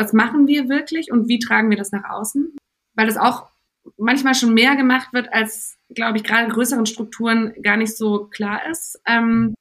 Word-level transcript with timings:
was 0.00 0.14
machen 0.14 0.46
wir 0.46 0.68
wirklich 0.70 1.12
und 1.12 1.28
wie 1.28 1.38
tragen 1.38 1.68
wir 1.68 1.76
das 1.76 1.92
nach 1.92 2.08
außen? 2.08 2.56
Weil 2.94 3.06
das 3.06 3.18
auch 3.18 3.50
manchmal 3.98 4.34
schon 4.34 4.54
mehr 4.54 4.74
gemacht 4.74 5.12
wird, 5.12 5.32
als, 5.32 5.76
glaube 5.90 6.16
ich, 6.16 6.24
gerade 6.24 6.50
größeren 6.50 6.86
Strukturen 6.86 7.52
gar 7.62 7.76
nicht 7.76 7.96
so 7.96 8.26
klar 8.26 8.66
ist. 8.70 8.98
Ähm, 9.06 9.54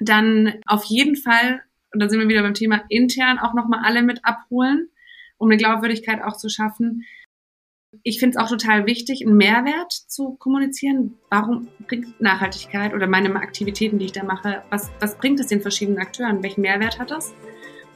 dann 0.00 0.54
auf 0.66 0.84
jeden 0.84 1.16
Fall, 1.16 1.62
und 1.92 2.00
da 2.00 2.08
sind 2.08 2.18
wir 2.18 2.28
wieder 2.28 2.42
beim 2.42 2.54
Thema 2.54 2.82
intern, 2.88 3.38
auch 3.38 3.52
nochmal 3.52 3.80
alle 3.84 4.02
mit 4.02 4.24
abholen, 4.24 4.88
um 5.36 5.50
eine 5.50 5.58
Glaubwürdigkeit 5.58 6.22
auch 6.22 6.36
zu 6.36 6.48
schaffen. 6.48 7.04
Ich 8.02 8.18
finde 8.18 8.38
es 8.38 8.42
auch 8.42 8.48
total 8.48 8.86
wichtig, 8.86 9.24
einen 9.24 9.36
Mehrwert 9.36 9.92
zu 9.92 10.34
kommunizieren. 10.36 11.18
Warum 11.28 11.68
bringt 11.86 12.20
Nachhaltigkeit 12.20 12.94
oder 12.94 13.06
meine 13.06 13.32
Aktivitäten, 13.36 13.98
die 13.98 14.06
ich 14.06 14.12
da 14.12 14.24
mache, 14.24 14.62
was, 14.70 14.90
was 15.00 15.18
bringt 15.18 15.40
es 15.40 15.48
den 15.48 15.60
verschiedenen 15.60 15.98
Akteuren? 15.98 16.42
Welchen 16.42 16.62
Mehrwert 16.62 16.98
hat 16.98 17.10
das? 17.10 17.34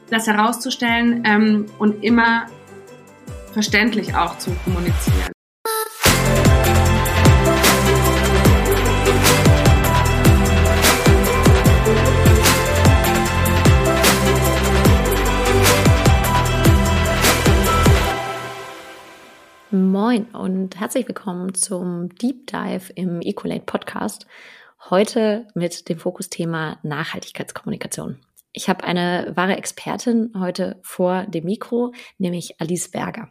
Das 0.09 0.25
herauszustellen 0.25 1.23
ähm, 1.23 1.67
und 1.77 2.03
immer 2.03 2.47
verständlich 3.53 4.15
auch 4.15 4.39
zu 4.39 4.49
kommunizieren. 4.63 5.31
Moin 19.69 20.25
und 20.33 20.79
herzlich 20.79 21.07
willkommen 21.07 21.53
zum 21.53 22.09
Deep 22.15 22.47
Dive 22.47 22.91
im 22.95 23.21
Ecolate 23.21 23.61
Podcast. 23.67 24.25
Heute 24.89 25.45
mit 25.53 25.87
dem 25.87 25.99
Fokusthema 25.99 26.79
Nachhaltigkeitskommunikation. 26.81 28.17
Ich 28.51 28.67
habe 28.67 28.83
eine 28.83 29.31
wahre 29.35 29.57
Expertin 29.57 30.31
heute 30.37 30.79
vor 30.81 31.25
dem 31.27 31.45
Mikro, 31.45 31.93
nämlich 32.17 32.59
Alice 32.59 32.89
Berger. 32.89 33.29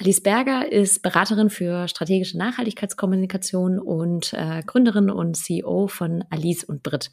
Alice 0.00 0.20
Berger 0.20 0.70
ist 0.70 1.02
Beraterin 1.02 1.48
für 1.48 1.86
strategische 1.86 2.38
Nachhaltigkeitskommunikation 2.38 3.78
und 3.78 4.32
äh, 4.32 4.62
Gründerin 4.66 5.10
und 5.10 5.36
CEO 5.36 5.86
von 5.86 6.24
Alice 6.30 6.64
und 6.64 6.82
Brit. 6.82 7.12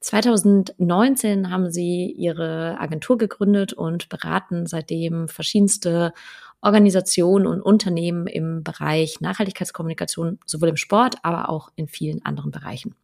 2019 0.00 1.50
haben 1.50 1.70
sie 1.70 2.10
ihre 2.10 2.76
Agentur 2.78 3.18
gegründet 3.18 3.72
und 3.72 4.08
beraten 4.08 4.66
seitdem 4.66 5.28
verschiedenste 5.28 6.12
Organisationen 6.60 7.46
und 7.46 7.62
Unternehmen 7.62 8.26
im 8.26 8.64
Bereich 8.64 9.20
Nachhaltigkeitskommunikation, 9.20 10.40
sowohl 10.44 10.70
im 10.70 10.76
Sport, 10.76 11.16
aber 11.22 11.48
auch 11.48 11.70
in 11.76 11.88
vielen 11.88 12.24
anderen 12.24 12.50
Bereichen. 12.50 12.94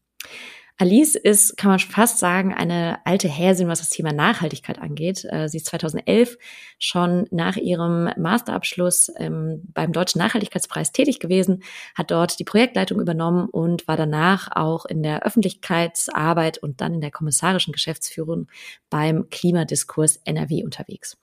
Alice 0.80 1.14
ist, 1.14 1.58
kann 1.58 1.70
man 1.70 1.78
fast 1.78 2.18
sagen, 2.18 2.54
eine 2.54 3.04
alte 3.04 3.28
Häsin, 3.28 3.68
was 3.68 3.80
das 3.80 3.90
Thema 3.90 4.14
Nachhaltigkeit 4.14 4.78
angeht. 4.78 5.26
Äh, 5.28 5.46
sie 5.46 5.58
ist 5.58 5.66
2011 5.66 6.38
schon 6.78 7.26
nach 7.30 7.56
ihrem 7.56 8.08
Masterabschluss 8.16 9.12
ähm, 9.18 9.60
beim 9.74 9.92
Deutschen 9.92 10.20
Nachhaltigkeitspreis 10.20 10.92
tätig 10.92 11.20
gewesen, 11.20 11.62
hat 11.94 12.10
dort 12.10 12.38
die 12.38 12.44
Projektleitung 12.44 12.98
übernommen 12.98 13.50
und 13.50 13.86
war 13.88 13.98
danach 13.98 14.48
auch 14.56 14.86
in 14.86 15.02
der 15.02 15.22
Öffentlichkeitsarbeit 15.22 16.56
und 16.56 16.80
dann 16.80 16.94
in 16.94 17.02
der 17.02 17.10
kommissarischen 17.10 17.72
Geschäftsführung 17.72 18.46
beim 18.88 19.28
Klimadiskurs 19.28 20.16
NRW 20.24 20.64
unterwegs. 20.64 21.18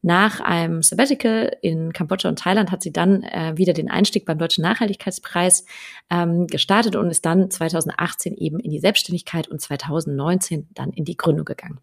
Nach 0.00 0.40
einem 0.40 0.82
Sabbatical 0.82 1.56
in 1.60 1.92
Kambodscha 1.92 2.28
und 2.28 2.38
Thailand 2.38 2.70
hat 2.70 2.82
sie 2.82 2.92
dann 2.92 3.24
äh, 3.24 3.54
wieder 3.56 3.72
den 3.72 3.90
Einstieg 3.90 4.24
beim 4.24 4.38
Deutschen 4.38 4.62
Nachhaltigkeitspreis 4.62 5.64
ähm, 6.08 6.46
gestartet 6.46 6.94
und 6.94 7.10
ist 7.10 7.26
dann 7.26 7.50
2018 7.50 8.36
eben 8.36 8.60
in 8.60 8.70
die 8.70 8.78
Selbstständigkeit 8.78 9.48
und 9.48 9.60
2019 9.60 10.68
dann 10.72 10.90
in 10.90 11.04
die 11.04 11.16
Gründung 11.16 11.44
gegangen. 11.44 11.80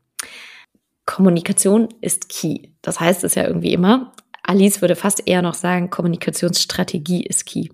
Kommunikation 1.05 1.89
ist 2.01 2.29
key. 2.29 2.69
Das 2.81 2.99
heißt 2.99 3.23
es 3.23 3.35
ja 3.35 3.45
irgendwie 3.45 3.73
immer. 3.73 4.13
Alice 4.43 4.81
würde 4.81 4.95
fast 4.95 5.27
eher 5.27 5.41
noch 5.41 5.53
sagen, 5.53 5.89
Kommunikationsstrategie 5.89 7.23
ist 7.23 7.45
key. 7.45 7.69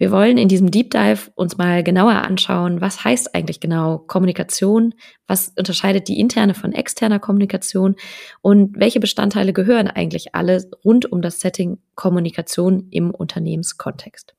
Wir 0.00 0.10
wollen 0.10 0.38
in 0.38 0.48
diesem 0.48 0.70
Deep 0.70 0.92
Dive 0.92 1.30
uns 1.34 1.58
mal 1.58 1.84
genauer 1.84 2.22
anschauen, 2.22 2.80
was 2.80 3.04
heißt 3.04 3.34
eigentlich 3.34 3.60
genau 3.60 3.98
Kommunikation, 3.98 4.94
was 5.26 5.52
unterscheidet 5.58 6.08
die 6.08 6.18
interne 6.18 6.54
von 6.54 6.72
externer 6.72 7.18
Kommunikation 7.18 7.96
und 8.40 8.80
welche 8.80 8.98
Bestandteile 8.98 9.52
gehören 9.52 9.88
eigentlich 9.88 10.34
alle 10.34 10.70
rund 10.86 11.12
um 11.12 11.20
das 11.20 11.40
Setting 11.40 11.80
Kommunikation 11.96 12.88
im 12.90 13.10
Unternehmenskontext. 13.10 14.34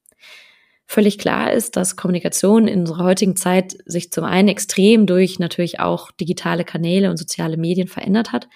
Völlig 0.88 1.20
klar 1.20 1.54
ist, 1.54 1.76
dass 1.76 1.96
Kommunikation 1.96 2.68
in 2.68 2.80
unserer 2.80 3.04
heutigen 3.04 3.36
Zeit 3.36 3.78
sich 3.86 4.12
zum 4.12 4.24
einen 4.24 4.48
extrem 4.48 5.06
durch 5.06 5.38
natürlich 5.38 5.80
auch 5.80 6.10
digitale 6.10 6.64
Kanäle 6.64 7.12
und 7.12 7.18
soziale 7.18 7.56
Medien 7.56 7.88
verändert 7.88 8.32
hat, 8.32 8.50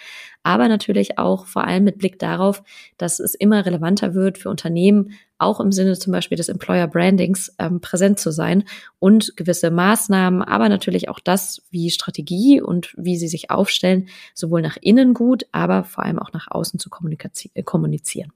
aber 0.46 0.68
natürlich 0.68 1.18
auch 1.18 1.48
vor 1.48 1.66
allem 1.66 1.84
mit 1.84 1.98
Blick 1.98 2.20
darauf, 2.20 2.64
dass 2.98 3.20
es 3.20 3.34
immer 3.34 3.66
relevanter 3.66 4.14
wird 4.14 4.38
für 4.38 4.50
Unternehmen, 4.50 5.14
auch 5.40 5.60
im 5.60 5.72
Sinne 5.72 5.98
zum 5.98 6.14
Beispiel 6.14 6.38
des 6.38 6.50
Employer 6.50 6.88
Brandings 6.88 7.54
ähm, 7.58 7.82
präsent 7.82 8.20
zu 8.20 8.32
sein 8.32 8.64
und 9.00 9.36
gewisse 9.36 9.72
Maßnahmen, 9.72 10.44
aber 10.44 10.70
natürlich 10.70 11.10
auch 11.10 11.20
das, 11.20 11.64
wie 11.72 11.90
Strategie 11.90 12.62
und 12.62 12.94
wie 12.96 13.18
sie 13.18 13.28
sich 13.28 13.50
aufstellen, 13.50 14.08
sowohl 14.36 14.62
nach 14.62 14.78
innen 14.80 15.16
gut, 15.16 15.46
aber 15.52 15.84
vor 15.84 16.04
allem 16.04 16.20
auch 16.20 16.32
nach 16.32 16.48
außen 16.50 16.80
zu 16.80 16.90
kommunizieren. 16.90 18.32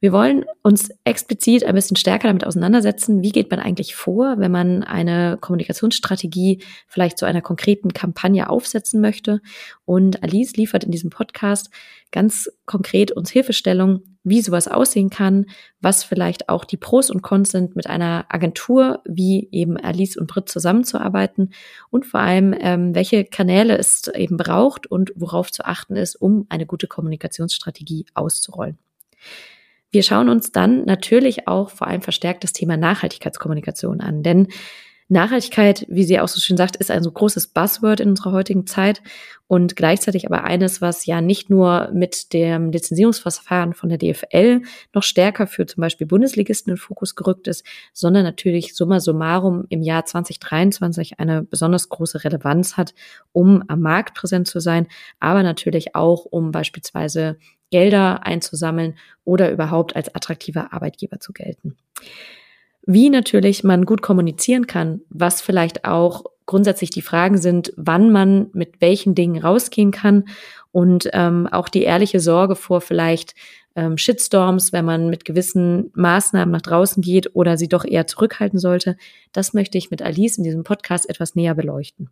Wir 0.00 0.12
wollen 0.12 0.44
uns 0.62 0.90
explizit 1.02 1.64
ein 1.64 1.74
bisschen 1.74 1.96
stärker 1.96 2.28
damit 2.28 2.46
auseinandersetzen, 2.46 3.20
wie 3.22 3.32
geht 3.32 3.50
man 3.50 3.58
eigentlich 3.58 3.96
vor, 3.96 4.38
wenn 4.38 4.52
man 4.52 4.84
eine 4.84 5.38
Kommunikationsstrategie 5.40 6.62
vielleicht 6.86 7.18
zu 7.18 7.26
einer 7.26 7.42
konkreten 7.42 7.92
Kampagne 7.92 8.48
aufsetzen 8.48 9.00
möchte. 9.00 9.40
Und 9.84 10.22
Alice 10.22 10.56
liefert 10.56 10.84
in 10.84 10.92
diesem 10.92 11.10
Podcast 11.10 11.70
ganz 12.12 12.48
konkret 12.64 13.10
uns 13.10 13.30
Hilfestellung, 13.30 14.02
wie 14.22 14.40
sowas 14.40 14.68
aussehen 14.68 15.10
kann, 15.10 15.46
was 15.80 16.04
vielleicht 16.04 16.48
auch 16.48 16.64
die 16.64 16.76
Pros 16.76 17.10
und 17.10 17.22
Cons 17.22 17.50
sind, 17.50 17.74
mit 17.74 17.88
einer 17.88 18.26
Agentur 18.28 19.02
wie 19.04 19.48
eben 19.50 19.76
Alice 19.76 20.16
und 20.16 20.28
Brit 20.28 20.48
zusammenzuarbeiten 20.48 21.52
und 21.90 22.06
vor 22.06 22.20
allem, 22.20 22.54
ähm, 22.60 22.94
welche 22.94 23.24
Kanäle 23.24 23.76
es 23.76 24.06
eben 24.14 24.36
braucht 24.36 24.86
und 24.86 25.12
worauf 25.16 25.50
zu 25.50 25.64
achten 25.64 25.96
ist, 25.96 26.14
um 26.14 26.46
eine 26.50 26.66
gute 26.66 26.86
Kommunikationsstrategie 26.86 28.06
auszurollen. 28.14 28.78
Wir 29.90 30.02
schauen 30.02 30.28
uns 30.28 30.52
dann 30.52 30.84
natürlich 30.84 31.48
auch 31.48 31.70
vor 31.70 31.86
allem 31.86 32.02
verstärkt 32.02 32.44
das 32.44 32.52
Thema 32.52 32.76
Nachhaltigkeitskommunikation 32.76 34.00
an, 34.00 34.22
denn 34.22 34.48
Nachhaltigkeit, 35.10 35.86
wie 35.88 36.04
sie 36.04 36.20
auch 36.20 36.28
so 36.28 36.38
schön 36.38 36.58
sagt, 36.58 36.76
ist 36.76 36.90
ein 36.90 37.02
so 37.02 37.10
großes 37.10 37.46
Buzzword 37.48 38.00
in 38.00 38.10
unserer 38.10 38.32
heutigen 38.32 38.66
Zeit 38.66 39.00
und 39.46 39.74
gleichzeitig 39.74 40.26
aber 40.26 40.44
eines, 40.44 40.82
was 40.82 41.06
ja 41.06 41.22
nicht 41.22 41.48
nur 41.48 41.90
mit 41.94 42.34
dem 42.34 42.70
Lizenzierungsverfahren 42.70 43.72
von 43.72 43.88
der 43.88 43.96
DFL 43.96 44.60
noch 44.92 45.02
stärker 45.02 45.46
für 45.46 45.64
zum 45.64 45.80
Beispiel 45.80 46.06
Bundesligisten 46.06 46.72
in 46.72 46.76
Fokus 46.76 47.16
gerückt 47.16 47.48
ist, 47.48 47.64
sondern 47.94 48.22
natürlich 48.22 48.76
summa 48.76 49.00
summarum 49.00 49.64
im 49.70 49.80
Jahr 49.80 50.04
2023 50.04 51.18
eine 51.18 51.42
besonders 51.42 51.88
große 51.88 52.24
Relevanz 52.24 52.76
hat, 52.76 52.92
um 53.32 53.64
am 53.68 53.80
Markt 53.80 54.14
präsent 54.14 54.46
zu 54.46 54.60
sein, 54.60 54.88
aber 55.20 55.42
natürlich 55.42 55.94
auch, 55.94 56.26
um 56.26 56.52
beispielsweise 56.52 57.38
Gelder 57.70 58.26
einzusammeln 58.26 58.96
oder 59.24 59.50
überhaupt 59.50 59.96
als 59.96 60.14
attraktiver 60.14 60.72
Arbeitgeber 60.72 61.20
zu 61.20 61.32
gelten. 61.32 61.76
Wie 62.86 63.10
natürlich 63.10 63.64
man 63.64 63.84
gut 63.84 64.00
kommunizieren 64.00 64.66
kann, 64.66 65.02
was 65.10 65.42
vielleicht 65.42 65.84
auch 65.84 66.24
grundsätzlich 66.46 66.88
die 66.88 67.02
Fragen 67.02 67.36
sind, 67.36 67.72
wann 67.76 68.10
man 68.10 68.48
mit 68.54 68.80
welchen 68.80 69.14
Dingen 69.14 69.42
rausgehen 69.42 69.90
kann 69.90 70.24
und 70.72 71.10
ähm, 71.12 71.46
auch 71.46 71.68
die 71.68 71.82
ehrliche 71.82 72.20
Sorge 72.20 72.56
vor 72.56 72.80
vielleicht 72.80 73.34
ähm, 73.76 73.98
Shitstorms, 73.98 74.72
wenn 74.72 74.86
man 74.86 75.10
mit 75.10 75.24
gewissen 75.24 75.92
Maßnahmen 75.94 76.50
nach 76.50 76.62
draußen 76.62 77.02
geht 77.02 77.36
oder 77.36 77.56
sie 77.58 77.68
doch 77.68 77.84
eher 77.84 78.06
zurückhalten 78.06 78.58
sollte. 78.58 78.96
Das 79.32 79.52
möchte 79.52 79.76
ich 79.76 79.90
mit 79.90 80.00
Alice 80.00 80.38
in 80.38 80.44
diesem 80.44 80.64
Podcast 80.64 81.08
etwas 81.08 81.34
näher 81.34 81.54
beleuchten. 81.54 82.10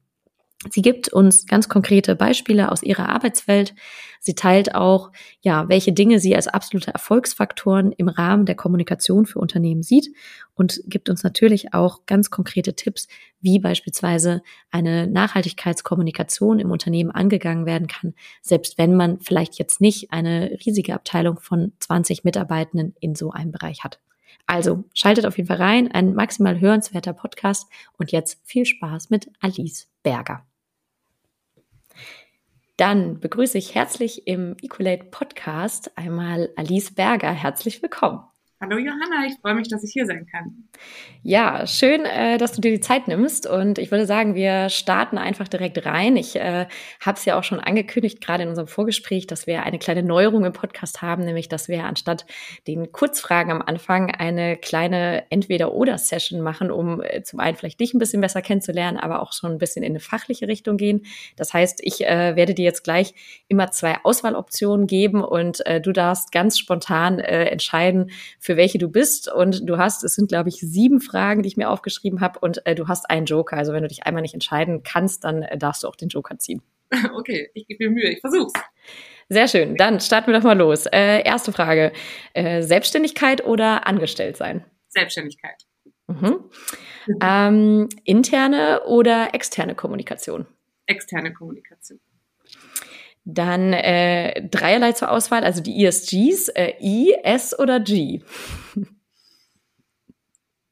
Sie 0.71 0.81
gibt 0.81 1.13
uns 1.13 1.47
ganz 1.47 1.69
konkrete 1.69 2.17
Beispiele 2.17 2.73
aus 2.73 2.83
ihrer 2.83 3.11
Arbeitswelt. 3.11 3.75
Sie 4.21 4.35
teilt 4.35 4.75
auch, 4.75 5.13
ja, 5.41 5.69
welche 5.69 5.93
Dinge 5.93 6.19
sie 6.19 6.35
als 6.35 6.49
absolute 6.49 6.93
Erfolgsfaktoren 6.93 7.93
im 7.93 8.09
Rahmen 8.09 8.47
der 8.47 8.55
Kommunikation 8.55 9.27
für 9.27 9.39
Unternehmen 9.39 9.83
sieht 9.83 10.09
und 10.55 10.81
gibt 10.87 11.11
uns 11.11 11.23
natürlich 11.23 11.75
auch 11.75 12.07
ganz 12.07 12.31
konkrete 12.31 12.75
Tipps, 12.75 13.07
wie 13.41 13.59
beispielsweise 13.59 14.43
eine 14.71 15.07
Nachhaltigkeitskommunikation 15.07 16.59
im 16.59 16.71
Unternehmen 16.71 17.11
angegangen 17.11 17.67
werden 17.67 17.87
kann, 17.87 18.15
selbst 18.41 18.79
wenn 18.79 18.97
man 18.97 19.21
vielleicht 19.21 19.59
jetzt 19.59 19.83
nicht 19.83 20.11
eine 20.11 20.59
riesige 20.65 20.95
Abteilung 20.95 21.39
von 21.39 21.75
20 21.81 22.25
Mitarbeitenden 22.25 22.97
in 22.99 23.15
so 23.15 23.31
einem 23.31 23.53
Bereich 23.53 23.85
hat. 23.85 24.01
Also 24.47 24.85
schaltet 24.95 25.27
auf 25.27 25.37
jeden 25.37 25.49
Fall 25.49 25.57
rein, 25.57 25.91
ein 25.91 26.15
maximal 26.15 26.61
hörenswerter 26.61 27.13
Podcast 27.13 27.69
und 27.99 28.13
jetzt 28.13 28.41
viel 28.45 28.65
Spaß 28.65 29.11
mit 29.11 29.29
Alice 29.41 29.89
Berger. 30.03 30.47
Dann 32.77 33.21
begrüße 33.21 33.59
ich 33.59 33.75
herzlich 33.75 34.27
im 34.27 34.55
Ecolate 34.63 35.05
Podcast 35.05 35.97
einmal 35.97 36.51
Alice 36.57 36.95
Berger. 36.95 37.33
Herzlich 37.33 37.83
willkommen. 37.83 38.21
Hallo 38.59 38.79
Johanna, 38.79 39.27
ich 39.27 39.35
freue 39.39 39.55
mich, 39.55 39.69
dass 39.69 39.85
ich 39.85 39.93
hier 39.93 40.07
sein 40.07 40.27
kann. 40.33 40.65
Ja, 41.23 41.67
schön, 41.67 42.07
äh, 42.07 42.39
dass 42.39 42.53
du 42.53 42.63
dir 42.63 42.71
die 42.71 42.81
Zeit 42.81 43.07
nimmst. 43.07 43.47
Und 43.47 43.79
ich 43.79 43.91
würde 43.91 44.07
sagen, 44.07 44.35
wir 44.35 44.71
starten 44.71 45.19
einfach 45.19 45.47
direkt 45.47 45.85
rein. 45.85 46.17
Ich 46.17 46.37
äh, 46.37 46.67
habe 47.01 47.19
es 47.19 47.27
ja 47.27 47.39
auch 47.39 47.45
schon 47.45 47.61
angekündigt, 47.61 48.23
gerade 48.23 48.45
in 48.45 48.49
unserem 48.49 48.67
Vorgespräch, 48.67 49.27
dass 49.27 49.47
wir 49.47 49.65
eine 49.65 49.79
kleine 49.79 50.03
Neuerung 50.03 50.47
im 50.47 50.55
Podcast 50.55 51.03
haben, 51.03 51.27
nämlich 51.27 51.51
dass 51.51 51.69
wir 51.69 51.85
anstatt 51.85 52.25
den 52.67 52.93
Kurzfragen 52.93 53.53
am 53.53 53.61
Anfang 53.61 54.11
eine 54.11 54.57
kleine 54.57 55.31
Entweder-Oder-Session 55.31 56.41
machen, 56.41 56.71
um 56.71 57.03
äh, 57.03 57.23
zum 57.25 57.41
einen 57.41 57.59
vielleicht 57.59 57.79
dich 57.79 57.93
ein 57.93 57.99
bisschen 57.99 58.23
besser 58.23 58.41
kennenzulernen, 58.41 58.97
aber 58.97 59.21
auch 59.21 59.35
schon 59.35 59.53
ein 59.53 59.59
bisschen 59.59 59.83
in 59.83 59.93
eine 59.93 60.01
fachliche 60.01 60.49
Richtung 60.49 60.79
gehen. 60.79 61.05
Das 61.37 61.53
heißt, 61.53 61.81
ich 61.83 62.01
werde 62.01 62.55
dir 62.55 62.65
jetzt 62.65 62.85
gleich 62.85 63.13
immer 63.49 63.71
zwei 63.71 63.99
Auswahloptionen 64.03 64.87
geben 64.87 65.23
und 65.23 65.63
du 65.83 65.93
darfst 65.93 66.33
ganz 66.33 66.59
spontan 66.59 67.19
entscheiden, 67.19 68.11
für 68.47 68.57
welche 68.57 68.79
du 68.79 68.89
bist. 68.89 69.31
Und 69.31 69.69
du 69.69 69.77
hast, 69.77 70.05
es 70.05 70.15
sind, 70.15 70.29
glaube 70.29 70.49
ich, 70.49 70.61
sieben 70.61 71.01
Fragen, 71.01 71.43
die 71.43 71.49
ich 71.49 71.57
mir 71.57 71.69
aufgeschrieben 71.69 72.21
habe. 72.21 72.39
Und 72.39 72.65
äh, 72.65 72.77
du 72.77 72.87
hast 72.87 73.11
einen 73.11 73.27
Joker. 73.27 73.57
Also 73.57 73.73
wenn 73.73 73.83
du 73.83 73.89
dich 73.89 74.07
einmal 74.07 74.23
nicht 74.23 74.35
entscheiden 74.35 74.85
kannst, 74.85 75.25
dann 75.25 75.43
äh, 75.43 75.59
darfst 75.59 75.83
du 75.83 75.89
auch 75.89 75.97
den 75.97 76.09
Joker 76.09 76.39
ziehen. 76.39 76.63
Okay, 77.17 77.51
ich 77.55 77.67
gebe 77.67 77.89
mir 77.89 77.91
Mühe, 77.91 78.11
ich 78.11 78.21
versuch's. 78.21 78.53
Sehr 79.29 79.49
schön. 79.49 79.75
Dann 79.75 79.99
starten 79.99 80.31
wir 80.31 80.39
doch 80.39 80.45
mal 80.45 80.57
los. 80.57 80.87
Äh, 80.87 81.23
erste 81.25 81.51
Frage. 81.51 81.93
Äh, 82.33 82.63
Selbstständigkeit 82.63 83.45
oder 83.45 83.89
Angestelltsein? 83.89 84.65
Selbstständigkeit. 84.89 85.67
Mhm. 86.07 86.45
Ähm, 87.21 87.89
interne 88.05 88.85
oder 88.85 89.35
externe 89.35 89.75
Kommunikation? 89.75 90.47
Externe 90.87 91.33
Kommunikation. 91.33 91.99
Dann 93.29 93.73
äh, 93.73 94.49
dreierlei 94.49 94.93
zur 94.93 95.11
Auswahl, 95.11 95.43
also 95.43 95.61
die 95.61 95.85
ESGs, 95.85 96.49
äh, 96.51 96.75
I, 96.81 97.13
S 97.25 97.59
oder 97.59 97.81
G. 97.81 98.23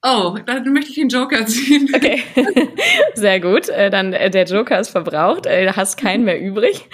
Oh, 0.06 0.39
dann 0.47 0.73
möchte 0.73 0.91
ich 0.91 0.97
den 0.97 1.09
Joker 1.09 1.45
ziehen. 1.47 1.91
Okay, 1.93 2.23
sehr 3.15 3.41
gut. 3.41 3.69
Äh, 3.71 3.91
dann 3.91 4.12
äh, 4.12 4.31
der 4.31 4.45
Joker 4.45 4.79
ist 4.79 4.91
verbraucht, 4.91 5.47
äh, 5.47 5.73
hast 5.73 5.97
keinen 5.97 6.25
mehr 6.25 6.41
übrig. 6.41 6.89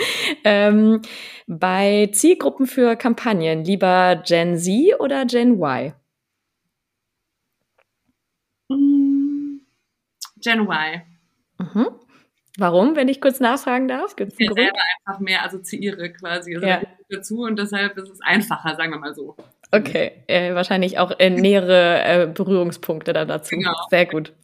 Ähm, 0.44 1.02
bei 1.46 2.08
Zielgruppen 2.12 2.66
für 2.66 2.96
Kampagnen 2.96 3.64
lieber 3.64 4.22
Gen 4.26 4.56
Z 4.56 4.98
oder 4.98 5.26
Gen 5.26 5.60
Y? 5.60 5.92
Gen 10.40 10.60
Y. 10.60 11.02
Mhm. 11.58 11.88
Warum, 12.60 12.94
wenn 12.94 13.08
ich 13.08 13.22
kurz 13.22 13.40
nachfragen 13.40 13.88
darf? 13.88 14.16
Gibt's 14.16 14.34
ich 14.38 14.52
selber 14.52 14.78
einfach 15.06 15.18
mehr 15.18 15.46
assoziiere 15.46 16.12
quasi 16.12 16.54
also 16.54 16.66
ja. 16.66 16.82
dazu 17.08 17.40
und 17.40 17.58
deshalb 17.58 17.96
ist 17.96 18.10
es 18.10 18.20
einfacher, 18.20 18.76
sagen 18.76 18.92
wir 18.92 18.98
mal 18.98 19.14
so. 19.14 19.34
Okay, 19.72 20.12
äh, 20.26 20.54
wahrscheinlich 20.54 20.98
auch 20.98 21.10
äh, 21.18 21.30
nähere 21.30 22.04
äh, 22.04 22.26
Berührungspunkte 22.26 23.14
dann 23.14 23.28
dazu. 23.28 23.56
Genau. 23.56 23.72
Sehr 23.88 24.04
gut. 24.04 24.34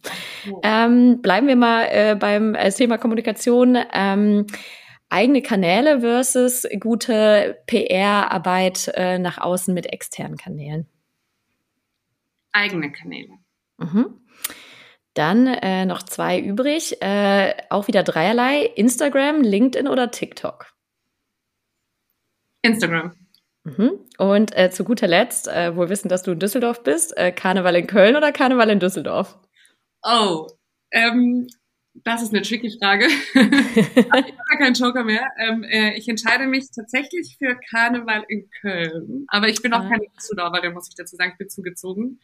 Ähm, 0.63 1.21
bleiben 1.21 1.47
wir 1.47 1.55
mal 1.55 1.83
äh, 1.91 2.15
beim 2.15 2.55
äh, 2.55 2.71
Thema 2.71 2.97
Kommunikation. 2.97 3.77
Ähm, 3.93 4.47
eigene 5.09 5.43
Kanäle 5.43 5.99
versus 5.99 6.65
gute 6.79 7.59
PR-Arbeit 7.67 8.91
äh, 8.95 9.19
nach 9.19 9.37
außen 9.37 9.75
mit 9.75 9.93
externen 9.93 10.37
Kanälen. 10.37 10.87
Eigene 12.51 12.91
Kanäle. 12.91 13.33
Mhm. 13.77 14.21
Dann 15.17 15.47
äh, 15.47 15.85
noch 15.85 16.03
zwei 16.03 16.39
übrig. 16.39 17.01
Äh, 17.01 17.55
auch 17.71 17.87
wieder 17.87 18.03
dreierlei. 18.03 18.65
Instagram, 18.75 19.41
LinkedIn 19.41 19.87
oder 19.87 20.11
TikTok? 20.11 20.67
Instagram. 22.61 23.15
Mhm. 23.63 23.99
Und 24.19 24.55
äh, 24.55 24.69
zu 24.69 24.83
guter 24.83 25.07
Letzt, 25.07 25.47
äh, 25.47 25.75
wohl 25.75 25.89
wissen, 25.89 26.07
dass 26.07 26.21
du 26.21 26.33
in 26.33 26.39
Düsseldorf 26.39 26.83
bist, 26.83 27.17
äh, 27.17 27.31
Karneval 27.31 27.75
in 27.75 27.87
Köln 27.87 28.15
oder 28.15 28.31
Karneval 28.31 28.69
in 28.69 28.79
Düsseldorf? 28.79 29.39
Oh, 30.03 30.47
ähm, 30.91 31.47
das 32.03 32.21
ist 32.21 32.31
eine 32.31 32.43
tricky 32.43 32.77
Frage. 32.79 33.07
ich 33.07 34.05
habe 34.13 34.57
keinen 34.59 34.75
Joker 34.75 35.03
mehr. 35.03 35.25
Ähm, 35.39 35.63
äh, 35.63 35.97
ich 35.97 36.07
entscheide 36.07 36.45
mich 36.45 36.67
tatsächlich 36.73 37.37
für 37.39 37.57
Karneval 37.71 38.23
in 38.27 38.47
Köln. 38.61 39.25
Aber 39.29 39.47
ich 39.47 39.63
bin 39.63 39.73
auch 39.73 39.83
ah. 39.83 39.89
keine 39.89 40.05
Düsseldorfer, 40.15 40.61
der 40.61 40.71
muss 40.71 40.87
ich 40.89 40.95
dazu 40.95 41.15
sagen, 41.15 41.31
ich 41.31 41.37
bin 41.39 41.49
zugezogen 41.49 42.19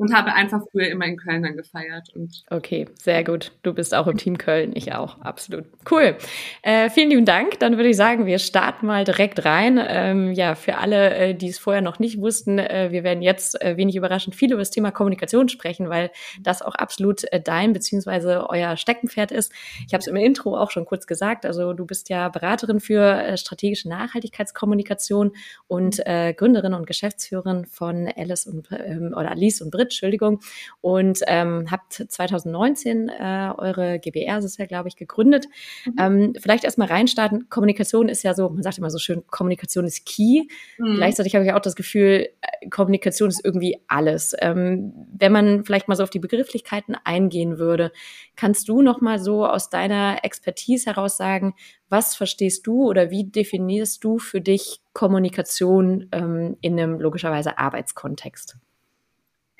und 0.00 0.14
habe 0.14 0.32
einfach 0.32 0.62
früher 0.72 0.88
immer 0.88 1.04
in 1.04 1.18
Köln 1.18 1.42
dann 1.42 1.58
gefeiert. 1.58 2.08
Und 2.14 2.42
okay, 2.48 2.86
sehr 2.94 3.22
gut. 3.22 3.52
Du 3.62 3.74
bist 3.74 3.94
auch 3.94 4.06
im 4.06 4.16
Team 4.16 4.38
Köln, 4.38 4.72
ich 4.74 4.94
auch, 4.94 5.20
absolut. 5.20 5.66
Cool. 5.90 6.16
Äh, 6.62 6.88
vielen 6.88 7.10
lieben 7.10 7.26
Dank. 7.26 7.58
Dann 7.60 7.76
würde 7.76 7.90
ich 7.90 7.98
sagen, 7.98 8.24
wir 8.24 8.38
starten 8.38 8.86
mal 8.86 9.04
direkt 9.04 9.44
rein. 9.44 9.78
Ähm, 9.78 10.32
ja, 10.32 10.54
für 10.54 10.78
alle, 10.78 11.14
äh, 11.14 11.34
die 11.34 11.48
es 11.48 11.58
vorher 11.58 11.82
noch 11.82 11.98
nicht 11.98 12.18
wussten, 12.18 12.58
äh, 12.58 12.88
wir 12.90 13.04
werden 13.04 13.22
jetzt 13.22 13.60
äh, 13.60 13.76
wenig 13.76 13.94
überraschend 13.94 14.34
viel 14.34 14.50
über 14.50 14.62
das 14.62 14.70
Thema 14.70 14.90
Kommunikation 14.90 15.50
sprechen, 15.50 15.90
weil 15.90 16.10
das 16.40 16.62
auch 16.62 16.76
absolut 16.76 17.30
äh, 17.30 17.38
dein 17.38 17.74
beziehungsweise 17.74 18.48
euer 18.48 18.78
Steckenpferd 18.78 19.32
ist. 19.32 19.52
Ich 19.86 19.92
habe 19.92 20.00
es 20.00 20.06
im 20.06 20.16
Intro 20.16 20.56
auch 20.56 20.70
schon 20.70 20.86
kurz 20.86 21.06
gesagt. 21.06 21.44
Also 21.44 21.74
du 21.74 21.84
bist 21.84 22.08
ja 22.08 22.30
Beraterin 22.30 22.80
für 22.80 23.02
äh, 23.02 23.36
strategische 23.36 23.90
Nachhaltigkeitskommunikation 23.90 25.32
und 25.66 26.00
Gründerin 26.00 26.74
und 26.74 26.86
Geschäftsführerin 26.86 27.66
von 27.66 28.08
Alice 28.16 28.46
und 28.46 28.68
ähm, 28.72 29.12
oder 29.14 29.30
Alice 29.30 29.60
und 29.60 29.70
Brit 29.70 29.89
Entschuldigung, 29.90 30.40
und 30.80 31.20
ähm, 31.26 31.66
habt 31.70 31.92
2019 31.92 33.08
äh, 33.08 33.52
eure 33.56 33.98
GBR, 33.98 34.36
das 34.36 34.44
ist 34.44 34.58
ja, 34.58 34.66
glaube 34.66 34.88
ich, 34.88 34.96
gegründet. 34.96 35.46
Mhm. 35.84 35.94
Ähm, 35.98 36.32
vielleicht 36.40 36.64
erstmal 36.64 36.88
reinstarten. 36.88 37.48
Kommunikation 37.48 38.08
ist 38.08 38.22
ja 38.22 38.34
so, 38.34 38.48
man 38.48 38.62
sagt 38.62 38.78
immer 38.78 38.90
so 38.90 38.98
schön, 38.98 39.22
Kommunikation 39.26 39.84
ist 39.84 40.06
key. 40.06 40.44
Mhm. 40.78 40.94
Gleichzeitig 40.96 41.34
habe 41.34 41.44
ich 41.44 41.52
auch 41.52 41.60
das 41.60 41.76
Gefühl, 41.76 42.28
äh, 42.40 42.68
Kommunikation 42.68 43.28
ist 43.28 43.44
irgendwie 43.44 43.78
alles. 43.88 44.34
Ähm, 44.40 44.92
wenn 45.12 45.32
man 45.32 45.64
vielleicht 45.64 45.88
mal 45.88 45.96
so 45.96 46.02
auf 46.02 46.10
die 46.10 46.18
Begrifflichkeiten 46.18 46.96
eingehen 47.04 47.58
würde, 47.58 47.92
kannst 48.36 48.68
du 48.68 48.82
noch 48.82 49.00
mal 49.00 49.18
so 49.18 49.46
aus 49.46 49.70
deiner 49.70 50.18
Expertise 50.22 50.86
heraus 50.86 51.16
sagen, 51.16 51.54
was 51.88 52.14
verstehst 52.14 52.66
du 52.66 52.88
oder 52.88 53.10
wie 53.10 53.24
definierst 53.24 54.02
du 54.04 54.18
für 54.18 54.40
dich 54.40 54.80
Kommunikation 54.92 56.08
ähm, 56.12 56.56
in 56.60 56.78
einem 56.78 57.00
logischerweise 57.00 57.58
Arbeitskontext? 57.58 58.56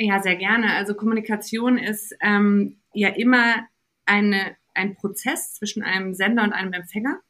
Ja, 0.02 0.22
sehr 0.22 0.36
gerne. 0.36 0.72
Also 0.76 0.94
Kommunikation 0.94 1.76
ist 1.76 2.16
ähm, 2.22 2.80
ja 2.94 3.10
immer 3.10 3.66
eine, 4.06 4.56
ein 4.72 4.94
Prozess 4.94 5.52
zwischen 5.52 5.82
einem 5.82 6.14
Sender 6.14 6.42
und 6.42 6.54
einem 6.54 6.72
Empfänger. 6.72 7.20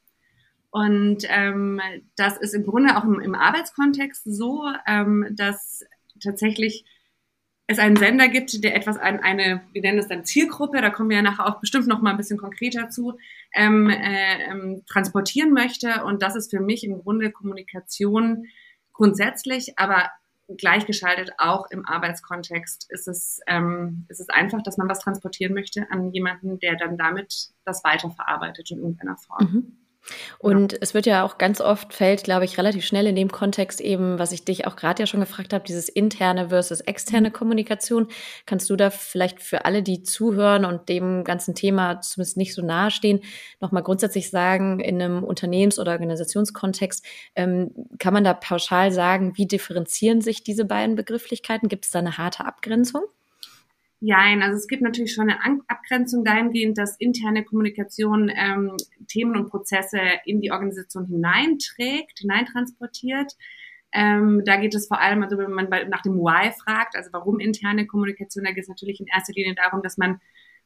Und 0.70 1.24
ähm, 1.28 1.80
das 2.14 2.36
ist 2.36 2.54
im 2.54 2.64
Grunde 2.64 2.96
auch 2.96 3.02
im, 3.02 3.18
im 3.18 3.34
Arbeitskontext 3.34 4.22
so, 4.24 4.62
ähm, 4.86 5.26
dass 5.32 5.84
tatsächlich 6.22 6.84
es 7.66 7.80
einen 7.80 7.96
Sender 7.96 8.28
gibt, 8.28 8.62
der 8.62 8.76
etwas 8.76 8.98
an 8.98 9.18
eine, 9.18 9.62
wir 9.72 9.82
nennen 9.82 9.98
es 9.98 10.06
dann 10.06 10.24
Zielgruppe, 10.24 10.80
da 10.80 10.90
kommen 10.90 11.10
wir 11.10 11.16
ja 11.16 11.22
nachher 11.22 11.48
auch 11.48 11.58
bestimmt 11.58 11.88
noch 11.88 12.00
mal 12.00 12.12
ein 12.12 12.18
bisschen 12.18 12.38
konkreter 12.38 12.88
zu, 12.88 13.18
ähm, 13.52 13.90
äh, 13.90 14.44
ähm, 14.44 14.84
transportieren 14.88 15.52
möchte. 15.52 16.04
Und 16.04 16.22
das 16.22 16.36
ist 16.36 16.50
für 16.50 16.60
mich 16.60 16.84
im 16.84 17.00
Grunde 17.00 17.32
Kommunikation 17.32 18.44
grundsätzlich, 18.92 19.76
aber 19.76 20.08
gleichgeschaltet, 20.56 21.32
auch 21.38 21.70
im 21.70 21.86
Arbeitskontext 21.86 22.86
ist 22.90 23.08
es, 23.08 23.40
ähm, 23.46 24.06
ist 24.08 24.20
es 24.20 24.28
einfach, 24.28 24.62
dass 24.62 24.76
man 24.76 24.88
was 24.88 25.00
transportieren 25.00 25.54
möchte 25.54 25.86
an 25.90 26.12
jemanden, 26.12 26.58
der 26.58 26.76
dann 26.76 26.96
damit 26.96 27.50
das 27.64 27.84
weiterverarbeitet 27.84 28.70
in 28.70 28.78
irgendeiner 28.78 29.16
Form. 29.16 29.44
Mhm. 29.44 29.76
Und 30.38 30.72
ja. 30.72 30.78
es 30.80 30.94
wird 30.94 31.06
ja 31.06 31.24
auch 31.24 31.38
ganz 31.38 31.60
oft 31.60 31.92
fällt, 31.94 32.24
glaube 32.24 32.44
ich, 32.44 32.58
relativ 32.58 32.84
schnell 32.84 33.06
in 33.06 33.16
dem 33.16 33.30
Kontext 33.30 33.80
eben, 33.80 34.18
was 34.18 34.32
ich 34.32 34.44
dich 34.44 34.66
auch 34.66 34.76
gerade 34.76 35.02
ja 35.02 35.06
schon 35.06 35.20
gefragt 35.20 35.52
habe, 35.52 35.64
dieses 35.64 35.88
interne 35.88 36.48
versus 36.48 36.80
externe 36.80 37.28
mhm. 37.28 37.32
Kommunikation. 37.32 38.08
Kannst 38.46 38.68
du 38.70 38.76
da 38.76 38.90
vielleicht 38.90 39.40
für 39.40 39.64
alle, 39.64 39.82
die 39.82 40.02
zuhören 40.02 40.64
und 40.64 40.88
dem 40.88 41.24
ganzen 41.24 41.54
Thema 41.54 42.00
zumindest 42.00 42.36
nicht 42.36 42.54
so 42.54 42.62
nahe 42.62 42.90
stehen, 42.90 43.20
nochmal 43.60 43.82
grundsätzlich 43.82 44.30
sagen, 44.30 44.80
in 44.80 45.00
einem 45.00 45.22
Unternehmens- 45.22 45.78
oder 45.78 45.92
Organisationskontext, 45.92 47.04
ähm, 47.34 47.72
kann 47.98 48.14
man 48.14 48.24
da 48.24 48.34
pauschal 48.34 48.92
sagen, 48.92 49.36
wie 49.36 49.46
differenzieren 49.46 50.20
sich 50.20 50.42
diese 50.42 50.64
beiden 50.64 50.96
Begrifflichkeiten? 50.96 51.68
Gibt 51.68 51.84
es 51.84 51.90
da 51.90 51.98
eine 51.98 52.18
harte 52.18 52.44
Abgrenzung? 52.44 53.02
Nein, 54.02 54.42
also 54.42 54.56
es 54.56 54.66
gibt 54.66 54.82
natürlich 54.82 55.12
schon 55.12 55.28
eine 55.28 55.60
Abgrenzung 55.68 56.24
dahingehend, 56.24 56.78
dass 56.78 56.96
interne 56.96 57.44
Kommunikation 57.44 58.30
ähm, 58.34 58.76
Themen 59.08 59.36
und 59.36 59.50
Prozesse 59.50 60.00
in 60.24 60.40
die 60.40 60.52
Organisation 60.52 61.06
hineinträgt, 61.06 62.20
hineintransportiert. 62.20 63.36
Ähm, 63.92 64.42
da 64.46 64.56
geht 64.56 64.74
es 64.74 64.88
vor 64.88 65.00
allem, 65.00 65.22
also 65.22 65.36
wenn 65.36 65.50
man 65.50 65.68
nach 65.90 66.00
dem 66.00 66.14
Why 66.14 66.50
fragt, 66.52 66.96
also 66.96 67.10
warum 67.12 67.40
interne 67.40 67.86
Kommunikation, 67.86 68.44
da 68.44 68.52
geht 68.52 68.62
es 68.62 68.68
natürlich 68.68 69.00
in 69.00 69.06
erster 69.06 69.34
Linie 69.34 69.54
darum, 69.54 69.82
dass 69.82 69.98
man 69.98 70.20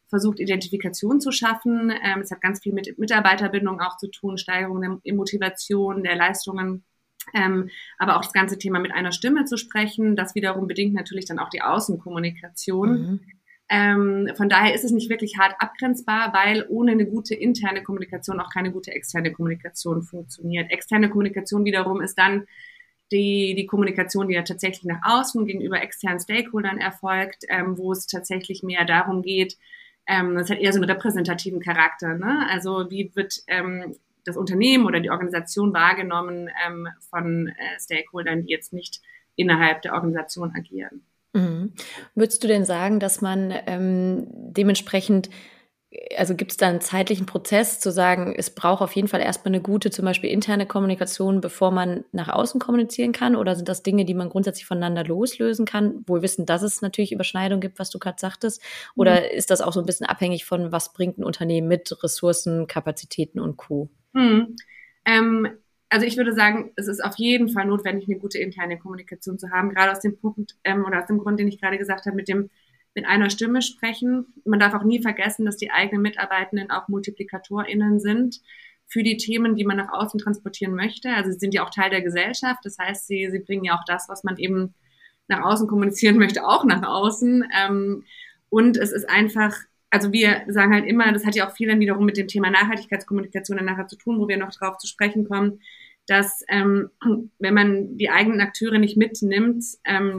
versucht, 0.09 0.39
Identifikation 0.39 1.21
zu 1.21 1.33
schaffen. 1.33 1.93
Ähm, 2.05 2.21
es 2.21 2.31
hat 2.31 2.41
ganz 2.41 2.63
viel 2.63 2.73
mit 2.73 2.99
Mitarbeiterbindung 2.99 3.81
auch 3.81 3.97
zu 3.97 4.09
tun, 4.11 4.39
Steigerung 4.39 4.81
der 4.81 5.15
Motivation, 5.15 6.05
der 6.05 6.15
Leistungen 6.15 6.85
ähm, 7.33 7.71
aber 7.99 8.17
auch 8.17 8.23
das 8.23 8.33
ganze 8.33 8.59
Thema 8.59 8.79
mit 8.81 8.93
einer 8.93 9.13
Stimme 9.13 9.45
zu 9.45 9.57
sprechen, 9.57 10.17
das 10.17 10.35
wiederum 10.35 10.67
bedingt 10.67 10.95
natürlich 10.95 11.25
dann 11.27 11.39
auch 11.39 11.49
die 11.49 11.63
Außenkommunikation. 11.63 12.91
Mhm. 12.91 13.21
Ähm, 13.71 14.31
von 14.37 14.49
daher 14.49 14.75
ist 14.75 14.85
es 14.85 14.91
nicht 14.91 15.09
wirklich 15.09 15.39
hart 15.39 15.55
abgrenzbar, 15.59 16.35
weil 16.35 16.67
ohne 16.69 16.93
eine 16.93 17.07
gute 17.07 17.35
interne 17.35 17.83
Kommunikation 17.83 18.39
auch 18.41 18.51
keine 18.51 18.71
gute 18.71 18.93
externe 18.93 19.33
Kommunikation 19.33 20.03
funktioniert. 20.03 20.71
Externe 20.71 21.09
Kommunikation 21.09 21.65
wiederum 21.65 22.03
ist 22.03 22.19
dann 22.19 22.45
die, 23.11 23.55
die 23.57 23.67
Kommunikation, 23.67 24.29
die 24.29 24.35
ja 24.35 24.43
tatsächlich 24.43 24.85
nach 24.85 25.01
außen 25.03 25.47
gegenüber 25.47 25.81
externen 25.81 26.21
Stakeholdern 26.21 26.79
erfolgt, 26.79 27.45
ähm, 27.49 27.79
wo 27.79 27.93
es 27.93 28.07
tatsächlich 28.07 28.63
mehr 28.63 28.85
darum 28.85 29.23
geht, 29.23 29.57
ähm, 30.07 30.35
das 30.35 30.51
hat 30.51 30.59
eher 30.59 30.73
so 30.73 30.81
einen 30.81 30.91
repräsentativen 30.91 31.61
Charakter. 31.61 32.15
Ne? 32.15 32.47
Also 32.51 32.91
wie 32.91 33.11
wird 33.15 33.43
ähm, 33.47 33.95
das 34.25 34.37
Unternehmen 34.37 34.87
oder 34.87 35.01
die 35.01 35.11
Organisation 35.11 35.73
wahrgenommen 35.73 36.49
ähm, 36.67 36.89
von 37.11 37.49
äh, 37.49 37.81
Stakeholdern, 37.81 38.43
die 38.43 38.51
jetzt 38.51 38.73
nicht 38.73 39.01
innerhalb 39.37 39.83
der 39.83 39.95
Organisation 39.95 40.53
agieren. 40.57 41.05
Mhm. 41.33 41.73
Würdest 42.15 42.43
du 42.45 42.49
denn 42.49 42.65
sagen, 42.65 43.01
dass 43.01 43.21
man 43.21 43.53
ähm, 43.67 44.27
dementsprechend 44.31 45.31
also 46.17 46.35
gibt 46.35 46.53
es 46.53 46.57
da 46.57 46.69
einen 46.69 46.81
zeitlichen 46.81 47.27
Prozess 47.27 47.81
zu 47.81 47.91
sagen, 47.91 48.35
es 48.37 48.51
braucht 48.51 48.83
auf 48.83 48.93
jeden 48.93 49.09
Fall 49.09 49.21
erstmal 49.21 49.55
eine 49.55 49.63
gute, 49.63 49.91
zum 49.91 50.05
Beispiel 50.05 50.31
interne 50.31 50.67
Kommunikation, 50.67 51.41
bevor 51.41 51.71
man 51.71 52.05
nach 52.13 52.29
außen 52.29 52.61
kommunizieren 52.61 53.13
kann? 53.13 53.37
Oder 53.37 53.55
sind 53.55 53.69
das 53.69 53.83
Dinge, 53.83 54.05
die 54.05 54.15
man 54.15 54.29
grundsätzlich 54.29 54.67
voneinander 54.67 55.05
loslösen 55.05 55.67
kann, 55.67 56.05
wohl 56.07 56.23
wissen, 56.23 56.47
dass 56.47 56.63
es 56.63 56.83
natürlich 56.83 57.13
Überschneidung 57.13 57.61
gibt, 57.61 57.79
was 57.79 57.91
du 57.91 57.99
gerade 57.99 58.19
sagtest? 58.19 58.61
Oder 58.97 59.21
mhm. 59.21 59.27
ist 59.37 59.51
das 59.51 59.61
auch 59.61 59.73
so 59.73 59.81
ein 59.81 59.87
bisschen 59.87 60.07
abhängig 60.07 60.45
von, 60.45 60.73
was 60.73 60.93
bringt 60.93 61.19
ein 61.19 61.25
Unternehmen 61.25 61.69
mit 61.69 62.03
Ressourcen, 62.03 62.67
Kapazitäten 62.67 63.39
und 63.39 63.57
Co.? 63.57 63.89
Mhm. 64.15 64.57
Ähm, 65.05 65.49
also 65.91 66.07
ich 66.07 66.17
würde 66.17 66.35
sagen, 66.35 66.73
es 66.77 66.89
ist 66.89 67.05
auf 67.05 67.17
jeden 67.19 67.51
Fall 67.51 67.67
notwendig, 67.67 68.09
eine 68.09 68.19
gute 68.19 68.39
interne 68.39 68.79
Kommunikation 68.79 69.39
zu 69.39 69.51
haben, 69.51 69.71
gerade 69.71 69.93
aus 69.93 70.01
dem 70.01 70.19
Punkt 70.19 70.57
ähm, 70.65 70.85
oder 70.85 71.01
aus 71.01 71.07
dem 71.07 71.19
Grund, 71.19 71.39
den 71.39 71.49
ich 71.49 71.61
gerade 71.61 71.79
gesagt 71.79 72.07
habe, 72.07 72.17
mit 72.17 72.29
dem 72.29 72.51
mit 72.95 73.07
einer 73.07 73.31
Stimme 73.31 73.61
sprechen. 73.61 74.27
Man 74.45 74.61
darf 74.61 74.75
auch 74.75 74.85
nie 74.85 75.03
vergessen, 75.03 75.45
dass 75.45 75.57
die 75.57 75.71
eigenen 75.71 76.03
Mitarbeitenden 76.03 76.71
auch 76.71 76.89
MultiplikatorInnen 76.89 77.99
sind 78.01 78.41
für 78.87 79.03
die 79.03 79.17
Themen, 79.17 79.57
die 79.57 79.65
man 79.65 79.77
nach 79.77 79.93
außen 79.93 80.21
transportieren 80.21 80.75
möchte. 80.75 81.11
Also 81.11 81.33
sie 81.33 81.39
sind 81.39 81.55
ja 81.55 81.65
auch 81.65 81.71
Teil 81.71 81.91
der 81.91 82.03
Gesellschaft. 82.03 82.61
Das 82.65 82.79
heißt, 82.79 83.07
sie, 83.07 83.29
sie 83.31 83.41
bringen 83.41 83.65
ja 83.65 83.77
auch 83.77 83.85
das, 83.87 84.09
was 84.09 84.25
man 84.25 84.37
eben 84.37 84.75
nach 85.27 85.43
außen 85.43 85.67
kommunizieren 85.67 86.19
möchte, 86.19 86.47
auch 86.47 86.65
nach 86.65 86.83
außen. 86.83 87.45
Ähm, 87.57 88.05
und 88.49 88.77
es 88.77 88.93
ist 88.93 89.09
einfach, 89.09 89.57
also 89.95 90.13
wir 90.13 90.43
sagen 90.49 90.75
halt 90.75 90.87
immer, 90.87 91.13
das 91.13 91.25
hat 91.25 91.37
ja 91.37 91.47
auch 91.47 91.55
viel 91.55 91.69
dann 91.69 91.79
wiederum 91.79 92.05
mit 92.05 92.17
dem 92.17 92.27
Thema 92.27 92.51
Nachhaltigkeitskommunikation 92.51 93.57
dann 93.57 93.67
nachher 93.67 93.87
zu 93.87 93.97
tun, 93.97 94.19
wo 94.19 94.27
wir 94.27 94.37
noch 94.37 94.51
drauf 94.51 94.77
zu 94.79 94.89
sprechen 94.89 95.25
kommen, 95.29 95.61
dass 96.09 96.43
ähm, 96.49 96.91
wenn 97.39 97.55
man 97.55 97.97
die 97.97 98.11
eigenen 98.11 98.41
Akteure 98.41 98.79
nicht 98.79 98.97
mitnimmt, 98.97 99.65
ähm, 99.85 100.17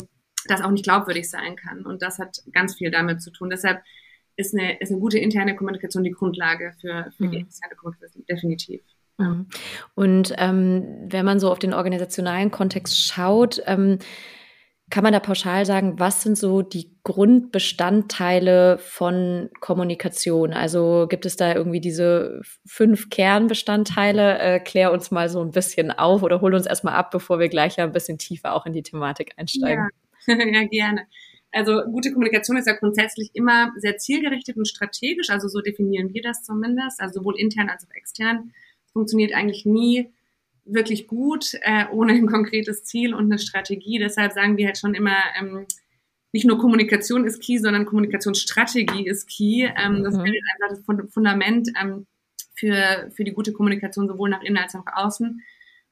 das 0.47 0.61
auch 0.61 0.71
nicht 0.71 0.85
glaubwürdig 0.85 1.29
sein 1.29 1.57
kann. 1.57 1.85
Und 1.85 2.01
das 2.01 2.19
hat 2.19 2.37
ganz 2.53 2.75
viel 2.75 2.89
damit 2.89 3.21
zu 3.21 3.31
tun. 3.31 3.49
Deshalb 3.49 3.81
ist 4.37 4.53
eine, 4.53 4.79
ist 4.79 4.91
eine 4.91 5.01
gute 5.01 5.19
interne 5.19 5.57
Kommunikation 5.57 6.05
die 6.05 6.11
Grundlage 6.11 6.73
für, 6.79 7.11
für 7.17 7.25
mhm. 7.25 7.31
die 7.31 7.37
externe 7.39 7.75
Kommunikation, 7.75 8.23
definitiv. 8.29 8.81
Mhm. 9.17 9.47
Und 9.93 10.33
ähm, 10.37 10.85
wenn 11.09 11.25
man 11.25 11.41
so 11.41 11.51
auf 11.51 11.59
den 11.59 11.73
organisationalen 11.73 12.49
Kontext 12.49 12.97
schaut, 12.97 13.61
ähm, 13.65 13.99
kann 14.91 15.03
man 15.03 15.13
da 15.13 15.19
pauschal 15.19 15.65
sagen, 15.65 15.99
was 15.99 16.21
sind 16.21 16.37
so 16.37 16.61
die 16.61 16.91
Grundbestandteile 17.03 18.77
von 18.77 19.49
Kommunikation? 19.59 20.53
Also 20.53 21.07
gibt 21.09 21.25
es 21.25 21.35
da 21.35 21.55
irgendwie 21.55 21.81
diese 21.81 22.41
fünf 22.65 23.09
Kernbestandteile? 23.09 24.37
Äh, 24.39 24.59
klär 24.59 24.91
uns 24.91 25.09
mal 25.09 25.27
so 25.27 25.41
ein 25.41 25.51
bisschen 25.51 25.91
auf 25.91 26.21
oder 26.21 26.39
hol 26.41 26.53
uns 26.53 26.67
erstmal 26.67 26.93
ab, 26.93 27.09
bevor 27.09 27.39
wir 27.39 27.49
gleich 27.49 27.79
ein 27.79 27.91
bisschen 27.91 28.19
tiefer 28.19 28.53
auch 28.53 28.67
in 28.67 28.73
die 28.73 28.83
Thematik 28.83 29.33
einsteigen. 29.37 29.89
Ja. 30.27 30.35
ja, 30.45 30.63
gerne. 30.67 31.07
Also 31.51 31.81
gute 31.85 32.11
Kommunikation 32.11 32.57
ist 32.57 32.67
ja 32.67 32.73
grundsätzlich 32.73 33.31
immer 33.33 33.71
sehr 33.77 33.97
zielgerichtet 33.97 34.57
und 34.57 34.67
strategisch, 34.67 35.29
also 35.29 35.47
so 35.47 35.61
definieren 35.61 36.13
wir 36.13 36.21
das 36.21 36.43
zumindest, 36.43 36.99
also 36.99 37.21
sowohl 37.21 37.39
intern 37.39 37.69
als 37.69 37.85
auch 37.85 37.95
extern. 37.95 38.51
Funktioniert 38.91 39.33
eigentlich 39.33 39.65
nie 39.65 40.11
wirklich 40.65 41.07
gut 41.07 41.53
äh, 41.61 41.85
ohne 41.91 42.13
ein 42.13 42.27
konkretes 42.27 42.83
Ziel 42.83 43.13
und 43.13 43.25
eine 43.25 43.39
Strategie. 43.39 43.99
Deshalb 43.99 44.33
sagen 44.33 44.57
wir 44.57 44.67
halt 44.67 44.77
schon 44.77 44.93
immer, 44.93 45.17
ähm, 45.39 45.65
nicht 46.33 46.45
nur 46.45 46.57
Kommunikation 46.57 47.25
ist 47.25 47.41
key, 47.41 47.59
sondern 47.59 47.85
Kommunikationsstrategie 47.85 49.07
ist 49.07 49.29
key. 49.29 49.69
Ähm, 49.77 49.99
mhm. 49.99 50.03
Das 50.03 50.15
ist 50.15 50.21
einfach 50.21 50.97
das 50.97 51.13
Fundament 51.13 51.69
ähm, 51.81 52.07
für, 52.55 53.09
für 53.15 53.23
die 53.23 53.31
gute 53.31 53.53
Kommunikation 53.53 54.07
sowohl 54.07 54.29
nach 54.29 54.41
innen 54.41 54.57
als 54.57 54.75
auch 54.75 54.85
nach 54.85 55.05
außen. 55.05 55.41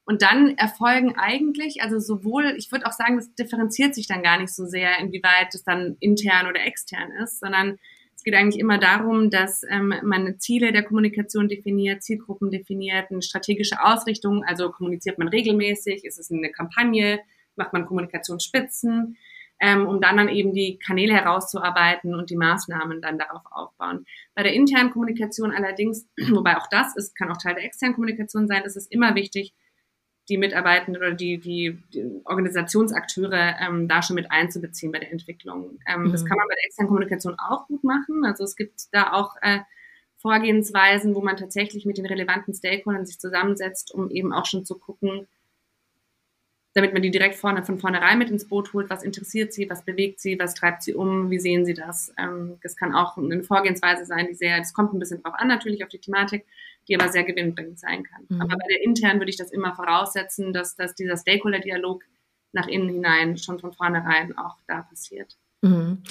Und 0.05 0.21
dann 0.21 0.57
erfolgen 0.57 1.15
eigentlich, 1.15 1.81
also 1.81 1.97
sowohl, 1.99 2.55
ich 2.57 2.71
würde 2.71 2.85
auch 2.85 2.91
sagen, 2.91 3.15
das 3.15 3.33
differenziert 3.35 3.95
sich 3.95 4.07
dann 4.07 4.21
gar 4.21 4.37
nicht 4.37 4.53
so 4.53 4.65
sehr, 4.65 4.99
inwieweit 4.99 5.55
es 5.55 5.63
dann 5.63 5.95
intern 6.01 6.47
oder 6.47 6.65
extern 6.65 7.11
ist, 7.23 7.39
sondern 7.39 7.79
es 8.23 8.31
geht 8.31 8.35
eigentlich 8.35 8.61
immer 8.61 8.77
darum, 8.77 9.29
dass 9.29 9.63
ähm, 9.69 9.93
man 10.01 10.39
Ziele 10.39 10.71
der 10.71 10.83
Kommunikation 10.83 11.49
definiert, 11.49 12.03
Zielgruppen 12.03 12.51
definiert, 12.51 13.11
eine 13.11 13.21
strategische 13.21 13.83
Ausrichtung, 13.83 14.45
also 14.45 14.71
kommuniziert 14.71 15.19
man 15.19 15.27
regelmäßig, 15.27 16.05
ist 16.05 16.19
es 16.19 16.31
eine 16.31 16.49
Kampagne, 16.49 17.19
macht 17.57 17.73
man 17.73 17.85
Kommunikationsspitzen, 17.85 19.17
ähm, 19.59 19.85
um 19.85 19.99
dann 19.99 20.15
dann 20.15 20.29
eben 20.29 20.53
die 20.53 20.79
Kanäle 20.79 21.13
herauszuarbeiten 21.13 22.15
und 22.15 22.29
die 22.29 22.37
Maßnahmen 22.37 23.01
dann 23.01 23.17
darauf 23.19 23.41
aufbauen. 23.51 24.05
Bei 24.35 24.43
der 24.43 24.53
internen 24.53 24.91
Kommunikation 24.91 25.51
allerdings, 25.51 26.07
wobei 26.31 26.55
auch 26.55 26.67
das 26.69 26.95
ist, 26.95 27.17
kann 27.17 27.29
auch 27.29 27.37
Teil 27.37 27.55
der 27.55 27.65
externen 27.65 27.93
Kommunikation 27.93 28.47
sein, 28.47 28.63
ist 28.63 28.77
es 28.77 28.87
immer 28.87 29.15
wichtig, 29.15 29.53
die 30.29 30.37
Mitarbeitenden 30.37 31.01
oder 31.01 31.13
die, 31.13 31.37
die, 31.37 31.77
die 31.93 32.21
Organisationsakteure 32.23 33.55
ähm, 33.59 33.87
da 33.87 34.01
schon 34.01 34.15
mit 34.15 34.31
einzubeziehen 34.31 34.91
bei 34.91 34.99
der 34.99 35.11
Entwicklung. 35.11 35.79
Ähm, 35.87 36.03
mhm. 36.03 36.11
Das 36.11 36.25
kann 36.25 36.37
man 36.37 36.47
bei 36.47 36.55
der 36.55 36.65
externen 36.65 36.87
Kommunikation 36.87 37.37
auch 37.39 37.67
gut 37.67 37.83
machen. 37.83 38.23
Also 38.25 38.43
es 38.43 38.55
gibt 38.55 38.93
da 38.93 39.11
auch 39.13 39.35
äh, 39.41 39.59
Vorgehensweisen, 40.17 41.15
wo 41.15 41.21
man 41.21 41.35
tatsächlich 41.35 41.85
mit 41.85 41.97
den 41.97 42.05
relevanten 42.05 42.53
Stakeholdern 42.53 43.05
sich 43.05 43.19
zusammensetzt, 43.19 43.93
um 43.93 44.09
eben 44.09 44.31
auch 44.31 44.45
schon 44.45 44.63
zu 44.63 44.79
gucken, 44.79 45.27
damit 46.73 46.93
man 46.93 47.01
die 47.01 47.11
direkt 47.11 47.35
vorne 47.35 47.63
von 47.63 47.77
vornherein 47.77 48.17
mit 48.17 48.31
ins 48.31 48.47
Boot 48.47 48.73
holt. 48.73 48.89
Was 48.89 49.03
interessiert 49.03 49.53
sie? 49.53 49.69
Was 49.69 49.83
bewegt 49.83 50.21
sie? 50.21 50.39
Was 50.39 50.55
treibt 50.55 50.81
sie 50.81 50.93
um? 50.93 51.29
Wie 51.29 51.39
sehen 51.39 51.65
sie 51.65 51.73
das? 51.73 52.13
Ähm, 52.17 52.57
das 52.63 52.77
kann 52.77 52.95
auch 52.95 53.17
eine 53.17 53.43
Vorgehensweise 53.43 54.05
sein, 54.05 54.27
die 54.27 54.33
sehr, 54.33 54.57
das 54.57 54.73
kommt 54.73 54.93
ein 54.93 54.99
bisschen 54.99 55.21
drauf 55.21 55.33
an, 55.35 55.49
natürlich 55.49 55.83
auf 55.83 55.89
die 55.89 55.99
Thematik, 55.99 56.45
die 56.87 56.99
aber 56.99 57.11
sehr 57.11 57.23
gewinnbringend 57.23 57.79
sein 57.79 58.03
kann. 58.03 58.25
Mhm. 58.29 58.41
Aber 58.41 58.55
bei 58.57 58.67
der 58.69 58.83
intern 58.83 59.19
würde 59.19 59.29
ich 59.29 59.37
das 59.37 59.51
immer 59.51 59.75
voraussetzen, 59.75 60.53
dass, 60.53 60.75
dass 60.75 60.95
dieser 60.95 61.17
Stakeholder-Dialog 61.17 62.03
nach 62.51 62.67
innen 62.67 62.89
hinein 62.89 63.37
schon 63.37 63.59
von 63.59 63.73
vornherein 63.73 64.37
auch 64.37 64.57
da 64.67 64.83
passiert. 64.83 65.37
Mhm. 65.61 66.03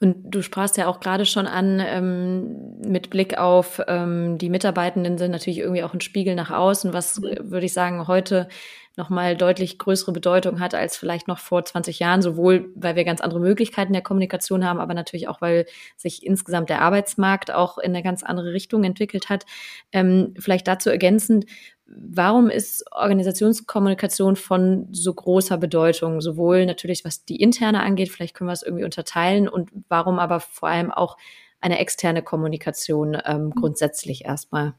Und 0.00 0.30
du 0.30 0.42
sprachst 0.42 0.76
ja 0.76 0.86
auch 0.86 1.00
gerade 1.00 1.24
schon 1.24 1.46
an, 1.46 1.82
ähm, 1.84 2.78
mit 2.80 3.08
Blick 3.10 3.38
auf 3.38 3.80
ähm, 3.88 4.36
die 4.38 4.50
Mitarbeitenden 4.50 5.16
sind 5.16 5.30
natürlich 5.30 5.60
irgendwie 5.60 5.82
auch 5.82 5.94
ein 5.94 6.02
Spiegel 6.02 6.34
nach 6.34 6.50
außen, 6.50 6.92
was, 6.92 7.18
mhm. 7.18 7.50
würde 7.50 7.66
ich 7.66 7.72
sagen, 7.72 8.06
heute 8.06 8.48
nochmal 8.98 9.36
deutlich 9.36 9.78
größere 9.78 10.12
Bedeutung 10.12 10.60
hat 10.60 10.74
als 10.74 10.96
vielleicht 10.96 11.28
noch 11.28 11.38
vor 11.38 11.64
20 11.64 12.00
Jahren, 12.00 12.20
sowohl 12.20 12.70
weil 12.74 12.96
wir 12.96 13.04
ganz 13.04 13.22
andere 13.22 13.40
Möglichkeiten 13.40 13.94
der 13.94 14.02
Kommunikation 14.02 14.64
haben, 14.64 14.80
aber 14.80 14.92
natürlich 14.92 15.28
auch, 15.28 15.40
weil 15.40 15.64
sich 15.96 16.26
insgesamt 16.26 16.68
der 16.68 16.82
Arbeitsmarkt 16.82 17.50
auch 17.50 17.78
in 17.78 17.92
eine 17.92 18.02
ganz 18.02 18.22
andere 18.22 18.52
Richtung 18.52 18.84
entwickelt 18.84 19.30
hat. 19.30 19.46
Ähm, 19.92 20.34
vielleicht 20.38 20.68
dazu 20.68 20.90
ergänzend, 20.90 21.46
warum 21.86 22.50
ist 22.50 22.84
Organisationskommunikation 22.92 24.36
von 24.36 24.88
so 24.92 25.14
großer 25.14 25.56
Bedeutung, 25.56 26.20
sowohl 26.20 26.66
natürlich 26.66 27.04
was 27.04 27.24
die 27.24 27.40
interne 27.40 27.82
angeht, 27.82 28.10
vielleicht 28.10 28.34
können 28.34 28.48
wir 28.48 28.52
es 28.52 28.62
irgendwie 28.62 28.84
unterteilen 28.84 29.48
und 29.48 29.70
warum 29.88 30.18
aber 30.18 30.40
vor 30.40 30.68
allem 30.68 30.90
auch 30.90 31.16
eine 31.60 31.78
externe 31.78 32.22
Kommunikation 32.22 33.16
ähm, 33.24 33.52
grundsätzlich 33.52 34.24
erstmal? 34.24 34.74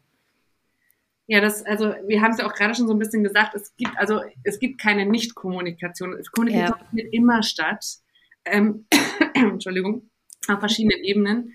Ja, 1.30 1.42
das, 1.42 1.64
also 1.64 1.94
wir 2.08 2.24
haben 2.24 2.32
es 2.32 2.40
ja 2.40 2.48
auch 2.48 2.56
gerade 2.56 2.74
schon 2.74 2.88
so 2.88 2.94
ein 2.94 2.98
bisschen 2.98 3.24
gesagt, 3.24 3.54
es 3.54 3.76
gibt, 3.78 3.96
also 3.98 4.22
es 4.44 4.58
gibt 4.58 4.82
keine 4.82 5.06
Nicht-Kommunikation. 5.06 6.20
Kommunikation 6.32 6.80
ja. 6.80 6.86
findet 6.90 7.14
immer 7.14 7.44
statt. 7.44 7.86
Ähm, 8.46 8.88
Entschuldigung, 9.36 10.10
auf 10.48 10.58
verschiedenen 10.58 11.04
Ebenen. 11.04 11.54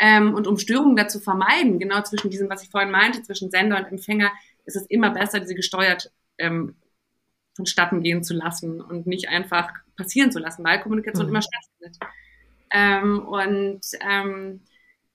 Ähm, 0.00 0.34
und 0.34 0.48
um 0.48 0.58
Störungen 0.58 0.96
dazu 0.96 1.20
vermeiden, 1.20 1.78
genau 1.78 2.02
zwischen 2.02 2.28
diesem, 2.28 2.50
was 2.50 2.64
ich 2.64 2.70
vorhin 2.70 2.90
meinte, 2.90 3.22
zwischen 3.22 3.52
Sender 3.52 3.78
und 3.78 3.84
Empfänger, 3.84 4.32
ist 4.64 4.74
es 4.74 4.84
immer 4.86 5.10
besser, 5.10 5.38
diese 5.38 5.54
gesteuert 5.54 6.10
ähm, 6.38 6.74
vonstatten 7.54 8.02
gehen 8.02 8.24
zu 8.24 8.34
lassen 8.34 8.80
und 8.80 9.06
nicht 9.06 9.28
einfach 9.28 9.70
passieren 9.96 10.32
zu 10.32 10.40
lassen, 10.40 10.64
weil 10.64 10.80
Kommunikation 10.80 11.26
mhm. 11.26 11.30
immer 11.30 11.42
stattfindet. 11.42 11.98
Ähm, 12.72 13.20
und 13.20 13.80
ähm, 14.00 14.62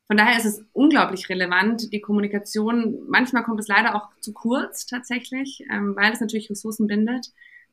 von 0.10 0.18
daher 0.18 0.40
ist 0.40 0.46
es 0.46 0.66
unglaublich 0.74 1.30
relevant, 1.30 1.94
die 1.94 2.02
Kommunikation. 2.02 2.98
Manchmal 3.08 3.44
kommt 3.44 3.60
es 3.60 3.68
leider 3.68 3.94
auch 3.94 4.10
zu 4.22 4.34
kurz 4.34 4.88
tatsächlich, 4.88 5.64
ähm, 5.72 5.96
weil 5.96 6.12
es 6.12 6.20
natürlich 6.20 6.50
Ressourcen 6.50 6.88
bindet. 6.88 7.28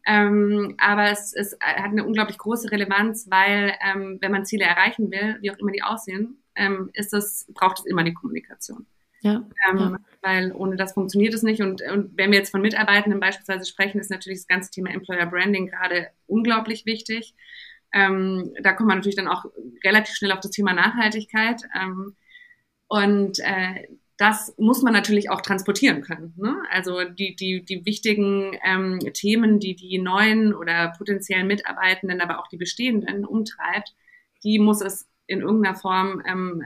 Ähm, 0.07 0.75
aber 0.77 1.11
es, 1.11 1.33
es 1.33 1.57
hat 1.61 1.93
eine 1.93 2.05
unglaublich 2.05 2.37
große 2.37 2.71
Relevanz, 2.71 3.27
weil 3.31 3.73
ähm, 3.83 4.19
wenn 4.21 4.33
man 4.33 4.45
Ziele 4.45 4.67
erreichen 4.67 5.11
will, 5.11 5.39
wie 5.41 5.51
auch 5.51 5.57
immer 5.57 5.73
die 5.73 5.83
aussehen, 5.83 6.43
ähm, 6.57 6.91
ist 6.93 7.15
es, 7.15 7.47
braucht 7.55 7.79
es 7.79 7.87
immer 7.87 8.05
die 8.05 8.13
Kommunikation. 8.13 8.85
Ja, 9.23 9.43
ähm, 9.71 9.79
ja. 9.79 9.99
Weil 10.21 10.53
ohne 10.53 10.77
das 10.77 10.93
funktioniert 10.93 11.33
es 11.33 11.43
nicht. 11.43 11.63
Und, 11.63 11.81
und 11.91 12.19
wenn 12.19 12.33
wir 12.33 12.39
jetzt 12.39 12.51
von 12.51 12.61
Mitarbeitenden 12.61 13.19
beispielsweise 13.19 13.65
sprechen, 13.65 13.99
ist 13.99 14.11
natürlich 14.11 14.41
das 14.41 14.47
ganze 14.47 14.71
Thema 14.71 14.91
Employer 14.91 15.25
Branding 15.25 15.69
gerade 15.69 16.09
unglaublich 16.27 16.85
wichtig. 16.85 17.35
Ähm, 17.95 18.53
da 18.63 18.75
kommt 18.75 18.89
man 18.89 18.99
natürlich 18.99 19.17
dann 19.17 19.27
auch 19.27 19.47
relativ 19.83 20.17
schnell 20.17 20.33
auf 20.33 20.41
das 20.41 20.51
Thema 20.51 20.75
Nachhaltigkeit. 20.75 21.63
Ähm, 21.75 22.15
und 22.89 23.39
äh, 23.41 23.87
das 24.19 24.55
muss 24.57 24.83
man 24.83 24.95
natürlich 24.95 25.31
auch 25.31 25.43
transportieren 25.43 26.01
können. 26.01 26.33
Ne? 26.37 26.57
Also 26.71 27.05
die, 27.05 27.37
die, 27.37 27.63
die 27.65 27.85
wichtigen 27.85 28.59
ähm, 28.65 28.99
Themen, 29.13 29.61
die 29.61 29.77
die 29.77 29.99
neuen 29.99 30.55
oder 30.55 30.95
potenziellen 30.97 31.47
Mitarbeitenden, 31.47 32.21
aber 32.21 32.41
auch 32.41 32.49
die 32.49 32.57
bestehenden 32.57 33.27
umtreibt, 33.27 33.95
die 34.43 34.59
muss 34.59 34.81
es 34.81 35.07
in 35.27 35.41
irgendeiner 35.41 35.77
Form, 35.77 36.23
ähm, 36.27 36.65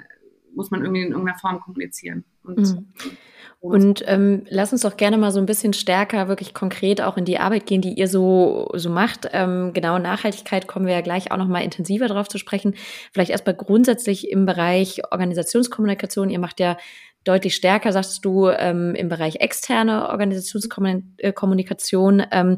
muss 0.55 0.71
man 0.71 0.83
irgendwie 0.83 1.03
in 1.03 1.13
irgendeiner 1.13 1.39
Form 1.39 1.61
kommunizieren. 1.61 2.25
Und, 2.43 2.59
mhm. 2.59 2.87
Und 3.61 4.03
ähm, 4.07 4.45
lass 4.49 4.73
uns 4.73 4.81
doch 4.81 4.97
gerne 4.97 5.19
mal 5.19 5.33
so 5.33 5.39
ein 5.39 5.45
bisschen 5.45 5.75
stärker, 5.75 6.29
wirklich 6.29 6.55
konkret 6.55 7.03
auch 7.03 7.19
in 7.19 7.27
die 7.27 7.39
Arbeit 7.39 7.67
gehen, 7.67 7.83
die 7.83 7.93
ihr 7.93 8.09
so, 8.09 8.71
so 8.75 8.89
macht. 8.89 9.29
Ähm, 9.33 9.73
genau, 9.75 9.99
Nachhaltigkeit 9.99 10.67
kommen 10.67 10.87
wir 10.87 10.95
ja 10.95 11.03
gleich 11.03 11.31
auch 11.31 11.37
noch 11.37 11.47
mal 11.47 11.63
intensiver 11.63 12.09
drauf 12.09 12.29
zu 12.29 12.39
sprechen. 12.39 12.75
Vielleicht 13.13 13.31
erstmal 13.31 13.55
grundsätzlich 13.55 14.31
im 14.31 14.47
Bereich 14.47 15.03
Organisationskommunikation. 15.11 16.31
Ihr 16.31 16.39
macht 16.39 16.59
ja 16.59 16.79
deutlich 17.25 17.55
stärker, 17.55 17.93
sagst 17.93 18.25
du, 18.25 18.49
ähm, 18.49 18.95
im 18.95 19.11
Bereich 19.11 19.37
externe 19.37 20.09
Organisationskommunikation. 20.09 22.23
Ähm, 22.31 22.57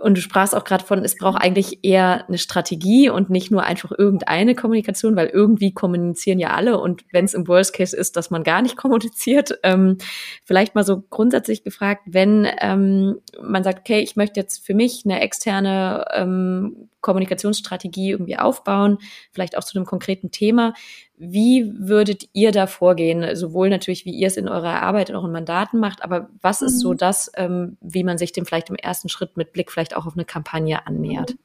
und 0.00 0.16
du 0.16 0.20
sprachst 0.20 0.54
auch 0.54 0.64
gerade 0.64 0.84
von, 0.84 1.04
es 1.04 1.16
braucht 1.16 1.42
eigentlich 1.42 1.80
eher 1.82 2.26
eine 2.26 2.38
Strategie 2.38 3.10
und 3.10 3.30
nicht 3.30 3.50
nur 3.50 3.64
einfach 3.64 3.92
irgendeine 3.96 4.54
Kommunikation, 4.54 5.16
weil 5.16 5.28
irgendwie 5.28 5.72
kommunizieren 5.72 6.38
ja 6.38 6.50
alle 6.50 6.78
und 6.78 7.04
wenn 7.12 7.24
es 7.24 7.34
im 7.34 7.46
Worst 7.48 7.74
Case 7.74 7.96
ist, 7.96 8.16
dass 8.16 8.30
man 8.30 8.42
gar 8.42 8.62
nicht 8.62 8.76
kommuniziert. 8.82 9.58
Ähm, 9.62 9.98
vielleicht 10.44 10.74
mal 10.74 10.84
so 10.84 11.02
grundsätzlich 11.10 11.64
gefragt, 11.64 12.02
wenn 12.06 12.48
ähm, 12.60 13.20
man 13.42 13.64
sagt, 13.64 13.80
okay, 13.80 14.00
ich 14.00 14.16
möchte 14.16 14.40
jetzt 14.40 14.64
für 14.64 14.74
mich 14.74 15.02
eine 15.04 15.20
externe 15.20 16.04
ähm, 16.12 16.88
Kommunikationsstrategie 17.02 18.12
irgendwie 18.12 18.38
aufbauen, 18.38 18.98
vielleicht 19.30 19.58
auch 19.58 19.64
zu 19.64 19.76
einem 19.76 19.84
konkreten 19.84 20.30
Thema. 20.30 20.72
Wie 21.18 21.70
würdet 21.76 22.28
ihr 22.32 22.50
da 22.50 22.66
vorgehen? 22.66 23.36
Sowohl 23.36 23.68
natürlich, 23.68 24.06
wie 24.06 24.14
ihr 24.14 24.28
es 24.28 24.38
in 24.38 24.48
eurer 24.48 24.80
Arbeit, 24.82 25.10
in 25.10 25.16
euren 25.16 25.32
Mandaten 25.32 25.78
macht, 25.78 26.02
aber 26.02 26.30
was 26.40 26.62
ist 26.62 26.80
so 26.80 26.92
mhm. 26.92 26.96
das, 26.96 27.30
ähm, 27.36 27.76
wie 27.80 28.04
man 28.04 28.16
sich 28.16 28.32
dem 28.32 28.46
vielleicht 28.46 28.70
im 28.70 28.76
ersten 28.76 29.08
Schritt 29.08 29.36
mit 29.36 29.52
Blick 29.52 29.70
vielleicht 29.70 29.94
auch 29.94 30.06
auf 30.06 30.14
eine 30.14 30.24
Kampagne 30.24 30.86
annähert? 30.86 31.36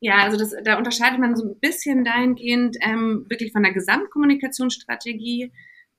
Ja, 0.00 0.18
also 0.18 0.36
das, 0.36 0.54
da 0.64 0.76
unterscheidet 0.76 1.18
man 1.18 1.34
so 1.34 1.46
ein 1.46 1.58
bisschen 1.60 2.04
dahingehend 2.04 2.76
ähm, 2.82 3.24
wirklich 3.28 3.52
von 3.52 3.62
der 3.62 3.72
Gesamtkommunikationsstrategie 3.72 5.50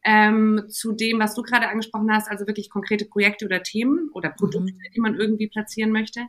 ähm, 0.03 0.65
zu 0.69 0.91
dem, 0.91 1.19
was 1.19 1.34
du 1.34 1.41
gerade 1.41 1.67
angesprochen 1.67 2.12
hast, 2.12 2.29
also 2.29 2.45
wirklich 2.45 2.69
konkrete 2.69 3.05
Projekte 3.05 3.45
oder 3.45 3.63
Themen 3.63 4.10
oder 4.13 4.29
Produkte, 4.29 4.74
mhm. 4.74 4.91
die 4.95 5.00
man 5.00 5.15
irgendwie 5.15 5.48
platzieren 5.48 5.91
möchte. 5.91 6.22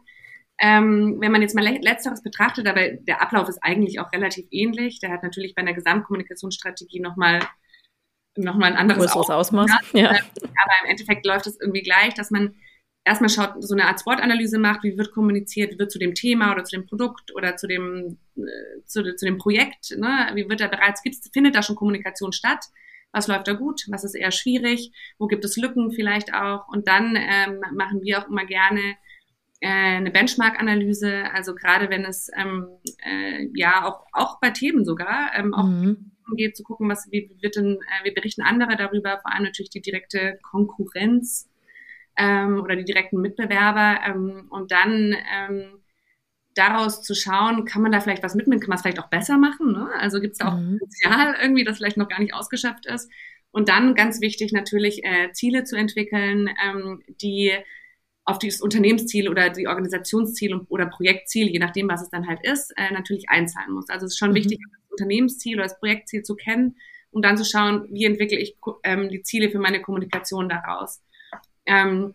Ähm, 0.58 1.16
wenn 1.20 1.32
man 1.32 1.42
jetzt 1.42 1.54
mal 1.54 1.64
letzteres 1.64 2.22
betrachtet, 2.22 2.66
aber 2.66 2.88
der 2.90 3.20
Ablauf 3.20 3.48
ist 3.48 3.58
eigentlich 3.62 4.00
auch 4.00 4.10
relativ 4.12 4.46
ähnlich. 4.50 5.00
Der 5.00 5.10
hat 5.10 5.22
natürlich 5.22 5.54
bei 5.54 5.62
einer 5.62 5.74
Gesamtkommunikationsstrategie 5.74 7.00
nochmal 7.00 7.40
noch 8.38 8.56
mal 8.56 8.66
ein 8.66 8.76
anderes 8.76 9.12
Ausmaß. 9.12 9.30
Ausmaß. 9.30 9.70
Ja. 9.92 10.10
Aber 10.10 10.74
im 10.84 10.90
Endeffekt 10.90 11.24
läuft 11.26 11.46
es 11.46 11.58
irgendwie 11.60 11.82
gleich, 11.82 12.14
dass 12.14 12.30
man 12.30 12.54
erstmal 13.06 13.30
schaut, 13.30 13.62
so 13.62 13.74
eine 13.74 13.86
Art 13.86 13.98
SWOT-Analyse 14.00 14.58
macht, 14.58 14.82
wie 14.82 14.98
wird 14.98 15.12
kommuniziert, 15.12 15.72
wie 15.72 15.78
wird 15.78 15.92
zu 15.92 15.98
dem 15.98 16.14
Thema 16.14 16.52
oder 16.52 16.64
zu 16.64 16.76
dem 16.76 16.86
Produkt 16.86 17.34
oder 17.34 17.56
zu 17.56 17.66
dem, 17.66 18.18
äh, 18.36 18.84
zu, 18.84 19.14
zu, 19.14 19.24
dem 19.24 19.38
Projekt, 19.38 19.96
ne? 19.96 20.30
wie 20.34 20.48
wird 20.48 20.60
da 20.60 20.66
bereits, 20.66 21.02
gibt's, 21.02 21.30
findet 21.32 21.54
da 21.54 21.62
schon 21.62 21.76
Kommunikation 21.76 22.32
statt? 22.32 22.64
Was 23.12 23.28
läuft 23.28 23.48
da 23.48 23.52
gut? 23.54 23.82
Was 23.88 24.04
ist 24.04 24.14
eher 24.14 24.32
schwierig? 24.32 24.92
Wo 25.18 25.26
gibt 25.28 25.44
es 25.44 25.56
Lücken 25.56 25.92
vielleicht 25.92 26.34
auch? 26.34 26.68
Und 26.68 26.88
dann 26.88 27.16
ähm, 27.16 27.60
machen 27.72 28.02
wir 28.02 28.18
auch 28.18 28.28
immer 28.28 28.44
gerne 28.44 28.96
eine 29.68 30.10
Benchmark-Analyse, 30.10 31.30
also 31.32 31.54
gerade 31.54 31.90
wenn 31.90 32.04
es 32.04 32.30
ähm, 32.36 32.68
äh, 33.04 33.48
ja 33.54 33.86
auch, 33.86 34.04
auch 34.12 34.40
bei 34.40 34.50
Themen 34.50 34.84
sogar 34.84 35.30
ähm, 35.34 35.54
auch 35.54 35.64
mhm. 35.64 36.12
geht 36.36 36.56
zu 36.56 36.62
gucken, 36.62 36.88
was 36.88 37.08
wie 37.10 37.30
wird 37.40 37.56
denn, 37.56 37.76
äh, 37.76 38.04
wie 38.04 38.12
berichten 38.12 38.42
andere 38.42 38.76
darüber, 38.76 39.18
vor 39.20 39.32
allem 39.32 39.44
natürlich 39.44 39.70
die 39.70 39.80
direkte 39.80 40.38
Konkurrenz 40.42 41.48
ähm, 42.16 42.60
oder 42.60 42.76
die 42.76 42.84
direkten 42.84 43.20
Mitbewerber 43.20 44.00
ähm, 44.06 44.46
und 44.50 44.72
dann 44.72 45.14
ähm, 45.34 45.78
daraus 46.54 47.02
zu 47.02 47.14
schauen, 47.14 47.64
kann 47.64 47.82
man 47.82 47.92
da 47.92 48.00
vielleicht 48.00 48.22
was 48.22 48.34
mitnehmen, 48.34 48.60
kann 48.60 48.70
man 48.70 48.76
es 48.76 48.82
vielleicht 48.82 49.00
auch 49.00 49.10
besser 49.10 49.38
machen, 49.38 49.72
ne? 49.72 49.90
also 49.98 50.20
gibt 50.20 50.32
es 50.32 50.38
da 50.38 50.48
auch 50.48 50.56
mhm. 50.56 50.78
Potenzial 50.78 51.36
irgendwie, 51.40 51.64
das 51.64 51.76
vielleicht 51.76 51.98
noch 51.98 52.08
gar 52.08 52.20
nicht 52.20 52.34
ausgeschöpft 52.34 52.86
ist 52.86 53.10
und 53.50 53.68
dann 53.68 53.94
ganz 53.94 54.20
wichtig 54.20 54.52
natürlich 54.52 55.04
äh, 55.04 55.32
Ziele 55.32 55.64
zu 55.64 55.76
entwickeln, 55.76 56.50
ähm, 56.62 57.02
die 57.08 57.52
auf 58.26 58.40
das 58.40 58.60
Unternehmensziel 58.60 59.28
oder 59.28 59.50
die 59.50 59.68
Organisationsziel 59.68 60.54
oder 60.68 60.86
Projektziel, 60.86 61.48
je 61.48 61.60
nachdem, 61.60 61.88
was 61.88 62.02
es 62.02 62.10
dann 62.10 62.26
halt 62.26 62.40
ist, 62.42 62.72
äh, 62.76 62.92
natürlich 62.92 63.30
einzahlen 63.30 63.72
muss. 63.72 63.88
Also 63.88 64.04
es 64.04 64.12
ist 64.12 64.18
schon 64.18 64.30
mhm. 64.30 64.34
wichtig, 64.34 64.58
das 64.60 64.90
Unternehmensziel 64.90 65.56
oder 65.56 65.68
das 65.68 65.78
Projektziel 65.78 66.22
zu 66.24 66.34
kennen, 66.34 66.76
um 67.12 67.22
dann 67.22 67.38
zu 67.38 67.44
schauen, 67.44 67.86
wie 67.90 68.04
entwickle 68.04 68.38
ich 68.38 68.56
ähm, 68.82 69.08
die 69.08 69.22
Ziele 69.22 69.48
für 69.48 69.60
meine 69.60 69.80
Kommunikation 69.80 70.48
daraus. 70.48 71.00
Ähm, 71.66 72.14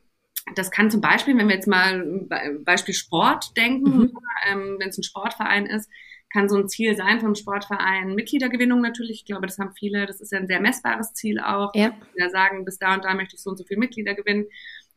das 0.56 0.69
kann 0.69 0.91
zum 0.91 1.00
Beispiel, 1.00 1.38
wenn 1.38 1.47
wir 1.47 1.56
jetzt 1.56 1.67
mal 1.67 2.28
Beispiel 2.65 2.93
Sport 2.93 3.56
denken, 3.56 3.97
mhm. 3.97 4.17
ähm, 4.50 4.76
wenn 4.80 4.89
es 4.89 4.97
ein 4.97 5.04
Sportverein 5.04 5.65
ist, 5.65 5.89
kann 6.34 6.50
so 6.50 6.58
ein 6.58 6.67
Ziel 6.67 6.95
sein 6.95 7.19
vom 7.19 7.36
Sportverein 7.36 8.15
Mitgliedergewinnung 8.15 8.82
natürlich. 8.82 9.19
Ich 9.19 9.26
glaube, 9.26 9.47
das 9.47 9.60
haben 9.60 9.74
viele. 9.78 10.06
Das 10.06 10.21
ist 10.21 10.32
ja 10.32 10.39
ein 10.39 10.47
sehr 10.47 10.62
messbares 10.62 11.13
Ziel 11.13 11.39
auch. 11.39 11.74
Ja. 11.76 11.93
ja 12.15 12.30
sagen, 12.30 12.65
bis 12.65 12.80
da 12.80 12.93
und 12.95 13.04
da 13.04 13.13
möchte 13.13 13.36
ich 13.36 13.41
so 13.41 13.50
und 13.50 13.58
so 13.58 13.65
viele 13.65 13.80
Mitglieder 13.80 14.13
gewinnen 14.13 14.47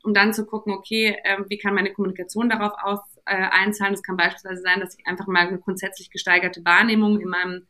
um 0.05 0.15
dann 0.15 0.35
zu 0.35 0.47
gucken, 0.47 0.73
okay, 0.73 1.17
äh, 1.25 1.39
wie 1.49 1.59
kann 1.59 1.75
meine 1.75 1.93
Kommunikation 1.93 2.49
darauf 2.49 2.73
aus, 2.83 3.01
äh, 3.27 3.49
einzahlen. 3.51 3.95
Das 3.95 4.03
kann 4.03 4.17
beispielsweise 4.17 4.63
sein, 4.63 4.81
dass 4.81 4.99
ich 4.99 5.07
einfach 5.07 5.27
mal 5.27 5.49
eine 5.49 5.59
grundsätzlich 5.59 6.11
gesteigerte 6.11 6.65
Wahrnehmung 6.65 7.21
in 7.21 7.29
meinem 7.29 7.67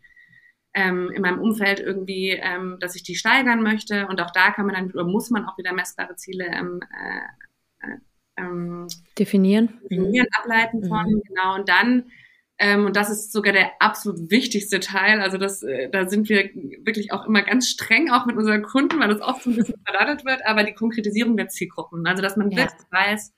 ähm, 0.76 1.12
in 1.14 1.22
meinem 1.22 1.40
Umfeld 1.40 1.78
irgendwie, 1.78 2.30
ähm, 2.30 2.78
dass 2.80 2.96
ich 2.96 3.04
die 3.04 3.14
steigern 3.14 3.62
möchte. 3.62 4.08
Und 4.08 4.20
auch 4.20 4.32
da 4.32 4.50
kann 4.50 4.66
man 4.66 4.74
dann 4.74 4.90
oder 4.90 5.04
muss 5.04 5.30
man 5.30 5.46
auch 5.46 5.56
wieder 5.56 5.72
messbare 5.72 6.16
Ziele 6.16 6.46
ähm, 6.46 6.80
äh, 6.92 7.86
äh 7.86 7.98
ähm, 8.36 8.88
definieren, 9.16 9.80
definieren, 9.88 10.26
ableiten 10.36 10.84
von. 10.88 11.06
Mhm. 11.06 11.22
Genau. 11.28 11.54
Und 11.54 11.68
dann 11.68 12.10
ähm, 12.58 12.86
und 12.86 12.94
das 12.96 13.10
ist 13.10 13.32
sogar 13.32 13.52
der 13.52 13.72
absolut 13.80 14.30
wichtigste 14.30 14.78
Teil. 14.78 15.20
Also 15.20 15.38
das, 15.38 15.62
äh, 15.62 15.88
da 15.90 16.08
sind 16.08 16.28
wir 16.28 16.50
wirklich 16.84 17.12
auch 17.12 17.26
immer 17.26 17.42
ganz 17.42 17.68
streng 17.68 18.10
auch 18.10 18.26
mit 18.26 18.36
unseren 18.36 18.62
Kunden, 18.62 19.00
weil 19.00 19.08
das 19.08 19.20
oft 19.20 19.42
so 19.42 19.50
ein 19.50 19.56
bisschen 19.56 19.80
verladet 19.84 20.24
wird, 20.24 20.46
aber 20.46 20.62
die 20.62 20.74
Konkretisierung 20.74 21.36
der 21.36 21.48
Zielgruppen. 21.48 22.06
Also 22.06 22.22
dass 22.22 22.36
man 22.36 22.50
ja. 22.50 22.58
wirklich 22.58 22.80
weiß 22.90 23.32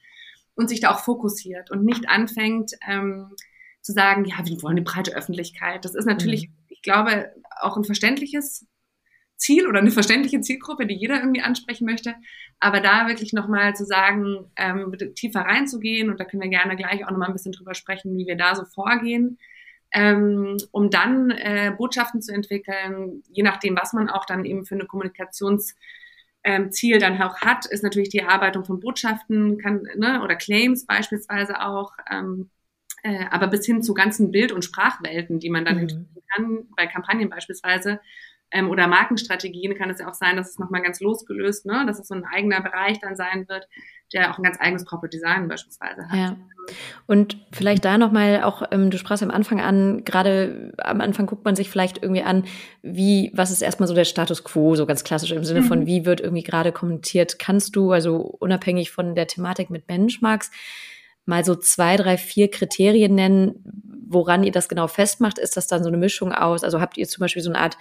und 0.54 0.68
sich 0.68 0.80
da 0.80 0.90
auch 0.90 1.00
fokussiert 1.00 1.70
und 1.70 1.84
nicht 1.84 2.08
anfängt 2.08 2.72
ähm, 2.86 3.32
zu 3.80 3.92
sagen, 3.92 4.24
ja, 4.24 4.36
wir 4.44 4.62
wollen 4.62 4.76
eine 4.76 4.84
breite 4.84 5.14
Öffentlichkeit. 5.14 5.84
Das 5.84 5.94
ist 5.94 6.06
natürlich, 6.06 6.48
mhm. 6.48 6.54
ich 6.68 6.82
glaube, 6.82 7.32
auch 7.60 7.76
ein 7.76 7.84
verständliches 7.84 8.66
Ziel 9.36 9.66
oder 9.66 9.80
eine 9.80 9.90
verständliche 9.90 10.40
Zielgruppe, 10.40 10.86
die 10.86 10.94
jeder 10.94 11.18
irgendwie 11.18 11.42
ansprechen 11.42 11.84
möchte. 11.84 12.14
Aber 12.58 12.80
da 12.80 13.06
wirklich 13.06 13.32
nochmal 13.32 13.74
zu 13.74 13.84
sagen, 13.84 14.50
ähm, 14.56 14.94
tiefer 15.14 15.40
reinzugehen 15.40 16.10
und 16.10 16.18
da 16.18 16.24
können 16.24 16.42
wir 16.42 16.48
gerne 16.48 16.76
gleich 16.76 17.04
auch 17.04 17.10
nochmal 17.10 17.28
ein 17.28 17.34
bisschen 17.34 17.52
drüber 17.52 17.74
sprechen, 17.74 18.16
wie 18.16 18.26
wir 18.26 18.36
da 18.36 18.54
so 18.54 18.64
vorgehen, 18.64 19.38
ähm, 19.92 20.56
um 20.72 20.90
dann 20.90 21.30
äh, 21.30 21.72
Botschaften 21.76 22.22
zu 22.22 22.32
entwickeln, 22.32 23.22
je 23.30 23.42
nachdem, 23.42 23.76
was 23.76 23.92
man 23.92 24.08
auch 24.08 24.24
dann 24.24 24.44
eben 24.44 24.64
für 24.64 24.74
eine 24.74 24.86
Kommunikationsziel 24.86 25.74
ähm, 26.44 27.00
dann 27.00 27.22
auch 27.22 27.40
hat, 27.40 27.66
ist 27.66 27.82
natürlich 27.82 28.08
die 28.08 28.18
Erarbeitung 28.18 28.64
von 28.64 28.80
Botschaften 28.80 29.58
kann, 29.58 29.82
ne, 29.96 30.22
oder 30.22 30.36
Claims 30.36 30.86
beispielsweise 30.86 31.60
auch, 31.60 31.92
ähm, 32.10 32.50
äh, 33.02 33.26
aber 33.30 33.48
bis 33.48 33.66
hin 33.66 33.82
zu 33.82 33.94
ganzen 33.94 34.30
Bild- 34.30 34.52
und 34.52 34.64
Sprachwelten, 34.64 35.38
die 35.38 35.50
man 35.50 35.64
dann 35.64 35.76
mhm. 35.76 35.82
entwickeln 35.82 36.22
kann, 36.34 36.68
bei 36.76 36.86
Kampagnen 36.86 37.28
beispielsweise, 37.28 38.00
ähm, 38.52 38.70
oder 38.70 38.86
Markenstrategien 38.86 39.76
kann 39.76 39.90
es 39.90 39.98
ja 39.98 40.08
auch 40.08 40.14
sein, 40.14 40.36
dass 40.36 40.50
es 40.50 40.58
nochmal 40.58 40.82
ganz 40.82 41.00
losgelöst, 41.00 41.66
ne, 41.66 41.84
dass 41.86 41.98
es 41.98 42.08
so 42.08 42.14
ein 42.14 42.24
eigener 42.24 42.60
Bereich 42.60 43.00
dann 43.00 43.16
sein 43.16 43.48
wird, 43.48 43.68
der 44.12 44.30
auch 44.30 44.38
ein 44.38 44.44
ganz 44.44 44.58
eigenes 44.60 44.84
Corporate 44.84 45.16
Design 45.16 45.48
beispielsweise 45.48 46.08
hat. 46.08 46.16
Ja. 46.16 46.36
Und 47.06 47.38
vielleicht 47.52 47.84
da 47.84 47.98
nochmal 47.98 48.42
auch, 48.42 48.62
ähm, 48.70 48.90
du 48.90 48.98
sprachst 48.98 49.22
am 49.22 49.30
Anfang 49.30 49.60
an, 49.60 50.04
gerade 50.04 50.72
am 50.78 51.00
Anfang 51.00 51.26
guckt 51.26 51.44
man 51.44 51.56
sich 51.56 51.70
vielleicht 51.70 52.02
irgendwie 52.02 52.22
an, 52.22 52.44
wie, 52.82 53.32
was 53.34 53.50
ist 53.50 53.62
erstmal 53.62 53.88
so 53.88 53.94
der 53.94 54.04
Status 54.04 54.44
quo, 54.44 54.74
so 54.76 54.86
ganz 54.86 55.02
klassisch 55.02 55.32
im 55.32 55.44
Sinne 55.44 55.62
von, 55.62 55.80
mhm. 55.80 55.86
wie 55.86 56.06
wird 56.06 56.20
irgendwie 56.20 56.44
gerade 56.44 56.72
kommuniziert. 56.72 57.38
Kannst 57.38 57.74
du, 57.74 57.92
also 57.92 58.16
unabhängig 58.16 58.90
von 58.90 59.14
der 59.14 59.26
Thematik 59.26 59.70
mit 59.70 59.86
Benchmarks, 59.86 60.50
mal 61.24 61.44
so 61.44 61.56
zwei, 61.56 61.96
drei, 61.96 62.16
vier 62.16 62.48
Kriterien 62.50 63.14
nennen, 63.14 63.56
woran 64.08 64.44
ihr 64.44 64.52
das 64.52 64.68
genau 64.68 64.86
festmacht? 64.86 65.38
Ist 65.38 65.56
das 65.56 65.66
dann 65.66 65.82
so 65.82 65.88
eine 65.88 65.96
Mischung 65.96 66.32
aus? 66.32 66.62
Also 66.62 66.80
habt 66.80 66.96
ihr 66.96 67.08
zum 67.08 67.20
Beispiel 67.22 67.42
so 67.42 67.50
eine 67.50 67.58
Art. 67.58 67.76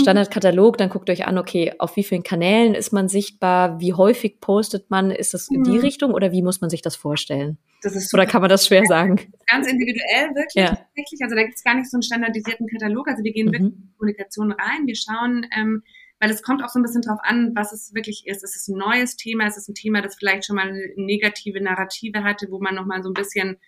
Standardkatalog, 0.00 0.78
dann 0.78 0.88
guckt 0.88 1.10
euch 1.10 1.26
an, 1.26 1.38
okay, 1.38 1.72
auf 1.78 1.96
wie 1.96 2.04
vielen 2.04 2.22
Kanälen 2.22 2.74
ist 2.74 2.92
man 2.92 3.08
sichtbar, 3.08 3.80
wie 3.80 3.92
häufig 3.92 4.40
postet 4.40 4.90
man, 4.90 5.10
ist 5.10 5.34
das 5.34 5.48
in 5.48 5.62
die 5.62 5.72
mhm. 5.72 5.80
Richtung 5.80 6.12
oder 6.12 6.32
wie 6.32 6.42
muss 6.42 6.60
man 6.60 6.70
sich 6.70 6.82
das 6.82 6.96
vorstellen? 6.96 7.58
Das 7.82 7.94
ist 7.94 8.12
oder 8.14 8.26
kann 8.26 8.40
man 8.40 8.48
das 8.48 8.66
schwer 8.66 8.84
sagen? 8.86 9.20
Ganz 9.46 9.66
individuell 9.66 10.34
wirklich 10.34 10.54
ja. 10.54 10.68
tatsächlich. 10.68 11.20
Also 11.22 11.36
da 11.36 11.42
gibt 11.42 11.56
es 11.56 11.64
gar 11.64 11.74
nicht 11.74 11.90
so 11.90 11.96
einen 11.96 12.02
standardisierten 12.02 12.66
Katalog. 12.66 13.08
Also 13.08 13.22
wir 13.22 13.32
gehen 13.32 13.48
mhm. 13.48 13.52
wirklich 13.52 13.72
in 13.72 13.82
die 13.82 13.94
Kommunikation 13.96 14.52
rein. 14.52 14.86
Wir 14.86 14.96
schauen, 14.96 15.46
ähm, 15.56 15.82
weil 16.18 16.30
es 16.30 16.42
kommt 16.42 16.64
auch 16.64 16.70
so 16.70 16.78
ein 16.78 16.82
bisschen 16.82 17.02
drauf 17.02 17.18
an, 17.22 17.52
was 17.54 17.72
es 17.72 17.92
wirklich 17.94 18.26
ist. 18.26 18.42
Ist 18.42 18.56
es 18.56 18.68
ein 18.68 18.78
neues 18.78 19.16
Thema? 19.16 19.46
Ist 19.46 19.58
es 19.58 19.68
ein 19.68 19.74
Thema, 19.74 20.00
das 20.00 20.16
vielleicht 20.16 20.46
schon 20.46 20.56
mal 20.56 20.68
eine 20.68 20.92
negative 20.96 21.60
Narrative 21.60 22.24
hatte, 22.24 22.46
wo 22.50 22.58
man 22.58 22.74
nochmal 22.74 23.02
so 23.02 23.10
ein 23.10 23.14
bisschen 23.14 23.58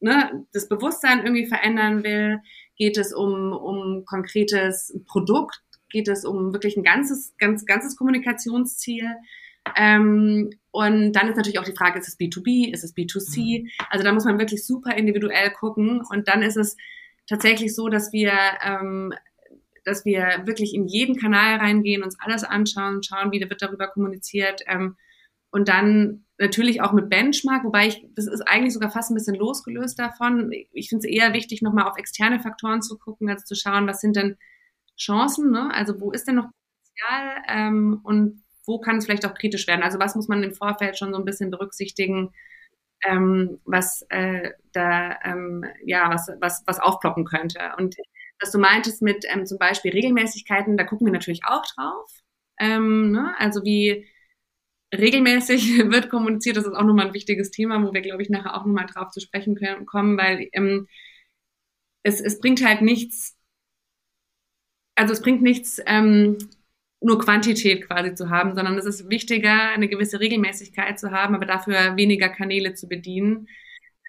ne, 0.00 0.46
das 0.52 0.68
Bewusstsein 0.68 1.20
irgendwie 1.20 1.46
verändern 1.46 2.02
will? 2.02 2.38
Geht 2.80 2.96
es 2.96 3.12
um, 3.12 3.52
um 3.52 4.06
konkretes 4.06 4.98
Produkt? 5.06 5.60
geht 5.90 6.08
es 6.08 6.24
um 6.24 6.52
wirklich 6.52 6.76
ein 6.76 6.82
ganzes, 6.82 7.34
ganz, 7.36 7.66
ganzes 7.66 7.96
Kommunikationsziel. 7.96 9.06
Ähm, 9.76 10.50
und 10.70 11.12
dann 11.12 11.28
ist 11.28 11.36
natürlich 11.36 11.58
auch 11.58 11.64
die 11.64 11.76
Frage, 11.76 11.98
ist 11.98 12.08
es 12.08 12.18
B2B, 12.18 12.72
ist 12.72 12.84
es 12.84 12.96
B2C? 12.96 13.62
Mhm. 13.62 13.68
Also 13.90 14.04
da 14.04 14.12
muss 14.12 14.24
man 14.24 14.38
wirklich 14.38 14.64
super 14.64 14.96
individuell 14.96 15.50
gucken. 15.50 16.02
Und 16.08 16.28
dann 16.28 16.42
ist 16.42 16.56
es 16.56 16.76
tatsächlich 17.28 17.74
so, 17.74 17.88
dass 17.88 18.12
wir, 18.12 18.32
ähm, 18.64 19.12
dass 19.84 20.04
wir 20.04 20.42
wirklich 20.44 20.74
in 20.74 20.86
jeden 20.86 21.16
Kanal 21.16 21.56
reingehen, 21.56 22.02
uns 22.02 22.18
alles 22.20 22.44
anschauen, 22.44 23.02
schauen, 23.02 23.32
wie 23.32 23.40
wird 23.40 23.62
darüber 23.62 23.88
kommuniziert. 23.88 24.62
Ähm, 24.66 24.96
und 25.50 25.68
dann 25.68 26.24
natürlich 26.38 26.80
auch 26.80 26.92
mit 26.92 27.10
Benchmark, 27.10 27.64
wobei 27.64 27.88
ich, 27.88 28.06
das 28.14 28.26
ist 28.26 28.40
eigentlich 28.42 28.72
sogar 28.72 28.90
fast 28.90 29.10
ein 29.10 29.14
bisschen 29.14 29.34
losgelöst 29.34 29.98
davon. 29.98 30.50
Ich 30.72 30.88
finde 30.88 31.06
es 31.06 31.12
eher 31.14 31.34
wichtig, 31.34 31.60
nochmal 31.60 31.86
auf 31.86 31.98
externe 31.98 32.40
Faktoren 32.40 32.82
zu 32.82 32.98
gucken, 32.98 33.28
als 33.28 33.44
zu 33.44 33.54
schauen, 33.54 33.86
was 33.86 34.00
sind 34.00 34.16
denn 34.16 34.38
Chancen, 34.98 35.50
ne? 35.50 35.70
Also 35.74 36.00
wo 36.00 36.12
ist 36.12 36.26
denn 36.26 36.36
noch 36.36 36.48
Potenzial 37.00 37.42
ähm, 37.48 38.00
und 38.02 38.42
wo 38.66 38.78
kann 38.80 38.96
es 38.96 39.04
vielleicht 39.04 39.26
auch 39.26 39.34
kritisch 39.34 39.66
werden? 39.66 39.82
Also 39.82 39.98
was 39.98 40.14
muss 40.14 40.28
man 40.28 40.42
im 40.42 40.54
Vorfeld 40.54 40.98
schon 40.98 41.12
so 41.12 41.18
ein 41.18 41.24
bisschen 41.24 41.50
berücksichtigen, 41.50 42.32
ähm, 43.04 43.60
was 43.64 44.04
äh, 44.10 44.50
da 44.72 45.18
ähm, 45.24 45.64
ja 45.84 46.10
was, 46.10 46.30
was, 46.40 46.62
was 46.66 46.80
aufploppen 46.80 47.24
könnte. 47.24 47.58
Und 47.78 47.96
was 48.40 48.52
du 48.52 48.58
meintest 48.58 49.02
mit 49.02 49.24
ähm, 49.28 49.46
zum 49.46 49.58
Beispiel 49.58 49.92
Regelmäßigkeiten, 49.92 50.76
da 50.76 50.84
gucken 50.84 51.06
wir 51.06 51.12
natürlich 51.12 51.42
auch 51.44 51.64
drauf. 51.74 52.10
Ähm, 52.58 53.10
ne? 53.10 53.34
Also 53.38 53.64
wie 53.64 54.06
regelmäßig 54.94 55.78
wird 55.90 56.10
kommuniziert, 56.10 56.56
das 56.56 56.66
ist 56.66 56.74
auch 56.74 56.84
nochmal 56.84 57.08
ein 57.08 57.14
wichtiges 57.14 57.50
Thema, 57.50 57.82
wo 57.86 57.92
wir, 57.92 58.00
glaube 58.00 58.22
ich, 58.22 58.30
nachher 58.30 58.54
auch 58.54 58.66
nochmal 58.66 58.86
drauf 58.86 59.10
zu 59.10 59.20
sprechen 59.20 59.54
können, 59.56 59.86
kommen, 59.86 60.16
weil 60.18 60.48
ähm, 60.52 60.88
es, 62.02 62.20
es 62.20 62.40
bringt 62.40 62.64
halt 62.64 62.82
nichts, 62.82 63.36
also 64.94 65.12
es 65.12 65.22
bringt 65.22 65.42
nichts, 65.42 65.80
ähm, 65.86 66.38
nur 67.00 67.18
Quantität 67.18 67.86
quasi 67.86 68.14
zu 68.14 68.28
haben, 68.30 68.54
sondern 68.54 68.76
es 68.76 68.84
ist 68.84 69.08
wichtiger, 69.08 69.70
eine 69.70 69.88
gewisse 69.88 70.20
Regelmäßigkeit 70.20 70.98
zu 70.98 71.10
haben, 71.10 71.34
aber 71.34 71.46
dafür 71.46 71.96
weniger 71.96 72.28
Kanäle 72.28 72.74
zu 72.74 72.88
bedienen, 72.88 73.48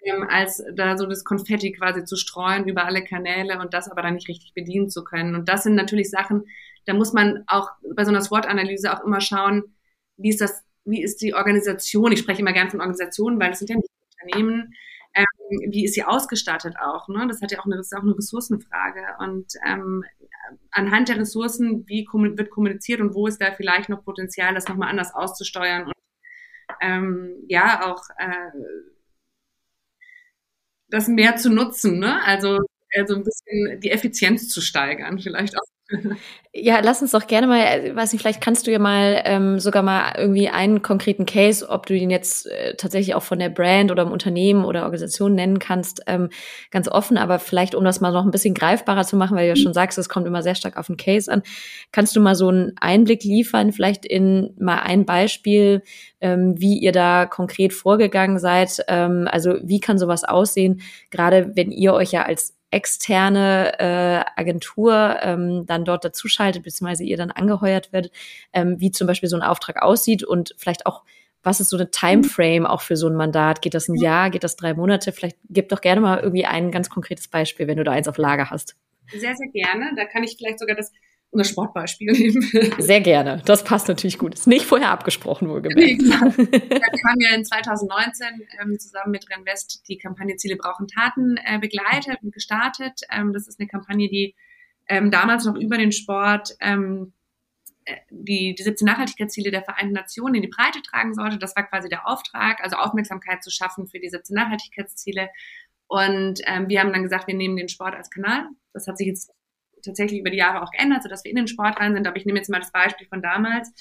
ähm, 0.04 0.26
als 0.28 0.62
da 0.74 0.96
so 0.98 1.06
das 1.06 1.24
Konfetti 1.24 1.72
quasi 1.72 2.04
zu 2.04 2.16
streuen 2.16 2.68
über 2.68 2.84
alle 2.84 3.04
Kanäle 3.04 3.58
und 3.60 3.72
das 3.74 3.90
aber 3.90 4.02
dann 4.02 4.14
nicht 4.14 4.28
richtig 4.28 4.52
bedienen 4.54 4.90
zu 4.90 5.04
können. 5.04 5.34
Und 5.34 5.48
das 5.48 5.62
sind 5.62 5.74
natürlich 5.74 6.10
Sachen, 6.10 6.44
da 6.84 6.94
muss 6.94 7.12
man 7.12 7.44
auch 7.46 7.70
bei 7.94 8.04
so 8.04 8.10
einer 8.10 8.20
SWOT-Analyse 8.20 8.92
auch 8.92 9.04
immer 9.04 9.20
schauen, 9.20 9.64
wie 10.16 10.30
ist 10.30 10.40
das, 10.40 10.64
wie 10.84 11.02
ist 11.02 11.22
die 11.22 11.34
Organisation? 11.34 12.12
Ich 12.12 12.20
spreche 12.20 12.40
immer 12.42 12.52
gern 12.52 12.70
von 12.70 12.80
Organisationen, 12.80 13.40
weil 13.40 13.50
das 13.50 13.58
sind 13.60 13.70
ja 13.70 13.76
nicht 13.76 13.88
Unternehmen, 14.22 14.74
ähm, 15.14 15.70
wie 15.70 15.84
ist 15.84 15.94
sie 15.94 16.04
ausgestattet 16.04 16.76
auch? 16.80 17.08
Ne? 17.08 17.26
Das 17.28 17.40
hat 17.42 17.52
ja 17.52 17.60
auch 17.60 17.66
eine, 17.66 17.76
das 17.76 17.86
ist 17.86 17.96
auch 17.96 18.02
eine 18.02 18.16
Ressourcenfrage. 18.16 19.02
Und 19.18 19.52
ähm, 19.66 20.04
anhand 20.70 21.08
der 21.08 21.18
Ressourcen, 21.18 21.84
wie 21.86 22.06
wird 22.10 22.50
kommuniziert 22.50 23.00
und 23.00 23.14
wo 23.14 23.26
ist 23.26 23.40
da 23.40 23.52
vielleicht 23.52 23.88
noch 23.88 24.04
Potenzial, 24.04 24.54
das 24.54 24.68
nochmal 24.68 24.88
anders 24.88 25.14
auszusteuern 25.14 25.84
und 25.84 25.92
ähm, 26.80 27.44
ja 27.48 27.92
auch 27.92 28.02
äh, 28.18 28.50
das 30.88 31.08
mehr 31.08 31.36
zu 31.36 31.50
nutzen, 31.50 31.98
ne? 31.98 32.22
Also 32.24 32.58
also 32.94 33.14
ein 33.14 33.24
bisschen 33.24 33.80
die 33.80 33.90
Effizienz 33.90 34.48
zu 34.48 34.60
steigern, 34.60 35.18
vielleicht 35.18 35.56
auch. 35.56 35.62
Ja, 36.54 36.80
lass 36.82 37.00
uns 37.00 37.12
doch 37.12 37.26
gerne 37.26 37.46
mal, 37.46 37.60
äh, 37.60 37.96
weiß 37.96 38.12
nicht, 38.12 38.20
vielleicht 38.20 38.42
kannst 38.42 38.66
du 38.66 38.70
ja 38.70 38.78
mal 38.78 39.22
ähm, 39.24 39.58
sogar 39.58 39.82
mal 39.82 40.12
irgendwie 40.18 40.50
einen 40.50 40.82
konkreten 40.82 41.24
Case, 41.24 41.66
ob 41.66 41.86
du 41.86 41.94
ihn 41.94 42.10
jetzt 42.10 42.46
äh, 42.46 42.74
tatsächlich 42.76 43.14
auch 43.14 43.22
von 43.22 43.38
der 43.38 43.48
Brand 43.48 43.90
oder 43.90 44.02
im 44.02 44.12
Unternehmen 44.12 44.66
oder 44.66 44.82
Organisation 44.82 45.34
nennen 45.34 45.58
kannst, 45.58 46.02
ähm, 46.06 46.28
ganz 46.70 46.88
offen, 46.88 47.16
aber 47.16 47.38
vielleicht, 47.38 47.74
um 47.74 47.84
das 47.84 48.02
mal 48.02 48.12
noch 48.12 48.26
ein 48.26 48.30
bisschen 48.30 48.52
greifbarer 48.52 49.04
zu 49.04 49.16
machen, 49.16 49.34
weil 49.34 49.44
du 49.44 49.48
ja 49.48 49.54
mhm. 49.54 49.62
schon 49.62 49.74
sagst, 49.74 49.96
es 49.96 50.10
kommt 50.10 50.26
immer 50.26 50.42
sehr 50.42 50.54
stark 50.54 50.76
auf 50.76 50.88
den 50.88 50.98
Case 50.98 51.32
an, 51.32 51.42
kannst 51.90 52.14
du 52.16 52.20
mal 52.20 52.34
so 52.34 52.48
einen 52.48 52.72
Einblick 52.78 53.24
liefern, 53.24 53.72
vielleicht 53.72 54.04
in 54.04 54.54
mal 54.58 54.80
ein 54.80 55.06
Beispiel, 55.06 55.82
ähm, 56.20 56.54
wie 56.58 56.78
ihr 56.78 56.92
da 56.92 57.24
konkret 57.24 57.72
vorgegangen 57.72 58.38
seid, 58.38 58.84
ähm, 58.88 59.26
also 59.30 59.54
wie 59.62 59.80
kann 59.80 59.98
sowas 59.98 60.22
aussehen, 60.22 60.82
gerade 61.10 61.52
wenn 61.54 61.70
ihr 61.72 61.94
euch 61.94 62.12
ja 62.12 62.24
als 62.24 62.54
externe 62.72 63.78
äh, 63.78 64.40
Agentur 64.40 65.16
ähm, 65.20 65.66
dann 65.66 65.84
dort 65.84 66.04
dazuschaltet, 66.04 66.62
beziehungsweise 66.62 67.04
ihr 67.04 67.16
dann 67.16 67.30
angeheuert 67.30 67.92
werdet, 67.92 68.12
ähm, 68.52 68.80
wie 68.80 68.90
zum 68.90 69.06
Beispiel 69.06 69.28
so 69.28 69.36
ein 69.36 69.42
Auftrag 69.42 69.82
aussieht 69.82 70.24
und 70.24 70.54
vielleicht 70.56 70.86
auch, 70.86 71.04
was 71.42 71.60
ist 71.60 71.70
so 71.70 71.76
eine 71.76 71.90
Timeframe 71.90 72.66
auch 72.66 72.80
für 72.80 72.96
so 72.96 73.08
ein 73.08 73.14
Mandat? 73.14 73.62
Geht 73.62 73.74
das 73.74 73.88
ein 73.88 73.96
Jahr? 73.96 74.30
Geht 74.30 74.44
das 74.44 74.56
drei 74.56 74.74
Monate? 74.74 75.12
Vielleicht 75.12 75.36
gib 75.50 75.68
doch 75.68 75.80
gerne 75.80 76.00
mal 76.00 76.20
irgendwie 76.20 76.46
ein 76.46 76.70
ganz 76.70 76.88
konkretes 76.88 77.28
Beispiel, 77.28 77.66
wenn 77.66 77.76
du 77.76 77.84
da 77.84 77.92
eins 77.92 78.08
auf 78.08 78.16
Lager 78.16 78.50
hast. 78.50 78.76
Sehr, 79.10 79.34
sehr 79.34 79.48
gerne. 79.48 79.92
Da 79.96 80.04
kann 80.04 80.22
ich 80.22 80.36
vielleicht 80.38 80.60
sogar 80.60 80.76
das 80.76 80.92
unser 81.32 81.44
Sportbeispiel 81.44 82.12
nehmen. 82.12 82.42
Sehr 82.78 83.00
gerne. 83.00 83.42
Das 83.46 83.64
passt 83.64 83.88
natürlich 83.88 84.18
gut. 84.18 84.34
Ist 84.34 84.46
nicht 84.46 84.66
vorher 84.66 84.90
abgesprochen, 84.90 85.48
wohlgemerkt. 85.48 85.80
Nee, 85.80 85.96
genau. 85.96 86.20
Wir 86.20 87.04
haben 87.08 87.20
ja 87.20 87.34
in 87.34 87.44
2019 87.44 88.26
ähm, 88.60 88.78
zusammen 88.78 89.10
mit 89.10 89.28
Renvest 89.30 89.82
die 89.88 89.96
Kampagne 89.96 90.36
Ziele 90.36 90.56
brauchen 90.56 90.86
Taten 90.86 91.36
äh, 91.44 91.58
begleitet 91.58 92.18
und 92.22 92.32
gestartet. 92.32 93.00
Ähm, 93.10 93.32
das 93.32 93.48
ist 93.48 93.58
eine 93.58 93.66
Kampagne, 93.66 94.08
die 94.08 94.34
ähm, 94.88 95.10
damals 95.10 95.46
noch 95.46 95.56
über 95.56 95.78
den 95.78 95.90
Sport 95.90 96.54
ähm, 96.60 97.14
äh, 97.86 97.96
die, 98.10 98.54
die 98.54 98.62
17 98.62 98.84
Nachhaltigkeitsziele 98.84 99.50
der 99.50 99.62
Vereinten 99.62 99.94
Nationen 99.94 100.34
in 100.34 100.42
die 100.42 100.48
Breite 100.48 100.82
tragen 100.82 101.14
sollte. 101.14 101.38
Das 101.38 101.56
war 101.56 101.66
quasi 101.66 101.88
der 101.88 102.06
Auftrag, 102.06 102.62
also 102.62 102.76
Aufmerksamkeit 102.76 103.42
zu 103.42 103.50
schaffen 103.50 103.86
für 103.86 103.98
die 103.98 104.10
17 104.10 104.34
Nachhaltigkeitsziele. 104.34 105.30
Und 105.86 106.40
ähm, 106.46 106.68
wir 106.68 106.80
haben 106.80 106.92
dann 106.92 107.02
gesagt, 107.02 107.26
wir 107.26 107.34
nehmen 107.34 107.56
den 107.56 107.70
Sport 107.70 107.94
als 107.94 108.10
Kanal. 108.10 108.48
Das 108.74 108.86
hat 108.86 108.98
sich 108.98 109.06
jetzt 109.06 109.32
tatsächlich 109.82 110.20
über 110.20 110.30
die 110.30 110.38
Jahre 110.38 110.62
auch 110.62 110.70
geändert, 110.70 111.02
sodass 111.02 111.24
wir 111.24 111.30
in 111.30 111.36
den 111.36 111.48
Sport 111.48 111.78
rein 111.80 111.94
sind. 111.94 112.06
Aber 112.06 112.16
ich 112.16 112.26
nehme 112.26 112.38
jetzt 112.38 112.50
mal 112.50 112.60
das 112.60 112.72
Beispiel 112.72 113.06
von 113.06 113.22
damals, 113.22 113.72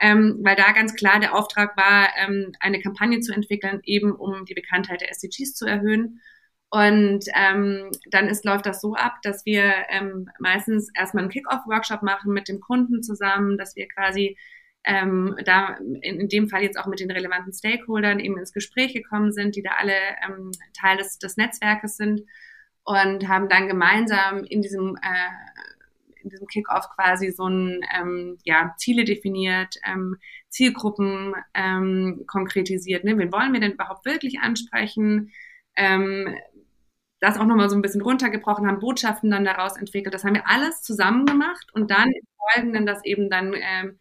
ähm, 0.00 0.38
weil 0.42 0.56
da 0.56 0.72
ganz 0.72 0.94
klar 0.94 1.20
der 1.20 1.34
Auftrag 1.34 1.76
war, 1.76 2.08
ähm, 2.16 2.52
eine 2.60 2.80
Kampagne 2.80 3.20
zu 3.20 3.32
entwickeln, 3.32 3.80
eben 3.84 4.12
um 4.12 4.44
die 4.44 4.54
Bekanntheit 4.54 5.00
der 5.00 5.10
SDGs 5.10 5.54
zu 5.54 5.66
erhöhen. 5.66 6.20
Und 6.70 7.26
ähm, 7.34 7.90
dann 8.10 8.28
ist, 8.28 8.44
läuft 8.44 8.66
das 8.66 8.80
so 8.80 8.94
ab, 8.94 9.18
dass 9.22 9.46
wir 9.46 9.72
ähm, 9.90 10.28
meistens 10.40 10.90
erstmal 10.96 11.22
einen 11.22 11.30
Kick-Off-Workshop 11.30 12.02
machen 12.02 12.32
mit 12.32 12.48
dem 12.48 12.60
Kunden 12.60 13.02
zusammen, 13.02 13.56
dass 13.58 13.76
wir 13.76 13.86
quasi 13.86 14.36
ähm, 14.84 15.36
da 15.44 15.76
in, 16.02 16.20
in 16.20 16.28
dem 16.28 16.48
Fall 16.48 16.62
jetzt 16.62 16.78
auch 16.78 16.86
mit 16.86 17.00
den 17.00 17.10
relevanten 17.10 17.52
Stakeholdern 17.52 18.18
eben 18.18 18.38
ins 18.38 18.52
Gespräch 18.52 18.92
gekommen 18.92 19.32
sind, 19.32 19.54
die 19.56 19.62
da 19.62 19.70
alle 19.78 19.94
ähm, 20.26 20.50
Teil 20.78 20.96
des, 20.96 21.18
des 21.18 21.36
Netzwerkes 21.36 21.96
sind 21.96 22.22
und 22.84 23.28
haben 23.28 23.48
dann 23.48 23.68
gemeinsam 23.68 24.44
in 24.44 24.62
diesem 24.62 24.96
äh, 24.96 25.54
in 26.24 26.30
diesem 26.30 26.46
Kickoff 26.46 26.88
quasi 26.88 27.30
so 27.30 27.46
ein 27.46 27.80
ähm, 27.94 28.38
ja, 28.44 28.74
Ziele 28.78 29.04
definiert, 29.04 29.76
ähm, 29.86 30.16
Zielgruppen 30.48 31.34
ähm, 31.52 32.24
konkretisiert. 32.26 33.04
Ne? 33.04 33.16
Wen 33.18 33.32
wollen 33.32 33.52
wir 33.52 33.60
denn 33.60 33.72
überhaupt 33.72 34.04
wirklich 34.06 34.40
ansprechen? 34.40 35.32
Ähm, 35.76 36.34
das 37.20 37.38
auch 37.38 37.44
nochmal 37.46 37.70
so 37.70 37.76
ein 37.76 37.82
bisschen 37.82 38.02
runtergebrochen, 38.02 38.66
haben 38.66 38.80
Botschaften 38.80 39.30
dann 39.30 39.44
daraus 39.44 39.76
entwickelt. 39.76 40.14
Das 40.14 40.24
haben 40.24 40.34
wir 40.34 40.48
alles 40.48 40.82
zusammen 40.82 41.26
gemacht 41.26 41.70
und 41.72 41.90
dann 41.90 42.10
im 42.10 42.26
Folgenden 42.52 42.86
das 42.86 43.04
eben 43.04 43.30
dann 43.30 43.54
ähm, 43.54 43.98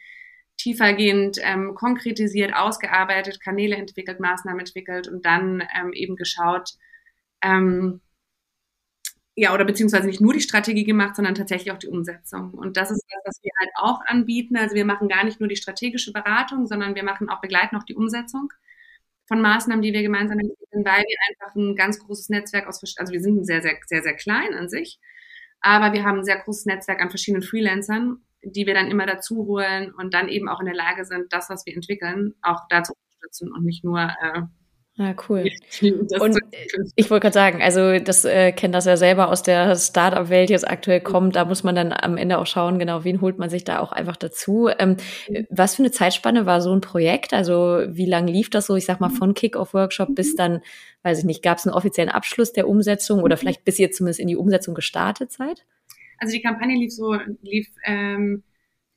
tiefergehend 0.58 1.40
ähm, 1.42 1.74
konkretisiert, 1.76 2.56
ausgearbeitet, 2.56 3.42
Kanäle 3.42 3.76
entwickelt, 3.76 4.20
Maßnahmen 4.20 4.60
entwickelt 4.60 5.08
und 5.08 5.26
dann 5.26 5.62
ähm, 5.78 5.94
eben 5.94 6.16
geschaut, 6.16 6.72
ähm, 7.42 8.02
ja, 9.36 9.54
oder 9.54 9.66
beziehungsweise 9.66 10.08
nicht 10.08 10.22
nur 10.22 10.34
die 10.34 10.42
Strategie 10.42 10.84
gemacht, 10.84 11.16
sondern 11.16 11.36
tatsächlich 11.36 11.72
auch 11.72 11.80
die 11.80 11.88
Umsetzung. 11.88 12.54
Und 12.54 12.78
das 12.78 12.92
ist 12.92 13.04
das, 13.10 13.22
was 13.26 13.44
wir 13.44 13.52
halt 13.60 13.72
auch 13.78 14.00
anbieten. 14.06 14.58
Also 14.58 14.76
wir 14.76 14.86
machen 14.86 15.08
gar 15.08 15.24
nicht 15.24 15.40
nur 15.40 15.50
die 15.50 15.56
strategische 15.56 16.12
Beratung, 16.12 16.68
sondern 16.68 16.94
wir 16.96 17.04
machen 17.04 17.30
auch 17.30 17.42
begleiten 17.42 17.76
auch 17.76 17.84
die 17.84 17.96
Umsetzung 17.96 18.54
von 19.28 19.42
Maßnahmen, 19.42 19.82
die 19.82 19.94
wir 19.94 20.02
gemeinsam 20.02 20.40
entwickeln, 20.40 20.86
weil 20.86 21.04
wir 21.04 21.18
einfach 21.30 21.56
ein 21.56 21.76
ganz 21.76 22.00
großes 22.00 22.30
Netzwerk 22.30 22.68
aus, 22.68 22.82
also 22.98 23.14
wir 23.14 23.22
sind 23.22 23.46
sehr, 23.46 23.62
sehr, 23.62 23.78
sehr, 23.86 24.04
sehr 24.04 24.16
klein 24.16 24.54
an 24.54 24.70
sich, 24.70 25.00
aber 25.62 25.94
wir 25.94 26.04
haben 26.04 26.20
ein 26.20 26.26
sehr 26.26 26.40
großes 26.40 26.66
Netzwerk 26.66 27.02
an 27.02 27.10
verschiedenen 27.10 27.42
Freelancern, 27.42 28.18
die 28.44 28.68
wir 28.68 28.74
dann 28.74 28.92
immer 28.92 29.06
dazu 29.06 29.46
holen 29.48 29.94
und 29.94 30.14
dann 30.14 30.28
eben 30.28 30.50
auch 30.50 30.60
in 30.60 30.66
der 30.66 30.76
Lage 30.76 31.06
sind, 31.06 31.32
das, 31.32 31.50
was 31.50 31.66
wir 31.66 31.74
entwickeln, 31.74 32.36
auch 32.42 32.62
da 32.70 32.84
zu 32.84 32.94
unterstützen 32.94 33.54
und 33.54 33.64
nicht 33.64 33.84
nur 33.84 34.02
äh, 34.02 34.42
Ah, 35.00 35.16
cool. 35.28 35.50
Und 35.82 36.40
ich 36.96 37.10
wollte 37.10 37.24
gerade 37.24 37.34
sagen, 37.34 37.64
also 37.64 37.98
das 37.98 38.26
äh, 38.26 38.52
kennt 38.52 38.76
das 38.76 38.86
ja 38.86 38.96
selber 38.96 39.30
aus 39.30 39.42
der 39.42 39.76
Startup-Welt 39.76 40.52
jetzt 40.52 40.68
aktuell 40.68 41.02
kommt. 41.02 41.36
Da 41.36 41.46
muss 41.46 41.64
man 41.64 41.74
dann 41.74 41.92
am 41.92 42.16
Ende 42.16 42.38
auch 42.38 42.46
schauen, 42.46 42.78
genau, 42.78 43.04
wen 43.04 43.20
holt 43.20 43.40
man 43.40 43.50
sich 43.50 43.64
da 43.64 43.80
auch 43.80 43.92
einfach 43.92 44.18
dazu. 44.18 44.70
Ähm, 44.78 44.98
was 45.50 45.76
für 45.76 45.82
eine 45.82 45.92
Zeitspanne 45.92 46.46
war 46.46 46.62
so 46.62 46.72
ein 46.72 46.82
Projekt? 46.82 47.34
Also 47.34 47.82
wie 47.88 48.06
lange 48.06 48.32
lief 48.32 48.52
das 48.52 48.68
so, 48.68 48.76
ich 48.76 48.86
sag 48.86 49.00
mal, 49.00 49.10
von 49.10 49.34
Kick-Off-Workshop 49.34 50.14
bis 50.14 50.36
dann, 50.36 50.62
weiß 51.02 51.20
ich 51.20 51.26
nicht, 51.26 51.42
gab 51.42 51.58
es 51.58 51.66
einen 51.66 51.74
offiziellen 51.74 52.12
Abschluss 52.12 52.54
der 52.54 52.70
Umsetzung 52.70 53.24
oder 53.24 53.36
vielleicht 53.36 53.66
bis 53.66 53.80
ihr 53.80 53.90
zumindest 53.90 54.20
in 54.20 54.28
die 54.28 54.38
Umsetzung 54.38 54.76
gestartet 54.76 55.32
seid? 55.32 55.66
Also 56.20 56.34
die 56.36 56.42
Kampagne 56.44 56.78
lief 56.78 56.94
so, 56.94 57.18
lief, 57.42 57.68
ähm, 57.84 58.44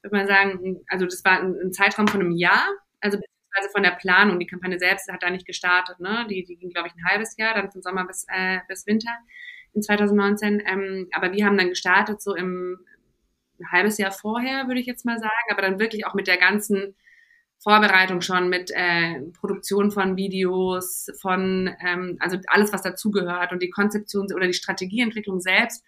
würde 0.02 0.16
man 0.16 0.26
sagen, 0.26 0.80
also 0.88 1.06
das 1.06 1.24
war 1.24 1.40
ein, 1.40 1.56
ein 1.59 1.72
Zeitraum 1.72 2.06
von 2.06 2.20
einem 2.20 2.32
Jahr, 2.32 2.62
also 3.00 3.16
bis 3.16 3.36
beziehungsweise 3.57 3.73
von 3.73 3.83
der 3.83 3.90
Planung. 3.92 4.38
Die 4.38 4.47
Kampagne 4.47 4.79
selbst 4.79 5.11
hat 5.11 5.23
da 5.23 5.31
nicht 5.31 5.47
gestartet. 5.47 6.01
Ne? 6.01 6.27
Die, 6.29 6.45
die 6.45 6.57
ging, 6.57 6.71
glaube 6.71 6.88
ich, 6.88 6.95
ein 6.95 7.05
halbes 7.05 7.37
Jahr, 7.37 7.55
dann 7.55 7.71
von 7.71 7.83
Sommer 7.83 8.07
bis, 8.07 8.27
äh, 8.29 8.59
bis 8.69 8.87
Winter 8.87 9.12
in 9.73 9.83
2019. 9.83 10.62
Ähm, 10.66 11.09
aber 11.12 11.33
wir 11.33 11.45
haben 11.47 11.59
dann 11.59 11.69
gestartet 11.69 12.21
so 12.23 12.35
im 12.35 12.79
ein 13.59 13.73
halbes 13.73 13.97
Jahr 13.97 14.12
vorher, 14.12 14.66
würde 14.66 14.81
ich 14.81 14.87
jetzt 14.87 15.07
mal 15.07 15.19
sagen, 15.19 15.33
aber 15.51 15.62
dann 15.62 15.79
wirklich 15.79 16.05
auch 16.05 16.12
mit 16.12 16.27
der 16.27 16.37
ganzen 16.37 16.95
Vorbereitung 17.59 18.21
schon, 18.21 18.51
mit 18.51 18.71
äh, 18.71 19.23
Produktion 19.40 19.90
von 19.90 20.14
Videos, 20.14 21.07
von 21.23 21.75
ähm, 21.81 22.19
also 22.21 22.37
alles, 22.49 22.75
was 22.75 22.83
dazugehört 22.83 23.53
und 23.53 23.62
die 23.62 23.71
Konzeption 23.71 24.27
oder 24.35 24.47
die 24.47 24.53
Strategieentwicklung 24.53 25.40
selbst. 25.40 25.87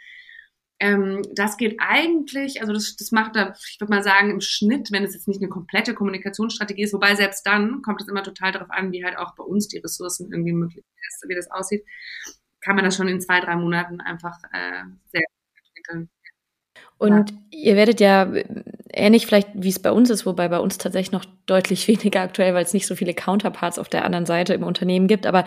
Ähm, 0.81 1.23
das 1.35 1.57
geht 1.57 1.77
eigentlich, 1.81 2.61
also 2.61 2.73
das, 2.73 2.97
das 2.97 3.11
macht 3.11 3.35
da, 3.35 3.55
ich 3.69 3.81
würde 3.81 3.93
mal 3.93 4.03
sagen, 4.03 4.31
im 4.31 4.41
Schnitt, 4.41 4.93
wenn 4.93 5.03
es 5.03 5.15
jetzt 5.15 5.27
nicht 5.27 5.41
eine 5.41 5.49
komplette 5.49 5.95
Kommunikationsstrategie 5.95 6.83
ist, 6.85 6.93
wobei 6.93 7.17
selbst 7.17 7.45
dann 7.47 7.83
kommt 7.83 8.01
es 8.01 8.09
immer 8.09 8.23
total 8.23 8.53
darauf 8.53 8.71
an, 8.71 8.93
wie 8.93 9.05
halt 9.05 9.19
auch 9.19 9.35
bei 9.35 9.43
uns 9.43 9.67
die 9.69 9.79
Ressourcen 9.79 10.31
irgendwie 10.31 10.53
möglich 10.53 10.85
ist, 11.09 11.25
wie 11.29 11.35
das 11.35 11.51
aussieht, 11.51 11.85
kann 12.61 12.77
man 12.77 12.85
das 12.85 12.97
schon 12.97 13.09
in 13.09 13.21
zwei, 13.21 13.41
drei 13.41 13.57
Monaten 13.57 14.01
einfach 14.01 14.39
äh, 14.53 14.85
sehr 15.07 15.23
entwickeln. 15.57 16.11
Und 16.99 17.31
ja. 17.31 17.37
ihr 17.51 17.77
werdet 17.77 18.01
ja 18.01 18.33
ähnlich 18.93 19.27
vielleicht, 19.27 19.49
wie 19.55 19.69
es 19.69 19.79
bei 19.79 19.93
uns 19.93 20.11
ist, 20.11 20.27
wobei 20.27 20.49
bei 20.49 20.59
uns 20.59 20.79
tatsächlich 20.79 21.13
noch 21.13 21.25
deutlich 21.47 21.89
weniger 21.89 22.21
aktuell, 22.23 22.55
weil 22.55 22.65
es 22.65 22.75
nicht 22.75 22.87
so 22.87 22.95
viele 22.95 23.15
Counterparts 23.15 23.79
auf 23.79 23.89
der 23.89 24.05
anderen 24.05 24.27
Seite 24.27 24.55
im 24.55 24.63
Unternehmen 24.63 25.07
gibt, 25.09 25.27
aber 25.27 25.45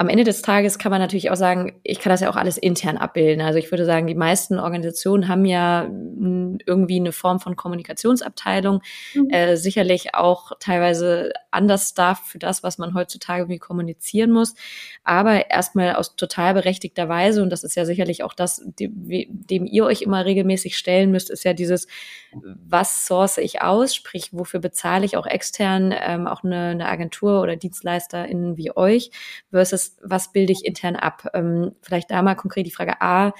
am 0.00 0.08
Ende 0.08 0.22
des 0.22 0.42
Tages 0.42 0.78
kann 0.78 0.92
man 0.92 1.00
natürlich 1.00 1.28
auch 1.32 1.36
sagen, 1.36 1.80
ich 1.82 1.98
kann 1.98 2.10
das 2.10 2.20
ja 2.20 2.30
auch 2.30 2.36
alles 2.36 2.56
intern 2.56 2.96
abbilden. 2.96 3.44
Also 3.44 3.58
ich 3.58 3.72
würde 3.72 3.84
sagen, 3.84 4.06
die 4.06 4.14
meisten 4.14 4.60
Organisationen 4.60 5.26
haben 5.26 5.44
ja 5.44 5.86
hm, 5.86 6.58
irgendwie 6.64 7.00
eine 7.00 7.10
Form 7.10 7.40
von 7.40 7.56
Kommunikationsabteilung, 7.56 8.80
mhm. 9.14 9.30
äh, 9.30 9.56
sicherlich 9.56 10.14
auch 10.14 10.52
teilweise 10.60 11.32
anders 11.50 11.88
Staff 11.88 12.20
für 12.26 12.38
das, 12.38 12.62
was 12.62 12.78
man 12.78 12.94
heutzutage 12.94 13.42
irgendwie 13.42 13.58
kommunizieren 13.58 14.30
muss. 14.30 14.54
Aber 15.02 15.50
erstmal 15.50 15.96
aus 15.96 16.14
total 16.14 16.54
berechtigter 16.54 17.08
Weise, 17.08 17.42
und 17.42 17.50
das 17.50 17.64
ist 17.64 17.74
ja 17.74 17.84
sicherlich 17.84 18.22
auch 18.22 18.34
das, 18.34 18.62
dem 18.78 19.66
ihr 19.66 19.84
euch 19.84 20.02
immer 20.02 20.24
regelmäßig 20.24 20.76
stellen 20.76 21.10
müsst, 21.10 21.28
ist 21.28 21.42
ja 21.42 21.54
dieses, 21.54 21.88
was 22.32 23.04
source 23.06 23.38
ich 23.38 23.62
aus, 23.62 23.96
sprich, 23.96 24.28
wofür 24.32 24.60
bezahle 24.60 25.04
ich 25.04 25.16
auch 25.16 25.26
extern 25.26 25.92
ähm, 26.00 26.28
auch 26.28 26.44
eine, 26.44 26.68
eine 26.68 26.88
Agentur 26.88 27.42
oder 27.42 27.56
DienstleisterInnen 27.56 28.56
wie 28.56 28.76
euch 28.76 29.10
versus 29.50 29.87
was 30.02 30.32
bilde 30.32 30.52
ich 30.52 30.64
intern 30.64 30.96
ab? 30.96 31.28
Ähm, 31.34 31.72
vielleicht 31.82 32.10
da 32.10 32.22
mal 32.22 32.34
konkret 32.34 32.66
die 32.66 32.70
Frage 32.70 33.00
A, 33.00 33.32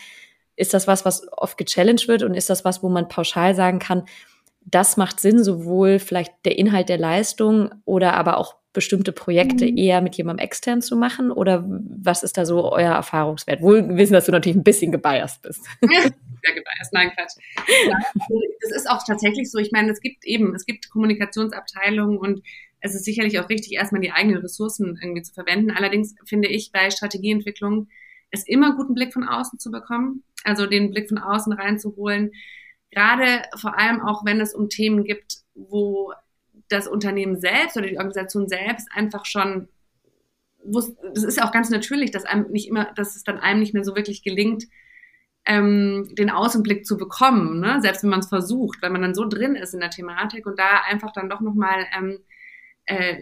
ist 0.57 0.75
das 0.75 0.87
was, 0.87 1.05
was 1.05 1.27
oft 1.33 1.57
gechallenged 1.57 2.09
wird 2.09 2.23
und 2.23 2.35
ist 2.35 2.51
das 2.51 2.65
was, 2.65 2.83
wo 2.83 2.89
man 2.89 3.09
pauschal 3.09 3.55
sagen 3.55 3.79
kann, 3.79 4.05
das 4.65 4.97
macht 4.97 5.21
Sinn, 5.21 5.43
sowohl 5.43 5.99
vielleicht 5.99 6.33
der 6.45 6.59
Inhalt 6.59 6.89
der 6.89 6.99
Leistung 6.99 7.71
oder 7.85 8.15
aber 8.15 8.37
auch 8.37 8.57
bestimmte 8.73 9.13
Projekte 9.13 9.67
mhm. 9.67 9.77
eher 9.77 10.01
mit 10.03 10.17
jemandem 10.17 10.45
extern 10.45 10.83
zu 10.83 10.97
machen? 10.97 11.31
Oder 11.31 11.65
was 11.67 12.23
ist 12.23 12.37
da 12.37 12.45
so 12.45 12.71
euer 12.71 12.93
Erfahrungswert? 12.93 13.63
Wohl 13.63 13.97
wissen, 13.97 14.13
dass 14.13 14.27
du 14.27 14.33
natürlich 14.33 14.57
ein 14.57 14.65
bisschen 14.65 14.93
gebiased 14.93 15.43
bist. 15.43 15.67
Ja, 16.45 16.55
gebiased, 16.55 16.93
nein, 16.93 17.11
Quatsch. 17.17 17.33
Ja, 17.89 17.99
das 18.61 18.71
ist 18.71 18.89
auch 18.89 19.03
tatsächlich 19.05 19.51
so. 19.51 19.59
Ich 19.59 19.73
meine, 19.73 19.91
es 19.91 20.01
gibt 20.01 20.25
eben, 20.25 20.55
es 20.55 20.67
gibt 20.67 20.89
Kommunikationsabteilungen 20.89 22.17
und 22.17 22.43
es 22.81 22.95
ist 22.95 23.05
sicherlich 23.05 23.39
auch 23.39 23.49
richtig, 23.49 23.73
erstmal 23.73 24.01
die 24.01 24.13
eigenen 24.13 24.39
Ressourcen 24.39 24.99
irgendwie 25.03 25.23
zu 25.23 25.33
verwenden. 25.33 25.71
Allerdings 25.71 26.15
finde 26.25 26.49
ich 26.49 26.73
bei 26.73 26.91
Strategieentwicklung 26.91 27.89
es 28.31 28.47
immer 28.47 28.77
gut, 28.77 28.87
einen 28.87 28.95
Blick 28.95 29.13
von 29.13 29.27
außen 29.27 29.59
zu 29.59 29.71
bekommen, 29.71 30.23
also 30.45 30.67
den 30.67 30.91
Blick 30.91 31.09
von 31.09 31.19
außen 31.19 31.53
reinzuholen. 31.53 32.33
Gerade 32.91 33.43
vor 33.57 33.79
allem 33.79 34.01
auch, 34.01 34.25
wenn 34.25 34.41
es 34.41 34.55
um 34.55 34.69
Themen 34.69 35.05
gibt, 35.05 35.39
wo 35.55 36.13
das 36.69 36.87
Unternehmen 36.87 37.41
selbst 37.41 37.77
oder 37.77 37.87
die 37.87 37.97
Organisation 37.97 38.49
selbst 38.49 38.89
einfach 38.95 39.25
schon, 39.25 39.69
das 40.65 41.25
ist 41.25 41.39
ja 41.39 41.47
auch 41.47 41.53
ganz 41.53 41.71
natürlich, 41.71 42.11
dass 42.11 42.25
einem 42.25 42.51
nicht 42.51 42.69
immer, 42.69 42.93
dass 42.95 43.17
es 43.17 43.25
dann 43.25 43.39
einem 43.39 43.61
nicht 43.61 43.75
mehr 43.75 43.85
so 43.85 43.97
wirklich 43.97 44.23
gelingt, 44.23 44.65
ähm, 45.47 46.09
den 46.13 46.31
Außenblick 46.31 46.85
zu 46.85 46.99
bekommen, 46.99 47.61
ne? 47.61 47.81
selbst 47.81 48.03
wenn 48.03 48.11
man 48.11 48.21
es 48.21 48.29
versucht, 48.29 48.83
weil 48.83 48.91
man 48.91 49.01
dann 49.01 49.15
so 49.15 49.27
drin 49.27 49.57
ist 49.57 49.73
in 49.73 49.81
der 49.81 49.89
Thematik 49.89 50.45
und 50.47 50.59
da 50.59 50.83
einfach 50.87 51.13
dann 51.13 51.31
doch 51.31 51.41
nochmal 51.41 51.87
ähm, 51.97 52.19
äh, 52.89 53.17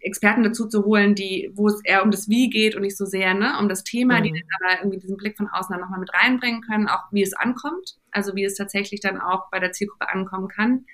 Experten 0.00 0.42
dazu 0.42 0.66
zu 0.66 0.84
holen, 0.84 1.14
die, 1.14 1.50
wo 1.54 1.68
es 1.68 1.80
eher 1.84 2.02
um 2.02 2.10
das 2.10 2.28
Wie 2.28 2.50
geht 2.50 2.74
und 2.74 2.82
nicht 2.82 2.96
so 2.96 3.04
sehr 3.04 3.34
ne, 3.34 3.54
um 3.60 3.68
das 3.68 3.84
Thema, 3.84 4.18
mhm. 4.18 4.24
die 4.24 4.30
dann 4.30 4.70
aber 4.70 4.80
irgendwie 4.80 4.98
diesen 4.98 5.16
Blick 5.16 5.36
von 5.36 5.48
außen 5.48 5.72
dann 5.72 5.80
nochmal 5.80 6.00
mit 6.00 6.12
reinbringen 6.12 6.62
können, 6.62 6.88
auch 6.88 7.04
wie 7.12 7.22
es 7.22 7.34
ankommt, 7.34 7.96
also 8.10 8.34
wie 8.34 8.44
es 8.44 8.56
tatsächlich 8.56 9.00
dann 9.00 9.20
auch 9.20 9.50
bei 9.50 9.60
der 9.60 9.72
Zielgruppe 9.72 10.08
ankommen 10.08 10.48
kann. 10.48 10.86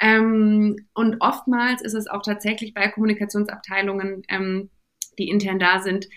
Ähm, 0.00 0.76
und 0.94 1.16
oftmals 1.20 1.82
ist 1.82 1.94
es 1.94 2.06
auch 2.06 2.22
tatsächlich 2.22 2.72
bei 2.72 2.88
Kommunikationsabteilungen, 2.88 4.22
ähm, 4.28 4.70
die 5.18 5.28
intern 5.28 5.58
da 5.58 5.80
sind, 5.80 6.08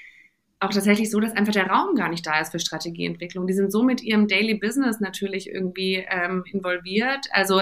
auch 0.60 0.70
tatsächlich 0.70 1.10
so, 1.10 1.20
dass 1.20 1.36
einfach 1.36 1.54
der 1.54 1.68
Raum 1.68 1.96
gar 1.96 2.10
nicht 2.10 2.26
da 2.26 2.40
ist 2.40 2.52
für 2.52 2.60
Strategieentwicklung. 2.60 3.48
Die 3.48 3.54
sind 3.54 3.72
so 3.72 3.82
mit 3.82 4.04
ihrem 4.04 4.28
Daily 4.28 4.54
Business 4.54 5.00
natürlich 5.00 5.50
irgendwie 5.50 6.06
ähm, 6.08 6.44
involviert. 6.46 7.26
Also 7.32 7.62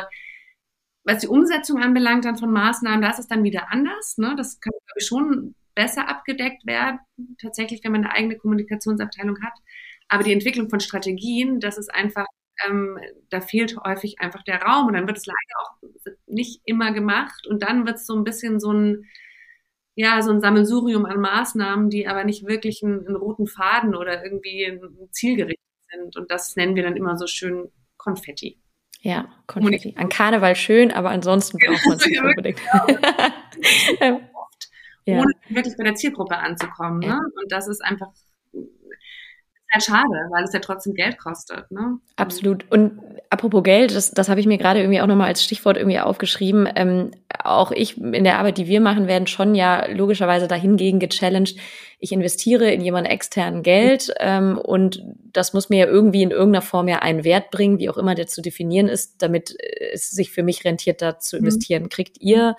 was 1.03 1.19
die 1.19 1.27
Umsetzung 1.27 1.81
anbelangt 1.81 2.25
dann 2.25 2.37
von 2.37 2.51
Maßnahmen, 2.51 3.01
da 3.01 3.09
ist 3.09 3.19
es 3.19 3.27
dann 3.27 3.43
wieder 3.43 3.71
anders. 3.71 4.17
Ne? 4.17 4.35
Das 4.37 4.59
kann, 4.59 4.71
glaube 4.71 4.99
ich, 4.99 5.07
schon 5.07 5.55
besser 5.75 6.09
abgedeckt 6.09 6.65
werden, 6.65 6.99
tatsächlich, 7.41 7.83
wenn 7.83 7.93
man 7.93 8.03
eine 8.03 8.13
eigene 8.13 8.37
Kommunikationsabteilung 8.37 9.41
hat. 9.41 9.53
Aber 10.09 10.23
die 10.23 10.33
Entwicklung 10.33 10.69
von 10.69 10.79
Strategien, 10.79 11.59
das 11.59 11.77
ist 11.77 11.93
einfach, 11.93 12.25
ähm, 12.67 12.99
da 13.29 13.39
fehlt 13.41 13.77
häufig 13.77 14.19
einfach 14.19 14.43
der 14.43 14.61
Raum 14.61 14.87
und 14.87 14.93
dann 14.93 15.07
wird 15.07 15.17
es 15.17 15.25
leider 15.25 15.37
auch 15.61 15.77
nicht 16.27 16.61
immer 16.65 16.91
gemacht 16.91 17.47
und 17.47 17.63
dann 17.63 17.85
wird 17.85 17.97
es 17.97 18.05
so 18.05 18.15
ein 18.15 18.23
bisschen 18.23 18.59
so 18.59 18.73
ein, 18.73 19.05
ja, 19.95 20.21
so 20.21 20.31
ein 20.31 20.41
Sammelsurium 20.41 21.05
an 21.05 21.21
Maßnahmen, 21.21 21.89
die 21.89 22.07
aber 22.07 22.23
nicht 22.23 22.45
wirklich 22.45 22.83
einen, 22.83 23.05
einen 23.07 23.15
roten 23.15 23.47
Faden 23.47 23.95
oder 23.95 24.23
irgendwie 24.23 24.65
ein 24.65 24.81
Zielgerichtet 25.11 25.65
sind. 25.91 26.17
Und 26.17 26.31
das 26.31 26.55
nennen 26.55 26.75
wir 26.75 26.83
dann 26.83 26.95
immer 26.95 27.17
so 27.17 27.27
schön 27.27 27.69
Konfetti. 27.97 28.59
Ja, 29.01 29.29
Konfetti. 29.47 29.95
An 29.97 30.09
Karneval 30.09 30.55
schön, 30.55 30.91
aber 30.91 31.09
ansonsten 31.09 31.57
braucht 31.57 31.85
man 31.85 31.97
es 31.97 32.05
nicht 32.05 32.21
unbedingt. 32.21 32.59
Ja. 35.05 35.21
Ohne 35.21 35.33
wirklich 35.49 35.75
bei 35.75 35.83
der 35.83 35.95
Zielgruppe 35.95 36.37
anzukommen. 36.37 36.99
Ne? 36.99 37.19
Und 37.41 37.51
das 37.51 37.67
ist 37.67 37.83
einfach 37.83 38.09
halt 39.71 39.83
schade, 39.83 40.29
weil 40.31 40.43
es 40.43 40.53
ja 40.53 40.59
trotzdem 40.59 40.93
Geld 40.93 41.17
kostet. 41.17 41.69
Ne? 41.71 41.99
Absolut. 42.15 42.65
Und 42.71 42.99
apropos 43.29 43.63
Geld, 43.63 43.95
das, 43.95 44.11
das 44.11 44.29
habe 44.29 44.39
ich 44.39 44.47
mir 44.47 44.57
gerade 44.57 44.79
irgendwie 44.79 45.01
auch 45.01 45.07
nochmal 45.07 45.27
als 45.27 45.43
Stichwort 45.43 45.77
irgendwie 45.77 45.99
aufgeschrieben. 45.99 46.67
Ähm, 46.75 47.11
auch 47.43 47.71
ich 47.71 47.97
in 47.97 48.23
der 48.23 48.39
Arbeit, 48.39 48.57
die 48.57 48.67
wir 48.67 48.81
machen, 48.81 49.07
werden 49.07 49.27
schon 49.27 49.55
ja 49.55 49.85
logischerweise 49.87 50.47
dahingegen 50.47 50.99
gechallenged. 50.99 51.57
Ich 51.99 52.11
investiere 52.11 52.71
in 52.71 52.81
jemanden 52.81 53.11
externen 53.11 53.61
Geld 53.61 54.11
ähm, 54.19 54.57
und 54.57 55.03
das 55.31 55.53
muss 55.53 55.69
mir 55.69 55.85
ja 55.85 55.87
irgendwie 55.87 56.23
in 56.23 56.31
irgendeiner 56.31 56.63
Form 56.63 56.87
ja 56.87 56.99
einen 56.99 57.23
Wert 57.23 57.51
bringen, 57.51 57.77
wie 57.77 57.89
auch 57.89 57.97
immer 57.97 58.15
der 58.15 58.27
zu 58.27 58.41
definieren 58.41 58.87
ist, 58.87 59.21
damit 59.21 59.55
es 59.93 60.09
sich 60.09 60.31
für 60.31 60.43
mich 60.43 60.65
rentiert, 60.65 61.01
da 61.01 61.19
zu 61.19 61.35
mhm. 61.35 61.43
investieren. 61.43 61.89
Kriegt 61.89 62.19
ihr 62.21 62.55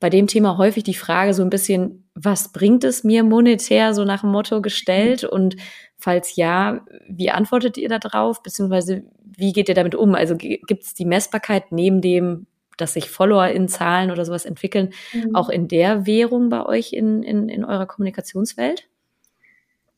bei 0.00 0.10
dem 0.10 0.26
Thema 0.26 0.58
häufig 0.58 0.84
die 0.84 0.94
Frage 0.94 1.34
so 1.34 1.42
ein 1.42 1.50
bisschen, 1.50 2.08
was 2.14 2.52
bringt 2.52 2.84
es 2.84 3.04
mir 3.04 3.24
monetär, 3.24 3.94
so 3.94 4.04
nach 4.04 4.20
dem 4.20 4.30
Motto 4.30 4.60
gestellt? 4.60 5.24
Und 5.24 5.56
falls 5.98 6.36
ja, 6.36 6.84
wie 7.08 7.30
antwortet 7.30 7.76
ihr 7.76 7.88
da 7.88 7.98
drauf? 7.98 8.42
Beziehungsweise 8.42 9.04
wie 9.24 9.52
geht 9.52 9.68
ihr 9.68 9.74
damit 9.74 9.94
um? 9.94 10.14
Also 10.14 10.36
gibt 10.36 10.82
es 10.82 10.94
die 10.94 11.04
Messbarkeit 11.04 11.72
neben 11.72 12.00
dem, 12.00 12.46
dass 12.76 12.94
sich 12.94 13.10
Follower 13.10 13.48
in 13.48 13.68
Zahlen 13.68 14.10
oder 14.10 14.24
sowas 14.24 14.44
entwickeln, 14.44 14.92
mhm. 15.12 15.34
auch 15.34 15.48
in 15.48 15.68
der 15.68 16.06
Währung 16.06 16.48
bei 16.48 16.64
euch 16.64 16.92
in, 16.92 17.22
in, 17.22 17.48
in 17.48 17.64
eurer 17.64 17.86
Kommunikationswelt? 17.86 18.88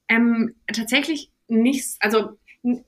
Ähm, 0.09 0.55
tatsächlich 0.73 1.31
nichts, 1.47 1.97
also 2.01 2.31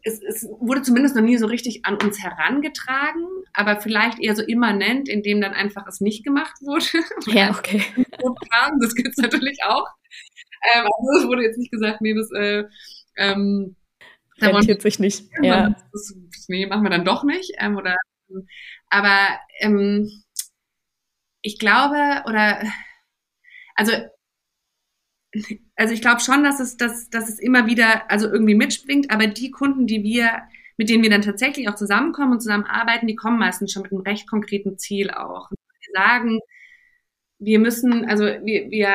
es, 0.02 0.20
es 0.22 0.48
wurde 0.60 0.82
zumindest 0.82 1.16
noch 1.16 1.22
nie 1.22 1.38
so 1.38 1.46
richtig 1.46 1.84
an 1.84 1.96
uns 1.96 2.22
herangetragen, 2.22 3.26
aber 3.54 3.80
vielleicht 3.80 4.20
eher 4.20 4.36
so 4.36 4.42
immanent, 4.42 5.08
indem 5.08 5.40
dann 5.40 5.52
einfach 5.52 5.86
es 5.86 6.00
nicht 6.00 6.24
gemacht 6.24 6.56
wurde. 6.60 6.84
Ja, 7.26 7.50
okay. 7.50 7.82
Das 8.80 8.94
gibt 8.94 9.10
es 9.10 9.16
natürlich 9.16 9.58
auch. 9.64 9.86
Ähm, 10.74 10.84
also 10.84 11.20
es 11.20 11.26
wurde 11.26 11.42
jetzt 11.42 11.58
nicht 11.58 11.70
gesagt, 11.70 12.00
nee, 12.00 12.14
das 12.14 12.30
äh, 12.32 12.64
ähm, 13.16 13.76
da 14.38 14.48
rentiert 14.48 14.82
sich 14.82 14.98
nicht. 14.98 15.28
Ja. 15.42 15.70
Das, 15.92 16.14
das, 16.32 16.48
nee, 16.48 16.66
machen 16.66 16.82
wir 16.82 16.90
dann 16.90 17.04
doch 17.04 17.24
nicht. 17.24 17.52
Ähm, 17.58 17.76
oder, 17.76 17.96
aber 18.88 19.38
ähm, 19.60 20.10
ich 21.42 21.58
glaube, 21.58 22.22
oder 22.26 22.62
also 23.74 23.92
also 25.76 25.94
ich 25.94 26.00
glaube 26.00 26.20
schon, 26.20 26.44
dass 26.44 26.60
es, 26.60 26.76
dass, 26.76 27.08
dass 27.10 27.28
es 27.28 27.38
immer 27.38 27.66
wieder 27.66 28.10
also 28.10 28.30
irgendwie 28.30 28.54
mitspringt, 28.54 29.10
aber 29.10 29.26
die 29.26 29.50
Kunden, 29.50 29.86
die 29.86 30.02
wir, 30.02 30.42
mit 30.76 30.88
denen 30.88 31.02
wir 31.02 31.10
dann 31.10 31.22
tatsächlich 31.22 31.68
auch 31.68 31.74
zusammenkommen 31.74 32.32
und 32.32 32.40
zusammenarbeiten, 32.40 33.06
die 33.06 33.16
kommen 33.16 33.38
meistens 33.38 33.72
schon 33.72 33.82
mit 33.82 33.92
einem 33.92 34.02
recht 34.02 34.28
konkreten 34.28 34.78
Ziel 34.78 35.10
auch. 35.10 35.50
Wir 35.50 35.92
sagen, 35.94 36.40
wir 37.38 37.58
müssen, 37.58 38.04
also 38.04 38.24
wir, 38.24 38.70
wir 38.70 38.94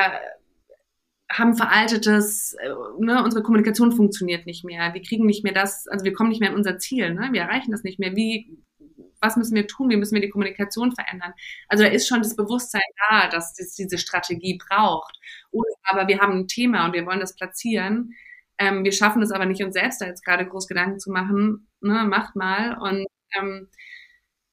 haben 1.30 1.56
veraltetes, 1.56 2.54
äh, 2.54 2.68
ne, 2.98 3.22
unsere 3.22 3.42
Kommunikation 3.42 3.92
funktioniert 3.92 4.46
nicht 4.46 4.64
mehr. 4.64 4.94
Wir 4.94 5.02
kriegen 5.02 5.26
nicht 5.26 5.44
mehr 5.44 5.52
das, 5.52 5.86
also 5.88 6.04
wir 6.04 6.12
kommen 6.12 6.30
nicht 6.30 6.40
mehr 6.40 6.50
in 6.50 6.56
unser 6.56 6.78
Ziel, 6.78 7.14
ne? 7.14 7.28
wir 7.32 7.42
erreichen 7.42 7.70
das 7.70 7.82
nicht 7.82 7.98
mehr. 7.98 8.16
Wie, 8.16 8.58
was 9.20 9.36
müssen 9.36 9.54
wir 9.54 9.66
tun? 9.66 9.90
Wie 9.90 9.96
müssen 9.96 10.14
wir 10.14 10.22
die 10.22 10.30
Kommunikation 10.30 10.92
verändern? 10.92 11.34
Also 11.68 11.84
da 11.84 11.90
ist 11.90 12.08
schon 12.08 12.22
das 12.22 12.36
Bewusstsein 12.36 12.80
da, 13.10 13.28
dass 13.28 13.58
es 13.58 13.74
diese 13.74 13.98
Strategie 13.98 14.58
braucht. 14.58 15.18
Oder 15.50 15.68
aber 15.84 16.08
wir 16.08 16.20
haben 16.20 16.40
ein 16.40 16.48
Thema 16.48 16.86
und 16.86 16.94
wir 16.94 17.04
wollen 17.06 17.20
das 17.20 17.34
platzieren. 17.34 18.14
Ähm, 18.58 18.84
wir 18.84 18.92
schaffen 18.92 19.22
es 19.22 19.32
aber 19.32 19.46
nicht, 19.46 19.62
uns 19.62 19.74
selbst 19.74 20.00
da 20.00 20.06
jetzt 20.06 20.24
gerade 20.24 20.46
groß 20.46 20.68
Gedanken 20.68 20.98
zu 20.98 21.10
machen. 21.10 21.68
Ne, 21.80 22.04
macht 22.04 22.36
mal. 22.36 22.78
Und 22.78 23.06
Ähm, 23.38 23.68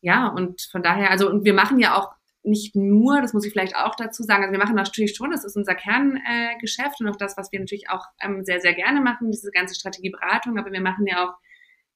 ja, 0.01 0.27
und 0.27 0.61
von 0.71 0.83
daher, 0.83 1.09
also 1.11 1.29
und 1.29 1.45
wir 1.45 1.53
machen 1.53 1.79
ja 1.79 1.95
auch 1.97 2.13
nicht 2.45 2.75
nur, 2.75 3.21
das 3.21 3.34
muss 3.34 3.45
ich 3.45 3.51
vielleicht 3.51 3.75
auch 3.75 3.95
dazu 3.95 4.23
sagen, 4.23 4.43
also 4.43 4.51
wir 4.51 4.60
machen 4.60 4.75
natürlich 4.75 5.15
schon, 5.15 5.31
das 5.31 5.43
ist 5.43 5.55
unser 5.55 5.75
Kerngeschäft 5.75 6.99
äh, 6.99 7.03
und 7.03 7.10
auch 7.10 7.15
das, 7.15 7.38
was 7.38 7.51
wir 7.51 7.60
natürlich 7.60 7.89
auch 7.89 8.05
ähm, 8.21 8.45
sehr, 8.45 8.62
sehr 8.62 8.73
gerne 8.73 9.01
machen, 9.01 9.31
diese 9.31 9.51
ganze 9.51 9.75
Strategieberatung, 9.75 10.58
aber 10.58 10.71
wir 10.71 10.81
machen 10.81 11.08
ja 11.08 11.25
auch 11.25 11.34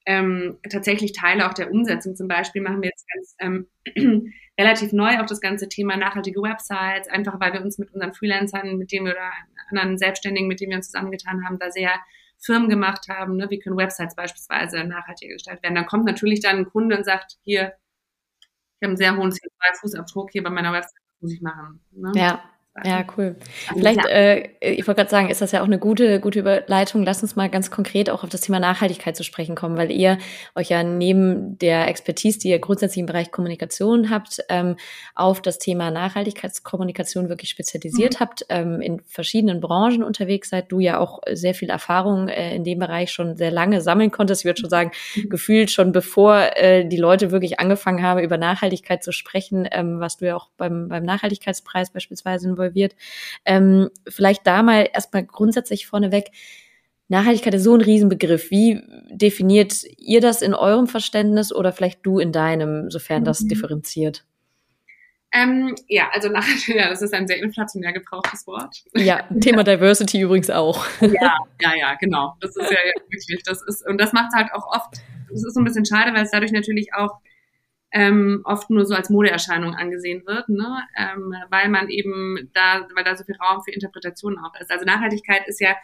ähm, 0.06 0.58
tatsächlich 0.68 1.12
Teile 1.12 1.48
auch 1.48 1.54
der 1.54 1.70
Umsetzung. 1.70 2.16
Zum 2.16 2.26
Beispiel 2.26 2.62
machen 2.62 2.82
wir 2.82 2.88
jetzt 2.88 3.06
ganz 3.14 3.36
ähm, 3.38 4.32
relativ 4.58 4.92
neu 4.92 5.20
auch 5.20 5.26
das 5.26 5.40
ganze 5.40 5.68
Thema 5.68 5.96
nachhaltige 5.96 6.42
Websites, 6.42 7.08
einfach 7.08 7.38
weil 7.38 7.52
wir 7.52 7.62
uns 7.62 7.78
mit 7.78 7.92
unseren 7.92 8.14
Freelancern, 8.14 8.76
mit 8.76 8.92
denen 8.92 9.06
wir 9.06 9.12
oder 9.12 9.30
anderen 9.68 9.98
Selbstständigen, 9.98 10.48
mit 10.48 10.60
denen 10.60 10.70
wir 10.70 10.78
uns 10.78 10.90
zusammengetan 10.90 11.44
haben, 11.44 11.58
da 11.58 11.70
sehr 11.70 11.92
Firmen 12.38 12.70
gemacht 12.70 13.08
haben. 13.08 13.36
Ne? 13.36 13.50
Wie 13.50 13.58
können 13.58 13.76
Websites 13.76 14.16
beispielsweise 14.16 14.84
nachhaltiger 14.84 15.34
gestaltet 15.34 15.62
werden? 15.62 15.74
Dann 15.74 15.86
kommt 15.86 16.06
natürlich 16.06 16.40
dann 16.40 16.56
ein 16.56 16.64
Kunde 16.64 16.96
und 16.96 17.04
sagt, 17.04 17.36
hier, 17.44 17.74
ich 18.80 18.86
habe 18.86 18.92
einen 18.92 18.96
sehr 18.96 19.14
hohen 19.16 19.30
CO2-Fußabdruck 19.30 20.30
hier 20.32 20.42
bei 20.42 20.48
meiner 20.48 20.72
Website, 20.72 21.02
muss 21.20 21.32
ich 21.32 21.42
machen? 21.42 21.80
Ne? 21.92 22.12
Ja. 22.14 22.42
Ja, 22.84 23.04
cool. 23.16 23.34
Vielleicht, 23.74 24.06
äh, 24.06 24.48
ich 24.60 24.86
wollte 24.86 25.00
gerade 25.00 25.10
sagen, 25.10 25.28
ist 25.28 25.40
das 25.40 25.50
ja 25.50 25.60
auch 25.60 25.66
eine 25.66 25.80
gute, 25.80 26.20
gute 26.20 26.38
Überleitung. 26.38 27.02
Lass 27.02 27.20
uns 27.20 27.34
mal 27.34 27.50
ganz 27.50 27.72
konkret 27.72 28.08
auch 28.08 28.22
auf 28.22 28.30
das 28.30 28.42
Thema 28.42 28.60
Nachhaltigkeit 28.60 29.16
zu 29.16 29.24
sprechen 29.24 29.56
kommen, 29.56 29.76
weil 29.76 29.90
ihr 29.90 30.18
euch 30.54 30.68
ja 30.68 30.84
neben 30.84 31.58
der 31.58 31.88
Expertise, 31.88 32.38
die 32.38 32.48
ihr 32.48 32.60
grundsätzlich 32.60 33.00
im 33.00 33.06
Bereich 33.06 33.32
Kommunikation 33.32 34.08
habt, 34.08 34.38
ähm, 34.48 34.76
auf 35.16 35.42
das 35.42 35.58
Thema 35.58 35.90
Nachhaltigkeitskommunikation 35.90 37.28
wirklich 37.28 37.50
spezialisiert 37.50 38.14
mhm. 38.14 38.20
habt, 38.20 38.46
ähm, 38.48 38.80
in 38.80 39.00
verschiedenen 39.00 39.60
Branchen 39.60 40.04
unterwegs 40.04 40.50
seid. 40.50 40.70
Du 40.70 40.78
ja 40.78 41.00
auch 41.00 41.18
sehr 41.32 41.54
viel 41.54 41.70
Erfahrung 41.70 42.28
äh, 42.28 42.54
in 42.54 42.62
dem 42.62 42.78
Bereich 42.78 43.10
schon 43.10 43.36
sehr 43.36 43.50
lange 43.50 43.80
sammeln 43.80 44.12
konntest. 44.12 44.42
Ich 44.42 44.46
würde 44.46 44.60
schon 44.60 44.70
sagen, 44.70 44.92
mhm. 45.16 45.28
gefühlt 45.28 45.72
schon 45.72 45.90
bevor 45.90 46.56
äh, 46.56 46.86
die 46.86 46.98
Leute 46.98 47.32
wirklich 47.32 47.58
angefangen 47.58 48.02
haben, 48.04 48.20
über 48.20 48.38
Nachhaltigkeit 48.38 49.02
zu 49.02 49.10
sprechen, 49.10 49.68
ähm, 49.72 49.98
was 49.98 50.18
du 50.18 50.26
ja 50.26 50.36
auch 50.36 50.50
beim, 50.56 50.88
beim 50.88 51.02
Nachhaltigkeitspreis 51.02 51.90
beispielsweise 51.90 52.59
involviert. 52.60 52.94
Ähm, 53.44 53.90
vielleicht 54.08 54.46
da 54.46 54.62
mal 54.62 54.88
erstmal 54.92 55.24
grundsätzlich 55.24 55.86
vorneweg. 55.86 56.30
Nachhaltigkeit 57.08 57.54
ist 57.54 57.64
so 57.64 57.74
ein 57.74 57.80
Riesenbegriff. 57.80 58.50
Wie 58.50 58.82
definiert 59.10 59.84
ihr 59.98 60.20
das 60.20 60.42
in 60.42 60.54
eurem 60.54 60.86
Verständnis 60.86 61.52
oder 61.52 61.72
vielleicht 61.72 62.06
du 62.06 62.18
in 62.18 62.30
deinem, 62.30 62.90
sofern 62.90 63.24
das 63.24 63.40
mhm. 63.40 63.48
differenziert? 63.48 64.24
Ähm, 65.32 65.76
ja, 65.88 66.08
also 66.12 66.28
Nachhaltigkeit, 66.28 66.76
ja, 66.84 66.88
das 66.88 67.02
ist 67.02 67.14
ein 67.14 67.26
sehr 67.26 67.38
inflationär 67.42 67.92
gebrauchtes 67.92 68.46
Wort. 68.46 68.82
Ja, 68.94 69.22
Thema 69.40 69.64
Diversity 69.64 70.20
übrigens 70.20 70.50
auch. 70.50 70.86
Ja, 71.00 71.36
ja, 71.60 71.74
ja, 71.76 71.94
genau. 72.00 72.36
Das 72.40 72.56
ist 72.56 72.70
ja 72.70 72.78
wirklich, 73.08 73.42
das 73.44 73.62
ist, 73.62 73.86
und 73.88 74.00
das 74.00 74.12
macht 74.12 74.32
halt 74.34 74.52
auch 74.52 74.66
oft, 74.68 75.02
das 75.30 75.44
ist 75.44 75.54
so 75.54 75.60
ein 75.60 75.64
bisschen 75.64 75.86
schade, 75.86 76.12
weil 76.14 76.24
es 76.24 76.30
dadurch 76.30 76.52
natürlich 76.52 76.94
auch 76.94 77.20
ähm, 77.92 78.42
oft 78.44 78.70
nur 78.70 78.86
so 78.86 78.94
als 78.94 79.10
Modeerscheinung 79.10 79.74
angesehen 79.74 80.22
wird, 80.26 80.48
ne? 80.48 80.82
ähm, 80.96 81.34
weil 81.50 81.68
man 81.68 81.88
eben 81.88 82.50
da, 82.54 82.86
weil 82.94 83.04
da 83.04 83.16
so 83.16 83.24
viel 83.24 83.36
Raum 83.36 83.62
für 83.62 83.72
Interpretationen 83.72 84.38
auch 84.38 84.58
ist. 84.60 84.70
Also 84.70 84.84
Nachhaltigkeit 84.84 85.46
ist 85.48 85.60
ja 85.60 85.74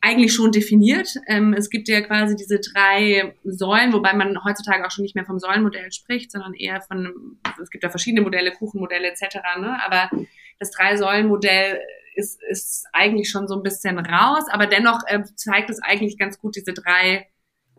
eigentlich 0.00 0.34
schon 0.34 0.52
definiert. 0.52 1.08
Ähm, 1.26 1.54
es 1.54 1.70
gibt 1.70 1.88
ja 1.88 2.02
quasi 2.02 2.36
diese 2.36 2.60
drei 2.60 3.34
Säulen, 3.42 3.92
wobei 3.92 4.12
man 4.12 4.44
heutzutage 4.44 4.86
auch 4.86 4.90
schon 4.90 5.02
nicht 5.02 5.14
mehr 5.14 5.24
vom 5.24 5.38
Säulenmodell 5.38 5.90
spricht, 5.92 6.30
sondern 6.30 6.54
eher 6.54 6.82
von, 6.82 7.38
es 7.60 7.70
gibt 7.70 7.82
ja 7.82 7.90
verschiedene 7.90 8.20
Modelle, 8.20 8.52
Kuchenmodelle 8.52 9.08
etc. 9.08 9.36
Ne? 9.58 9.76
Aber 9.84 10.10
das 10.58 10.70
Drei-Säulen-Modell 10.70 11.80
ist, 12.14 12.40
ist 12.48 12.86
eigentlich 12.92 13.30
schon 13.30 13.48
so 13.48 13.56
ein 13.56 13.62
bisschen 13.62 13.98
raus, 13.98 14.44
aber 14.50 14.66
dennoch 14.66 15.00
äh, 15.06 15.22
zeigt 15.36 15.70
es 15.70 15.82
eigentlich 15.82 16.18
ganz 16.18 16.38
gut 16.38 16.54
diese 16.54 16.74
drei 16.74 17.26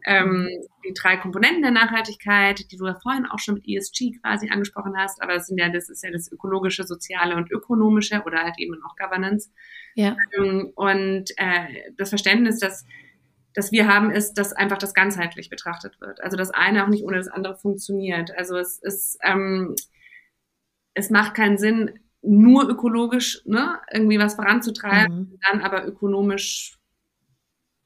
ähm, 0.05 0.47
die 0.85 0.93
drei 0.93 1.17
Komponenten 1.17 1.61
der 1.61 1.71
Nachhaltigkeit, 1.71 2.71
die 2.71 2.77
du 2.77 2.85
ja 2.85 2.95
vorhin 3.01 3.25
auch 3.25 3.39
schon 3.39 3.55
mit 3.55 3.67
ESG 3.67 4.19
quasi 4.21 4.49
angesprochen 4.49 4.93
hast, 4.97 5.21
aber 5.21 5.33
das 5.33 5.47
sind 5.47 5.59
ja, 5.59 5.69
das 5.69 5.89
ist 5.89 6.03
ja 6.03 6.11
das 6.11 6.31
ökologische, 6.31 6.83
soziale 6.83 7.35
und 7.35 7.51
ökonomische 7.51 8.21
oder 8.25 8.43
halt 8.43 8.55
eben 8.59 8.75
auch 8.85 8.95
Governance. 8.95 9.49
Ja. 9.95 10.15
Ähm, 10.37 10.71
und 10.75 11.31
äh, 11.37 11.91
das 11.97 12.09
Verständnis, 12.09 12.59
dass 12.59 12.85
das 13.55 13.71
wir 13.71 13.87
haben, 13.87 14.11
ist, 14.11 14.33
dass 14.33 14.51
einfach 14.53 14.77
das 14.77 14.93
ganzheitlich 14.93 15.49
betrachtet 15.49 15.99
wird. 16.01 16.21
Also 16.21 16.35
das 16.35 16.51
eine 16.51 16.83
auch 16.83 16.89
nicht 16.89 17.05
ohne 17.05 17.17
das 17.17 17.29
andere 17.29 17.55
funktioniert. 17.55 18.37
Also 18.37 18.57
es 18.57 18.79
ist, 18.79 19.17
ähm, 19.23 19.75
es 20.93 21.09
macht 21.09 21.35
keinen 21.35 21.57
Sinn, 21.57 21.99
nur 22.21 22.69
ökologisch 22.69 23.41
ne, 23.45 23.79
irgendwie 23.91 24.19
was 24.19 24.35
voranzutreiben, 24.35 25.15
mhm. 25.15 25.39
dann 25.49 25.61
aber 25.61 25.87
ökonomisch 25.87 26.74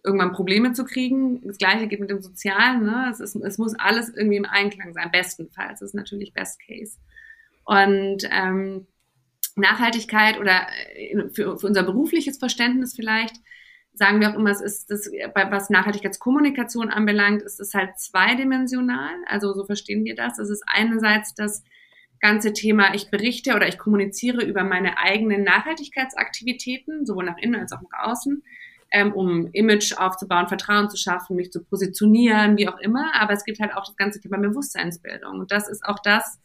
irgendwann 0.04 0.32
Probleme 0.32 0.74
zu 0.74 0.86
kriegen. 0.86 1.42
Das 1.46 1.58
gleiche 1.58 1.88
geht 1.88 2.00
mit 2.00 2.10
dem 2.10 2.22
Sozialen. 2.22 2.84
Ne? 2.84 3.10
Es, 3.12 3.20
ist, 3.20 3.36
es 3.36 3.58
muss 3.58 3.78
alles 3.78 4.10
irgendwie 4.16 4.38
im 4.38 4.46
Einklang 4.46 4.94
sein, 4.94 5.12
bestenfalls. 5.12 5.80
Das 5.80 5.90
ist 5.90 5.96
natürlich 5.96 6.34
Best 6.34 6.60
Case. 6.66 6.98
Und 7.66 8.28
ähm, 8.32 8.88
Nachhaltigkeit 9.56 10.40
oder 10.40 10.68
äh, 10.96 11.30
für, 11.30 11.58
für 11.58 11.68
unser 11.68 11.84
berufliches 11.84 12.38
Verständnis 12.38 12.96
vielleicht, 12.96 13.36
sagen 13.94 14.22
wir 14.22 14.30
auch 14.30 14.36
immer, 14.36 14.52
es 14.52 14.62
ist 14.62 14.90
das, 14.90 15.10
was 15.36 15.70
Nachhaltigkeitskommunikation 15.70 16.90
anbelangt, 16.90 17.42
ist 17.42 17.60
es 17.60 17.74
halt 17.74 18.00
zweidimensional. 18.00 19.14
Also 19.28 19.54
so 19.54 19.66
verstehen 19.66 20.06
wir 20.06 20.16
das. 20.16 20.40
Es 20.40 20.50
ist 20.50 20.64
einerseits 20.68 21.34
das 21.36 21.64
ganze 22.22 22.54
Thema, 22.54 22.94
ich 22.94 23.10
berichte 23.10 23.56
oder 23.56 23.68
ich 23.68 23.78
kommuniziere 23.78 24.44
über 24.44 24.64
meine 24.64 24.98
eigenen 24.98 25.44
Nachhaltigkeitsaktivitäten, 25.44 27.06
sowohl 27.06 27.26
nach 27.26 27.38
innen 27.38 27.60
als 27.60 27.74
auch 27.74 27.82
nach 27.82 28.10
außen 28.10 28.44
ähm, 28.92 29.14
um 29.14 29.50
Image 29.54 29.94
aufzubauen, 29.98 30.48
Vertrauen 30.48 30.90
zu 30.90 30.98
schaffen, 30.98 31.36
mich 31.36 31.52
zu 31.52 31.64
positionieren, 31.64 32.58
wie 32.58 32.68
auch 32.68 32.78
immer. 32.80 33.12
Aber 33.16 33.34
es 33.34 33.44
gibt 33.44 33.60
halt 33.60 33.74
auch 33.76 33.86
das 33.86 33.96
ganze 33.96 34.20
Thema 34.20 34.38
Bewusstseinsbildung. 34.38 35.40
Und 35.40 35.52
das 35.52 35.70
ist 35.70 35.84
auch 35.86 36.00
das, 36.04 36.40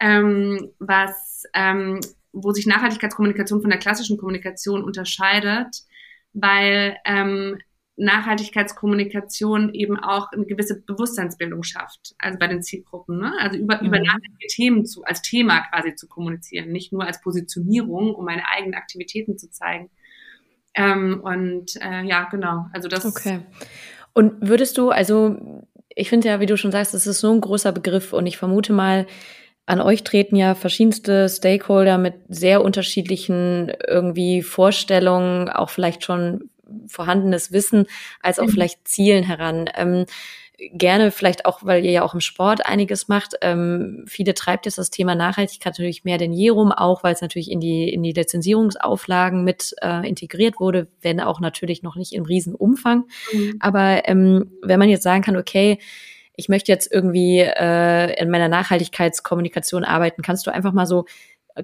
ähm, 0.00 0.70
was, 0.78 1.44
ähm, 1.54 2.00
wo 2.32 2.52
sich 2.52 2.66
Nachhaltigkeitskommunikation 2.66 3.60
von 3.60 3.70
der 3.70 3.78
klassischen 3.78 4.18
Kommunikation 4.18 4.82
unterscheidet, 4.82 5.74
weil 6.32 6.96
ähm, 7.04 7.58
Nachhaltigkeitskommunikation 7.98 9.74
eben 9.74 9.98
auch 9.98 10.30
eine 10.30 10.46
gewisse 10.46 10.80
Bewusstseinsbildung 10.80 11.64
schafft, 11.64 12.14
also 12.18 12.38
bei 12.38 12.46
den 12.46 12.62
Zielgruppen, 12.62 13.18
ne? 13.18 13.32
also 13.40 13.58
über, 13.58 13.80
mhm. 13.80 13.88
über 13.88 13.98
nachhaltige 13.98 14.46
Themen 14.48 14.86
zu, 14.86 15.02
als 15.02 15.20
Thema 15.20 15.62
quasi 15.68 15.96
zu 15.96 16.06
kommunizieren, 16.06 16.70
nicht 16.70 16.92
nur 16.92 17.04
als 17.04 17.20
Positionierung, 17.20 18.14
um 18.14 18.24
meine 18.24 18.46
eigenen 18.46 18.74
Aktivitäten 18.74 19.36
zu 19.36 19.50
zeigen. 19.50 19.90
Ähm, 20.78 21.20
und 21.22 21.76
äh, 21.82 22.02
ja, 22.04 22.28
genau. 22.30 22.66
Also 22.72 22.88
das. 22.88 23.04
Okay. 23.04 23.40
Und 24.12 24.34
würdest 24.40 24.78
du, 24.78 24.90
also 24.90 25.36
ich 25.94 26.08
finde 26.08 26.28
ja, 26.28 26.40
wie 26.40 26.46
du 26.46 26.56
schon 26.56 26.72
sagst, 26.72 26.94
es 26.94 27.06
ist 27.06 27.20
so 27.20 27.32
ein 27.32 27.40
großer 27.40 27.72
Begriff 27.72 28.12
und 28.12 28.26
ich 28.26 28.38
vermute 28.38 28.72
mal, 28.72 29.06
an 29.66 29.80
euch 29.82 30.02
treten 30.02 30.36
ja 30.36 30.54
verschiedenste 30.54 31.28
Stakeholder 31.28 31.98
mit 31.98 32.14
sehr 32.28 32.62
unterschiedlichen 32.62 33.70
irgendwie 33.86 34.40
Vorstellungen, 34.42 35.50
auch 35.50 35.68
vielleicht 35.68 36.04
schon 36.04 36.48
vorhandenes 36.86 37.52
Wissen, 37.52 37.86
als 38.22 38.38
auch 38.38 38.46
mhm. 38.46 38.50
vielleicht 38.50 38.88
Zielen 38.88 39.24
heran. 39.24 39.68
Ähm, 39.74 40.06
gerne, 40.58 41.12
vielleicht 41.12 41.46
auch, 41.46 41.64
weil 41.64 41.84
ihr 41.84 41.92
ja 41.92 42.02
auch 42.02 42.14
im 42.14 42.20
Sport 42.20 42.66
einiges 42.66 43.06
macht. 43.06 43.34
Ähm, 43.42 44.04
viele 44.08 44.34
treibt 44.34 44.66
jetzt 44.66 44.78
das 44.78 44.90
Thema 44.90 45.14
Nachhaltigkeit 45.14 45.74
natürlich 45.74 46.04
mehr 46.04 46.18
denn 46.18 46.32
je 46.32 46.50
rum, 46.50 46.72
auch 46.72 47.04
weil 47.04 47.14
es 47.14 47.20
natürlich 47.20 47.50
in 47.50 47.60
die, 47.60 47.88
in 47.88 48.02
die 48.02 48.12
Lizenzierungsauflagen 48.12 49.44
mit 49.44 49.74
äh, 49.82 50.06
integriert 50.08 50.58
wurde, 50.58 50.88
wenn 51.00 51.20
auch 51.20 51.40
natürlich 51.40 51.82
noch 51.82 51.94
nicht 51.94 52.12
im 52.12 52.24
Riesenumfang. 52.24 53.04
Mhm. 53.32 53.56
Aber 53.60 54.08
ähm, 54.08 54.50
wenn 54.62 54.80
man 54.80 54.88
jetzt 54.88 55.04
sagen 55.04 55.22
kann, 55.22 55.36
okay, 55.36 55.78
ich 56.34 56.48
möchte 56.48 56.72
jetzt 56.72 56.92
irgendwie 56.92 57.38
äh, 57.38 58.20
in 58.20 58.30
meiner 58.30 58.48
Nachhaltigkeitskommunikation 58.48 59.84
arbeiten, 59.84 60.22
kannst 60.22 60.46
du 60.46 60.52
einfach 60.52 60.72
mal 60.72 60.86
so 60.86 61.04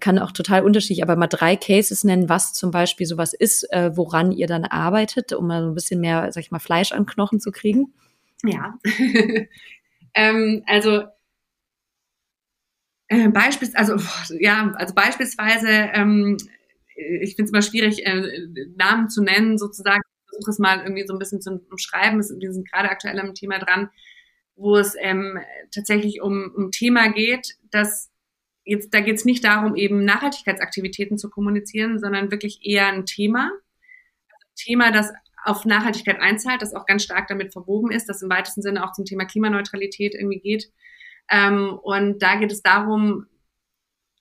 kann 0.01 0.19
auch 0.19 0.33
total 0.33 0.65
unterschiedlich, 0.65 1.05
aber 1.05 1.15
mal 1.15 1.29
drei 1.29 1.55
Cases 1.55 2.03
nennen, 2.03 2.29
was 2.29 2.53
zum 2.53 2.73
Beispiel 2.73 3.07
sowas 3.07 3.33
ist, 3.33 3.71
äh, 3.73 3.97
woran 3.97 4.33
ihr 4.33 4.49
dann 4.49 4.65
arbeitet, 4.65 5.33
um 5.33 5.47
mal 5.47 5.63
so 5.63 5.69
ein 5.69 5.75
bisschen 5.75 6.01
mehr, 6.01 6.33
sag 6.33 6.43
ich 6.43 6.51
mal, 6.51 6.59
Fleisch 6.59 6.91
an 6.91 7.07
Knochen 7.07 7.39
zu 7.39 7.53
kriegen. 7.53 7.93
Ja. 8.45 8.79
ähm, 10.15 10.63
also 10.67 11.05
äh, 13.09 13.29
beispiels, 13.29 13.75
also 13.75 13.97
ja, 14.39 14.73
also 14.77 14.95
beispielsweise, 14.95 15.69
ähm, 15.69 16.37
ich 16.97 17.35
finde 17.37 17.45
es 17.45 17.51
immer 17.51 17.63
schwierig, 17.63 18.07
äh, 18.07 18.23
Namen 18.77 19.09
zu 19.09 19.23
nennen, 19.23 19.59
sozusagen. 19.59 20.03
Ich 20.25 20.37
versuche 20.37 20.51
es 20.51 20.59
mal 20.59 20.81
irgendwie 20.81 21.07
so 21.07 21.13
ein 21.13 21.19
bisschen 21.19 21.41
zu 21.41 21.61
umschreiben. 21.71 22.19
Wir 22.41 22.53
sind 22.53 22.71
gerade 22.71 22.91
aktuell 22.91 23.19
am 23.21 23.35
Thema 23.35 23.59
dran, 23.59 23.91
wo 24.57 24.77
es 24.77 24.95
ähm, 24.99 25.39
tatsächlich 25.73 26.21
um 26.23 26.53
um 26.57 26.71
Thema 26.71 27.09
geht, 27.13 27.57
dass 27.71 28.11
jetzt 28.65 28.95
da 28.95 29.01
geht 29.01 29.17
es 29.17 29.25
nicht 29.25 29.45
darum, 29.45 29.77
eben 29.77 30.05
Nachhaltigkeitsaktivitäten 30.05 31.19
zu 31.19 31.31
kommunizieren, 31.31 31.99
sondern 31.99 32.31
wirklich 32.31 32.65
eher 32.65 32.88
ein 32.88 33.07
Thema. 33.07 33.51
Also 34.29 34.47
Thema, 34.57 34.90
das 34.90 35.13
auf 35.45 35.65
Nachhaltigkeit 35.65 36.21
einzahlt, 36.21 36.63
das 36.63 36.75
auch 36.75 36.87
ganz 36.87 37.03
stark 37.03 37.29
damit 37.29 37.53
verwoben 37.53 37.90
ist, 37.90 38.09
das 38.09 38.23
im 38.23 38.31
weitesten 38.31 38.63
Sinne 38.63 38.85
auch 38.85 38.92
zum 38.92 39.05
Thema 39.05 39.25
Klimaneutralität 39.27 40.15
irgendwie 40.15 40.40
geht. 40.40 40.71
Ähm, 41.31 41.79
und 41.83 42.23
da 42.23 42.37
geht 42.37 42.53
es 42.53 42.63
darum, 42.63 43.27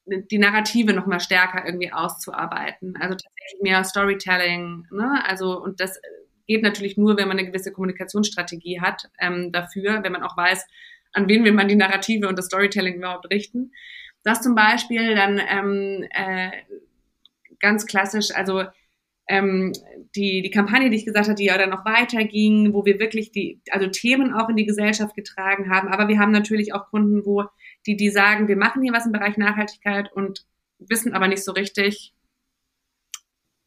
die 0.06 0.38
Narrative 0.38 0.94
noch 0.94 1.06
mal 1.06 1.20
stärker 1.20 1.66
irgendwie 1.66 1.92
auszuarbeiten. 1.92 2.96
Also 2.98 3.16
tatsächlich 3.16 3.62
mehr 3.62 3.84
Storytelling. 3.84 4.88
Ne? 4.92 5.24
Also 5.26 5.62
und 5.62 5.80
das 5.80 6.00
geht 6.46 6.62
natürlich 6.62 6.98
nur, 6.98 7.18
wenn 7.18 7.28
man 7.28 7.38
eine 7.38 7.48
gewisse 7.48 7.72
Kommunikationsstrategie 7.72 8.82
hat 8.82 9.10
ähm, 9.20 9.52
dafür, 9.52 10.04
wenn 10.04 10.12
man 10.12 10.24
auch 10.24 10.36
weiß, 10.36 10.66
an 11.14 11.30
wen 11.30 11.46
will 11.46 11.54
man 11.54 11.68
die 11.68 11.76
Narrative 11.76 12.28
und 12.28 12.38
das 12.38 12.48
Storytelling 12.48 12.96
überhaupt 12.96 13.30
richten. 13.30 13.72
Das 14.24 14.42
zum 14.42 14.56
Beispiel 14.56 15.16
dann 15.16 15.40
ähm, 15.40 16.06
äh, 16.10 16.52
ganz 17.60 17.86
klassisch, 17.86 18.32
also 18.34 18.64
ähm, 19.28 19.72
die, 20.16 20.42
die 20.42 20.52
Kampagne, 20.52 20.90
die 20.90 20.98
ich 20.98 21.06
gesagt 21.06 21.28
habe, 21.28 21.36
die 21.36 21.46
ja 21.46 21.58
dann 21.58 21.70
noch 21.70 21.86
weiterging, 21.86 22.74
wo 22.74 22.86
wir 22.86 23.00
wirklich 23.00 23.32
die, 23.32 23.62
also 23.72 23.88
Themen 23.88 24.34
auch 24.34 24.50
in 24.50 24.58
die 24.58 24.66
Gesellschaft 24.66 25.16
getragen 25.16 25.70
haben. 25.70 25.88
Aber 25.88 26.08
wir 26.08 26.20
haben 26.20 26.32
natürlich 26.32 26.74
auch 26.74 26.90
Kunden, 26.90 27.26
wo 27.26 27.46
die, 27.86 27.96
die 27.96 28.10
sagen, 28.10 28.48
wir 28.48 28.58
machen 28.58 28.84
hier 28.84 28.94
was 28.94 29.06
im 29.06 29.12
Bereich 29.12 29.38
Nachhaltigkeit 29.38 30.12
und 30.12 30.46
wissen 30.80 31.14
aber 31.14 31.28
nicht 31.28 31.44
so 31.44 31.54
richtig, 31.54 32.14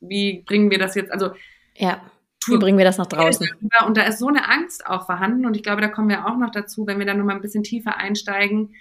wie 0.01 0.43
bringen 0.47 0.71
wir 0.71 0.79
das 0.79 0.95
jetzt, 0.95 1.11
also 1.11 1.31
ja. 1.75 2.03
Wie 2.49 2.59
bringen 2.59 2.79
wir 2.79 2.85
das 2.85 2.99
nach 2.99 3.07
draußen? 3.07 3.49
Und 3.87 3.97
da 3.97 4.03
ist 4.03 4.21
so 4.21 4.29
eine 4.29 4.49
Angst 4.49 4.87
auch 4.87 5.07
vorhanden. 5.07 5.47
Und 5.47 5.57
ich 5.57 5.65
glaube, 5.65 5.81
da 5.81 5.89
kommen 5.89 6.09
wir 6.09 6.27
auch 6.27 6.37
noch 6.37 6.53
dazu, 6.53 6.87
wenn 6.87 7.01
wir 7.01 7.07
dann 7.07 7.19
nochmal 7.19 7.35
ein 7.35 7.43
bisschen 7.43 7.65
tiefer 7.65 7.97
einsteigen, 7.97 8.77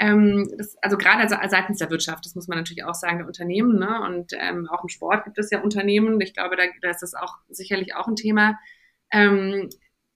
ähm, 0.00 0.50
das, 0.56 0.76
also 0.80 0.96
gerade 0.96 1.28
seitens 1.28 1.76
der 1.76 1.90
Wirtschaft, 1.90 2.24
das 2.24 2.34
muss 2.34 2.48
man 2.48 2.56
natürlich 2.56 2.84
auch 2.84 2.94
sagen, 2.94 3.18
der 3.18 3.26
Unternehmen, 3.26 3.78
ne? 3.78 4.00
Und 4.00 4.32
ähm, 4.32 4.66
auch 4.70 4.82
im 4.82 4.88
Sport 4.88 5.24
gibt 5.24 5.38
es 5.38 5.50
ja 5.50 5.60
Unternehmen. 5.60 6.18
Ich 6.22 6.32
glaube, 6.32 6.56
da, 6.56 6.62
da 6.80 6.88
ist 6.88 7.02
das 7.02 7.12
auch 7.14 7.36
sicherlich 7.50 7.94
auch 7.94 8.08
ein 8.08 8.16
Thema. 8.16 8.58
Ähm, 9.12 9.68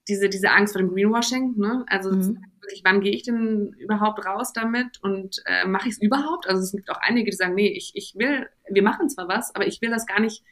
diese, 0.07 0.27
diese 0.27 0.49
Angst 0.49 0.73
vor 0.73 0.81
dem 0.81 0.89
Greenwashing, 0.91 1.53
ne? 1.57 1.85
Also 1.87 2.11
mhm. 2.11 2.43
wirklich, 2.61 2.81
wann 2.83 2.99
gehe 2.99 3.13
ich 3.13 3.23
denn 3.23 3.73
überhaupt 3.77 4.25
raus 4.25 4.53
damit 4.53 4.99
und 5.03 5.43
äh, 5.45 5.67
mache 5.67 5.87
ich 5.87 5.93
es 5.93 6.01
überhaupt? 6.01 6.47
Also 6.49 6.63
es 6.63 6.71
gibt 6.71 6.89
auch 6.89 6.99
einige, 7.01 7.29
die 7.29 7.37
sagen, 7.37 7.53
nee, 7.53 7.69
ich, 7.69 7.91
ich 7.93 8.15
will, 8.15 8.49
wir 8.67 8.81
machen 8.81 9.07
zwar 9.09 9.27
was, 9.27 9.53
aber 9.53 9.67
ich 9.67 9.83
will 9.83 9.91
das 9.91 10.07
gar 10.07 10.19
nicht 10.19 10.43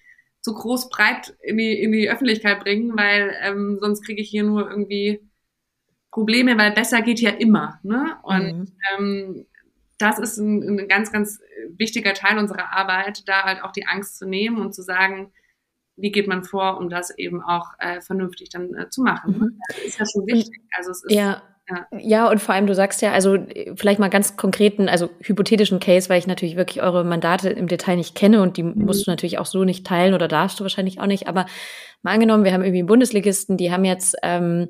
so 0.42 0.54
groß 0.54 0.90
breit 0.90 1.36
in 1.42 1.58
die, 1.58 1.82
in 1.82 1.92
die 1.92 2.10
Öffentlichkeit 2.10 2.60
bringen, 2.60 2.96
weil 2.96 3.36
ähm, 3.42 3.80
sonst 3.82 4.06
kriege 4.06 4.22
ich 4.22 4.30
hier 4.30 4.44
nur 4.44 4.70
irgendwie 4.70 5.28
Probleme, 6.14 6.58
weil 6.60 6.72
besser 6.72 7.02
geht 7.02 7.20
ja 7.20 7.32
immer. 7.32 7.80
Ne? 7.82 8.16
Und 8.22 8.54
mhm. 8.54 8.68
ähm, 8.98 9.46
das 9.98 10.20
ist 10.20 10.38
ein, 10.38 10.80
ein, 10.80 10.88
ganz, 10.88 11.12
ganz 11.12 11.40
wichtiger 11.76 12.14
Teil 12.14 12.38
unserer 12.38 12.72
Arbeit, 12.72 13.28
da 13.28 13.44
halt 13.44 13.64
auch 13.64 13.72
die 13.72 13.88
Angst 13.88 14.20
zu 14.20 14.28
nehmen 14.28 14.58
und 14.58 14.76
zu 14.76 14.84
sagen, 14.84 15.32
wie 15.96 16.12
geht 16.12 16.28
man 16.28 16.44
vor, 16.44 16.78
um 16.78 16.90
das 16.90 17.18
eben 17.18 17.42
auch 17.42 17.72
äh, 17.80 18.00
vernünftig 18.00 18.50
dann 18.50 18.76
äh, 18.76 18.90
zu 18.90 19.02
machen. 19.02 19.40
Mhm. 19.40 19.60
Das 19.68 19.78
ist 19.80 20.00
ja 20.00 20.06
schon 20.06 20.28
wichtig. 20.28 20.62
Also 20.78 20.92
es 20.92 21.04
ist, 21.04 21.12
ja. 21.12 21.42
Ja. 21.70 21.88
ja, 21.98 22.30
und 22.30 22.42
vor 22.42 22.54
allem, 22.54 22.68
du 22.68 22.76
sagst 22.76 23.02
ja, 23.02 23.14
also 23.14 23.38
vielleicht 23.76 23.98
mal 23.98 24.10
ganz 24.10 24.36
konkreten, 24.36 24.90
also 24.90 25.10
hypothetischen 25.22 25.80
Case, 25.80 26.10
weil 26.10 26.20
ich 26.20 26.28
natürlich 26.28 26.58
wirklich 26.58 26.84
eure 26.84 27.06
Mandate 27.06 27.50
im 27.52 27.68
Detail 27.68 27.96
nicht 27.96 28.16
kenne 28.16 28.42
und 28.42 28.58
die 28.58 28.64
mhm. 28.64 28.84
musst 28.84 29.08
du 29.08 29.12
natürlich 29.12 29.40
auch 29.40 29.46
so 29.46 29.64
nicht 29.64 29.88
teilen 29.88 30.14
oder 30.14 30.28
darfst 30.28 30.60
du 30.60 30.64
wahrscheinlich 30.64 31.00
auch 31.00 31.06
nicht. 31.06 31.28
Aber 31.28 31.46
mal 32.02 32.12
angenommen, 32.12 32.44
wir 32.44 32.52
haben 32.52 32.64
irgendwie 32.64 32.84
Bundesligisten, 32.84 33.56
die 33.56 33.72
haben 33.72 33.86
jetzt 33.86 34.16
ähm, 34.24 34.68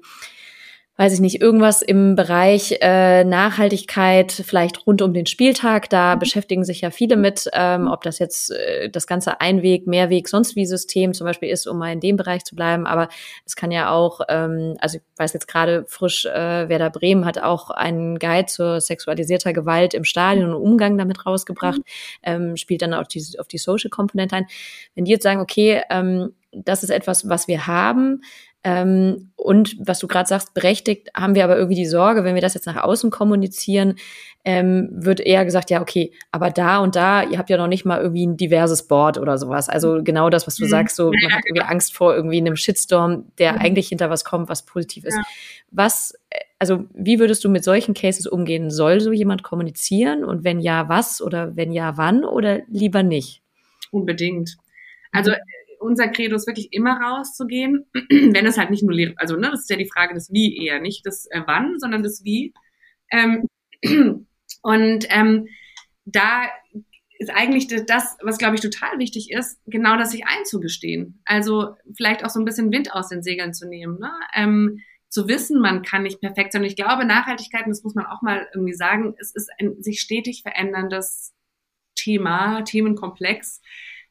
weiß 0.95 1.13
ich 1.13 1.21
nicht, 1.21 1.41
irgendwas 1.41 1.81
im 1.81 2.15
Bereich 2.15 2.77
äh, 2.81 3.23
Nachhaltigkeit, 3.23 4.31
vielleicht 4.31 4.85
rund 4.85 5.01
um 5.01 5.11
den 5.11 5.25
Spieltag. 5.25 5.89
Da 5.89 6.15
mhm. 6.15 6.19
beschäftigen 6.19 6.63
sich 6.63 6.81
ja 6.81 6.91
viele 6.91 7.15
mit, 7.15 7.49
ähm, 7.53 7.87
ob 7.87 8.03
das 8.03 8.19
jetzt 8.19 8.51
äh, 8.51 8.89
das 8.89 9.07
ganze 9.07 9.41
Einweg, 9.41 9.87
Mehrweg, 9.87 10.27
sonst 10.29 10.55
wie 10.55 10.67
System 10.67 11.15
zum 11.15 11.25
Beispiel 11.25 11.49
ist, 11.49 11.65
um 11.65 11.79
mal 11.79 11.91
in 11.91 11.99
dem 11.99 12.15
Bereich 12.15 12.43
zu 12.43 12.55
bleiben. 12.55 12.85
Aber 12.85 13.09
es 13.43 13.55
kann 13.55 13.71
ja 13.71 13.89
auch, 13.89 14.21
ähm, 14.29 14.75
also 14.79 14.97
ich 14.97 15.03
weiß 15.17 15.33
jetzt 15.33 15.47
gerade 15.47 15.83
frisch, 15.87 16.25
äh, 16.25 16.69
Werder 16.69 16.91
Bremen 16.91 17.25
hat 17.25 17.39
auch 17.39 17.71
einen 17.71 18.19
Guide 18.19 18.45
zur 18.45 18.79
sexualisierter 18.79 19.51
Gewalt 19.51 19.95
im 19.95 20.03
Stadion 20.03 20.53
und 20.53 20.61
Umgang 20.61 20.95
damit 20.99 21.25
rausgebracht, 21.25 21.79
mhm. 21.79 21.83
ähm, 22.21 22.55
spielt 22.55 22.83
dann 22.83 22.93
auf 22.93 23.07
die, 23.07 23.23
auf 23.39 23.47
die 23.47 23.57
Social-Komponente 23.57 24.35
ein. 24.35 24.45
Wenn 24.93 25.05
die 25.05 25.11
jetzt 25.11 25.23
sagen, 25.23 25.41
okay, 25.41 25.81
ähm, 25.89 26.33
das 26.51 26.83
ist 26.83 26.91
etwas, 26.91 27.27
was 27.27 27.47
wir 27.47 27.65
haben, 27.65 28.21
ähm, 28.63 29.31
und 29.35 29.75
was 29.79 29.99
du 29.99 30.07
gerade 30.07 30.27
sagst, 30.27 30.53
berechtigt, 30.53 31.09
haben 31.15 31.35
wir 31.35 31.43
aber 31.43 31.57
irgendwie 31.57 31.75
die 31.75 31.85
Sorge, 31.85 32.23
wenn 32.23 32.35
wir 32.35 32.41
das 32.41 32.53
jetzt 32.53 32.65
nach 32.65 32.81
außen 32.81 33.11
kommunizieren, 33.11 33.95
ähm, 34.45 34.89
wird 34.91 35.19
eher 35.19 35.43
gesagt, 35.43 35.69
ja, 35.69 35.81
okay, 35.81 36.13
aber 36.31 36.49
da 36.49 36.79
und 36.79 36.95
da, 36.95 37.23
ihr 37.23 37.37
habt 37.37 37.49
ja 37.49 37.57
noch 37.57 37.67
nicht 37.67 37.85
mal 37.85 38.01
irgendwie 38.01 38.25
ein 38.25 38.37
diverses 38.37 38.87
Board 38.87 39.17
oder 39.17 39.37
sowas. 39.37 39.67
Also 39.67 40.01
genau 40.01 40.29
das, 40.29 40.47
was 40.47 40.55
du 40.55 40.65
mhm. 40.65 40.69
sagst, 40.69 40.95
so 40.95 41.11
man 41.11 41.33
hat 41.33 41.43
irgendwie 41.45 41.65
Angst 41.65 41.93
vor 41.93 42.15
irgendwie 42.15 42.37
einem 42.37 42.55
Shitstorm, 42.55 43.25
der 43.37 43.53
mhm. 43.53 43.59
eigentlich 43.59 43.89
hinter 43.89 44.09
was 44.09 44.23
kommt, 44.23 44.49
was 44.49 44.65
positiv 44.65 45.05
ist. 45.05 45.15
Ja. 45.15 45.23
Was, 45.71 46.13
also 46.59 46.85
wie 46.93 47.19
würdest 47.19 47.43
du 47.43 47.49
mit 47.49 47.63
solchen 47.65 47.93
Cases 47.93 48.27
umgehen? 48.27 48.69
Soll 48.69 49.01
so 49.01 49.11
jemand 49.11 49.43
kommunizieren? 49.43 50.23
Und 50.23 50.43
wenn 50.43 50.59
ja, 50.59 50.87
was? 50.87 51.21
Oder 51.21 51.55
wenn 51.55 51.71
ja, 51.71 51.97
wann? 51.97 52.23
Oder 52.23 52.61
lieber 52.69 53.03
nicht? 53.03 53.41
Unbedingt. 53.91 54.57
Also 55.11 55.31
unser 55.83 56.07
Credo 56.07 56.35
ist 56.35 56.47
wirklich 56.47 56.71
immer 56.71 56.99
rauszugehen, 56.99 57.85
wenn 57.93 58.45
es 58.45 58.57
halt 58.57 58.71
nicht 58.71 58.83
nur 58.83 58.93
Lehre, 58.93 59.13
also 59.17 59.35
ne, 59.35 59.51
das 59.51 59.61
ist 59.61 59.69
ja 59.69 59.75
die 59.75 59.89
Frage 59.89 60.13
des 60.13 60.31
Wie 60.31 60.57
eher, 60.57 60.79
nicht 60.79 61.05
das 61.05 61.27
äh, 61.27 61.41
Wann, 61.45 61.79
sondern 61.79 62.03
das 62.03 62.23
Wie. 62.23 62.53
Ähm, 63.11 63.47
und 64.61 65.05
ähm, 65.09 65.47
da 66.05 66.43
ist 67.19 67.29
eigentlich 67.33 67.67
das, 67.67 68.17
was 68.21 68.37
glaube 68.37 68.55
ich 68.55 68.61
total 68.61 68.99
wichtig 68.99 69.31
ist, 69.31 69.59
genau 69.65 69.97
das 69.97 70.11
sich 70.11 70.25
einzugestehen. 70.25 71.21
Also 71.25 71.75
vielleicht 71.95 72.25
auch 72.25 72.29
so 72.29 72.39
ein 72.39 72.45
bisschen 72.45 72.71
Wind 72.71 72.93
aus 72.93 73.09
den 73.09 73.23
Segeln 73.23 73.53
zu 73.53 73.67
nehmen. 73.67 73.99
Ne? 73.99 74.11
Ähm, 74.35 74.79
zu 75.09 75.27
wissen, 75.27 75.61
man 75.61 75.83
kann 75.83 76.03
nicht 76.03 76.21
perfekt 76.21 76.53
sein. 76.53 76.63
Ich 76.63 76.75
glaube, 76.75 77.05
Nachhaltigkeit, 77.05 77.65
das 77.67 77.83
muss 77.83 77.93
man 77.93 78.07
auch 78.07 78.23
mal 78.23 78.47
irgendwie 78.53 78.73
sagen, 78.73 79.13
es 79.19 79.33
ist 79.33 79.49
ein 79.59 79.81
sich 79.81 80.01
stetig 80.01 80.41
veränderndes 80.41 81.33
Thema, 81.95 82.63
Themenkomplex 82.63 83.61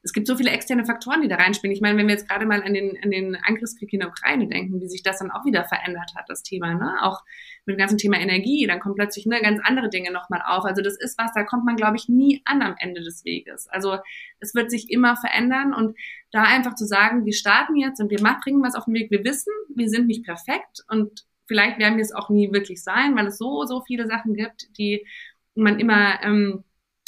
es 0.03 0.11
gibt 0.11 0.27
so 0.27 0.35
viele 0.35 0.51
externe 0.51 0.85
Faktoren, 0.85 1.21
die 1.21 1.29
da 1.29 1.37
reinspielen. 1.37 1.73
Ich 1.73 1.79
meine, 1.81 1.97
wenn 1.97 2.07
wir 2.07 2.13
jetzt 2.13 2.27
gerade 2.27 2.45
mal 2.45 2.61
an 2.61 2.73
den, 2.73 2.99
an 3.01 3.09
den 3.09 3.37
Angriffskrieg 3.37 3.91
in 3.93 4.01
der 4.01 4.09
Ukraine 4.09 4.47
denken, 4.47 4.81
wie 4.81 4.89
sich 4.89 5.01
das 5.01 5.19
dann 5.19 5.31
auch 5.31 5.45
wieder 5.45 5.63
verändert 5.63 6.11
hat, 6.15 6.25
das 6.27 6.43
Thema, 6.43 6.73
ne? 6.73 6.97
Auch 7.01 7.21
mit 7.65 7.75
dem 7.75 7.79
ganzen 7.79 7.97
Thema 7.97 8.19
Energie, 8.19 8.67
dann 8.67 8.81
kommen 8.81 8.95
plötzlich 8.95 9.25
ne, 9.25 9.39
ganz 9.41 9.61
andere 9.63 9.89
Dinge 9.89 10.11
nochmal 10.11 10.41
auf. 10.45 10.65
Also 10.65 10.81
das 10.81 10.97
ist 10.99 11.17
was, 11.17 11.31
da 11.33 11.43
kommt 11.43 11.63
man, 11.63 11.77
glaube 11.77 11.95
ich, 11.95 12.09
nie 12.09 12.41
an 12.43 12.61
am 12.61 12.75
Ende 12.77 13.01
des 13.01 13.23
Weges. 13.23 13.67
Also 13.69 13.97
es 14.41 14.53
wird 14.53 14.69
sich 14.69 14.91
immer 14.91 15.15
verändern 15.15 15.73
und 15.73 15.97
da 16.31 16.43
einfach 16.43 16.75
zu 16.75 16.85
sagen, 16.85 17.25
wir 17.25 17.33
starten 17.33 17.77
jetzt 17.77 18.01
und 18.01 18.11
wir 18.11 18.17
bringen 18.17 18.61
was 18.61 18.75
auf 18.75 18.85
den 18.85 18.95
Weg. 18.95 19.09
Wir 19.09 19.23
wissen, 19.23 19.53
wir 19.73 19.87
sind 19.87 20.07
nicht 20.07 20.25
perfekt 20.25 20.83
und 20.89 21.25
vielleicht 21.47 21.79
werden 21.79 21.95
wir 21.95 22.03
es 22.03 22.13
auch 22.13 22.29
nie 22.29 22.51
wirklich 22.51 22.83
sein, 22.83 23.15
weil 23.15 23.27
es 23.27 23.37
so, 23.37 23.63
so 23.65 23.81
viele 23.87 24.07
Sachen 24.07 24.33
gibt, 24.33 24.77
die 24.77 25.05
man 25.55 25.79
immer 25.79 26.21
ähm, 26.23 26.65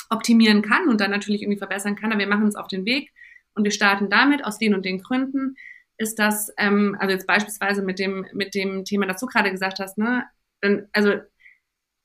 optimieren 0.10 0.62
kann 0.62 0.88
und 0.88 1.02
dann 1.02 1.12
natürlich 1.12 1.42
irgendwie 1.42 1.58
verbessern 1.58 1.96
kann. 1.96 2.12
Aber 2.12 2.20
wir 2.20 2.28
machen 2.28 2.46
uns 2.46 2.56
auf 2.56 2.68
den 2.68 2.86
Weg 2.86 3.12
und 3.54 3.64
wir 3.64 3.72
starten 3.72 4.10
damit 4.10 4.44
aus 4.46 4.58
den 4.58 4.74
und 4.76 4.86
den 4.86 5.02
Gründen. 5.02 5.56
Ist 5.98 6.20
das, 6.20 6.52
ähm, 6.58 6.96
also 7.00 7.14
jetzt 7.14 7.28
beispielsweise 7.28 7.82
mit 7.82 8.00
dem, 8.00 8.26
mit 8.34 8.54
dem 8.54 8.86
Thema, 8.86 9.06
das 9.08 9.22
du 9.22 9.28
gerade 9.28 9.52
gesagt 9.52 9.80
hast, 9.80 9.98
ne, 9.98 10.26
dann, 10.62 10.88
also, 10.94 11.14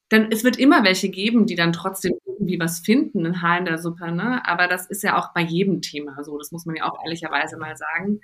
dann, 0.09 0.30
es 0.32 0.44
wird 0.44 0.59
immer 0.59 0.84
welche 0.84 1.09
geben, 1.09 1.46
die 1.46 1.55
dann 1.55 1.72
trotzdem 1.72 2.14
irgendwie 2.26 2.59
was 2.59 2.80
finden, 2.80 3.26
ein 3.26 3.42
Haar 3.42 3.59
in 3.59 3.64
der 3.64 3.78
Suppe, 3.78 4.11
ne? 4.11 4.42
Aber 4.46 4.66
das 4.66 4.86
ist 4.86 5.03
ja 5.03 5.16
auch 5.16 5.32
bei 5.34 5.40
jedem 5.42 5.82
Thema 5.82 6.22
so, 6.24 6.36
das 6.38 6.51
muss 6.51 6.66
man 6.66 6.76
ja 6.76 6.90
auch 6.90 7.03
ehrlicherweise 7.05 7.57
mal 7.59 7.76
sagen. 7.76 8.20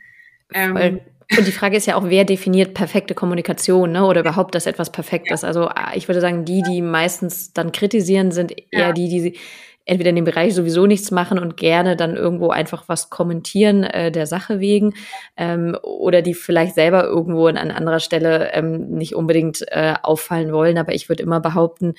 Ähm, 0.54 1.00
und 1.36 1.46
die 1.46 1.52
Frage 1.52 1.76
ist 1.76 1.86
ja 1.86 1.96
auch, 1.96 2.04
wer 2.04 2.24
definiert 2.24 2.74
perfekte 2.74 3.14
Kommunikation, 3.14 3.92
ne? 3.92 4.06
Oder 4.06 4.20
überhaupt, 4.20 4.54
dass 4.54 4.66
etwas 4.66 4.92
perfekt 4.92 5.26
ja. 5.28 5.34
ist. 5.34 5.44
Also 5.44 5.68
ich 5.94 6.06
würde 6.08 6.20
sagen, 6.20 6.44
die, 6.44 6.62
die 6.62 6.82
meistens 6.82 7.52
dann 7.52 7.72
kritisieren, 7.72 8.30
sind 8.30 8.52
eher 8.52 8.88
ja. 8.88 8.92
die, 8.92 9.08
die 9.08 9.38
entweder 9.86 10.10
in 10.10 10.16
dem 10.16 10.24
Bereich 10.24 10.54
sowieso 10.54 10.86
nichts 10.86 11.10
machen 11.10 11.38
und 11.38 11.56
gerne 11.56 11.96
dann 11.96 12.16
irgendwo 12.16 12.50
einfach 12.50 12.84
was 12.88 13.08
kommentieren 13.08 13.84
äh, 13.84 14.10
der 14.12 14.26
Sache 14.26 14.60
wegen 14.60 14.94
ähm, 15.36 15.76
oder 15.82 16.22
die 16.22 16.34
vielleicht 16.34 16.74
selber 16.74 17.04
irgendwo 17.04 17.46
an, 17.46 17.56
an 17.56 17.70
anderer 17.70 18.00
Stelle 18.00 18.52
ähm, 18.52 18.90
nicht 18.90 19.14
unbedingt 19.14 19.64
äh, 19.68 19.94
auffallen 20.02 20.52
wollen. 20.52 20.76
Aber 20.76 20.92
ich 20.92 21.08
würde 21.08 21.22
immer 21.22 21.40
behaupten, 21.40 21.94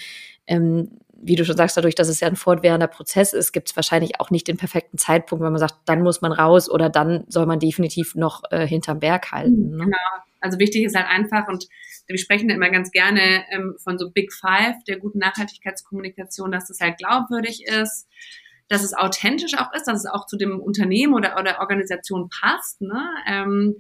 ähm, 0.47 0.89
wie 1.21 1.35
du 1.35 1.45
schon 1.45 1.57
sagst, 1.57 1.77
dadurch, 1.77 1.95
dass 1.95 2.07
es 2.07 2.19
ja 2.19 2.27
ein 2.27 2.35
fortwährender 2.35 2.87
Prozess 2.87 3.33
ist, 3.33 3.51
gibt 3.51 3.69
es 3.69 3.75
wahrscheinlich 3.75 4.19
auch 4.19 4.29
nicht 4.29 4.47
den 4.47 4.57
perfekten 4.57 4.97
Zeitpunkt, 4.97 5.43
wenn 5.43 5.51
man 5.51 5.59
sagt, 5.59 5.75
dann 5.85 6.01
muss 6.01 6.21
man 6.21 6.31
raus 6.31 6.69
oder 6.69 6.89
dann 6.89 7.25
soll 7.27 7.45
man 7.45 7.59
definitiv 7.59 8.15
noch 8.15 8.43
äh, 8.51 8.67
hinterm 8.67 8.99
Berg 8.99 9.31
halten. 9.31 9.71
Ne? 9.71 9.85
Genau. 9.85 9.97
Also 10.39 10.59
wichtig 10.59 10.83
ist 10.83 10.95
halt 10.95 11.07
einfach 11.07 11.47
und 11.47 11.67
wir 12.07 12.17
sprechen 12.17 12.49
immer 12.49 12.69
ganz 12.69 12.91
gerne 12.91 13.43
ähm, 13.51 13.75
von 13.83 13.97
so 13.97 14.11
Big 14.11 14.31
Five 14.31 14.75
der 14.87 14.99
guten 14.99 15.19
Nachhaltigkeitskommunikation, 15.19 16.51
dass 16.51 16.67
das 16.67 16.79
halt 16.79 16.97
glaubwürdig 16.97 17.65
ist, 17.65 18.07
dass 18.69 18.83
es 18.83 18.93
authentisch 18.93 19.57
auch 19.57 19.73
ist, 19.73 19.87
dass 19.87 20.05
es 20.05 20.05
auch 20.05 20.25
zu 20.25 20.37
dem 20.37 20.59
Unternehmen 20.59 21.13
oder, 21.13 21.37
oder 21.39 21.59
Organisation 21.59 22.29
passt. 22.29 22.81
Ne? 22.81 23.03
Ähm, 23.27 23.75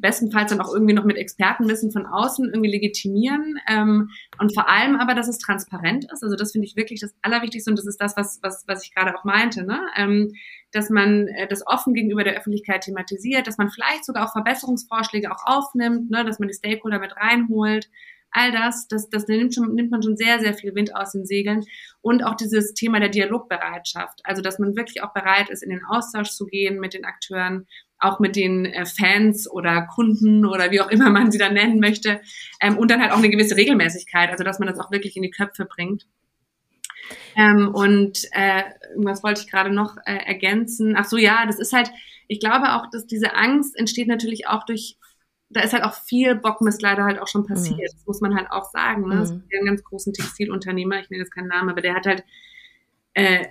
bestenfalls 0.00 0.50
dann 0.50 0.60
auch 0.60 0.72
irgendwie 0.72 0.94
noch 0.94 1.04
mit 1.04 1.16
Expertenwissen 1.16 1.90
von 1.90 2.06
außen 2.06 2.46
irgendwie 2.46 2.70
legitimieren 2.70 3.58
ähm, 3.68 4.10
und 4.38 4.54
vor 4.54 4.68
allem 4.68 4.96
aber, 4.96 5.14
dass 5.14 5.28
es 5.28 5.38
transparent 5.38 6.06
ist. 6.12 6.22
Also 6.22 6.36
das 6.36 6.52
finde 6.52 6.68
ich 6.68 6.76
wirklich 6.76 7.00
das 7.00 7.14
Allerwichtigste 7.22 7.70
und 7.70 7.78
das 7.78 7.86
ist 7.86 8.00
das, 8.00 8.16
was, 8.16 8.38
was, 8.42 8.64
was 8.68 8.84
ich 8.84 8.94
gerade 8.94 9.16
auch 9.16 9.24
meinte, 9.24 9.64
ne? 9.64 9.80
ähm, 9.96 10.32
dass 10.70 10.88
man 10.88 11.26
äh, 11.28 11.48
das 11.48 11.66
offen 11.66 11.94
gegenüber 11.94 12.22
der 12.22 12.36
Öffentlichkeit 12.36 12.82
thematisiert, 12.82 13.46
dass 13.46 13.58
man 13.58 13.70
vielleicht 13.70 14.04
sogar 14.04 14.26
auch 14.26 14.32
Verbesserungsvorschläge 14.32 15.32
auch 15.32 15.44
aufnimmt, 15.44 16.10
ne? 16.10 16.24
dass 16.24 16.38
man 16.38 16.48
die 16.48 16.54
Stakeholder 16.54 17.00
mit 17.00 17.16
reinholt. 17.16 17.90
All 18.30 18.52
das, 18.52 18.86
das, 18.88 19.08
das 19.08 19.26
nimmt, 19.28 19.54
schon, 19.54 19.74
nimmt 19.74 19.90
man 19.90 20.02
schon 20.02 20.16
sehr, 20.16 20.38
sehr 20.40 20.52
viel 20.52 20.74
Wind 20.74 20.94
aus 20.94 21.12
den 21.12 21.24
Segeln. 21.24 21.64
Und 22.02 22.22
auch 22.22 22.34
dieses 22.34 22.74
Thema 22.74 23.00
der 23.00 23.08
Dialogbereitschaft. 23.08 24.20
Also, 24.24 24.42
dass 24.42 24.58
man 24.58 24.76
wirklich 24.76 25.02
auch 25.02 25.14
bereit 25.14 25.48
ist, 25.48 25.62
in 25.62 25.70
den 25.70 25.84
Austausch 25.88 26.30
zu 26.30 26.44
gehen 26.44 26.78
mit 26.78 26.92
den 26.92 27.06
Akteuren, 27.06 27.66
auch 27.98 28.20
mit 28.20 28.36
den 28.36 28.66
äh, 28.66 28.84
Fans 28.86 29.50
oder 29.50 29.82
Kunden 29.82 30.44
oder 30.44 30.70
wie 30.70 30.80
auch 30.80 30.90
immer 30.90 31.10
man 31.10 31.30
sie 31.30 31.38
dann 31.38 31.54
nennen 31.54 31.80
möchte. 31.80 32.20
Ähm, 32.60 32.76
und 32.78 32.90
dann 32.90 33.00
halt 33.00 33.12
auch 33.12 33.18
eine 33.18 33.30
gewisse 33.30 33.56
Regelmäßigkeit, 33.56 34.30
also 34.30 34.44
dass 34.44 34.58
man 34.58 34.68
das 34.68 34.78
auch 34.78 34.90
wirklich 34.90 35.16
in 35.16 35.22
die 35.22 35.30
Köpfe 35.30 35.64
bringt. 35.64 36.06
Ähm, 37.36 37.70
und 37.72 38.24
äh, 38.32 38.64
was 38.96 39.22
wollte 39.22 39.42
ich 39.42 39.50
gerade 39.50 39.70
noch 39.70 39.96
äh, 40.04 40.16
ergänzen? 40.16 40.94
Ach 40.96 41.04
so, 41.04 41.16
ja, 41.16 41.46
das 41.46 41.58
ist 41.58 41.72
halt, 41.72 41.90
ich 42.28 42.40
glaube 42.40 42.74
auch, 42.74 42.90
dass 42.90 43.06
diese 43.06 43.34
Angst 43.34 43.76
entsteht 43.76 44.08
natürlich 44.08 44.48
auch 44.48 44.64
durch, 44.64 44.96
da 45.48 45.60
ist 45.60 45.72
halt 45.72 45.84
auch 45.84 45.94
viel 45.94 46.34
Bockmist 46.34 46.82
leider 46.82 47.04
halt 47.04 47.20
auch 47.20 47.28
schon 47.28 47.46
passiert. 47.46 47.78
Mhm. 47.78 47.96
Das 47.96 48.06
muss 48.06 48.20
man 48.20 48.34
halt 48.34 48.50
auch 48.50 48.64
sagen. 48.70 49.08
Ne? 49.08 49.16
Mhm. 49.16 49.22
Es 49.22 49.30
gibt 49.30 49.54
einen 49.54 49.66
ganz 49.66 49.84
großen 49.84 50.12
Textilunternehmer, 50.12 51.00
ich 51.00 51.10
nenne 51.10 51.22
jetzt 51.22 51.34
keinen 51.34 51.48
Namen, 51.48 51.70
aber 51.70 51.80
der 51.80 51.94
hat 51.94 52.06
halt 52.06 52.24
äh, 53.14 53.46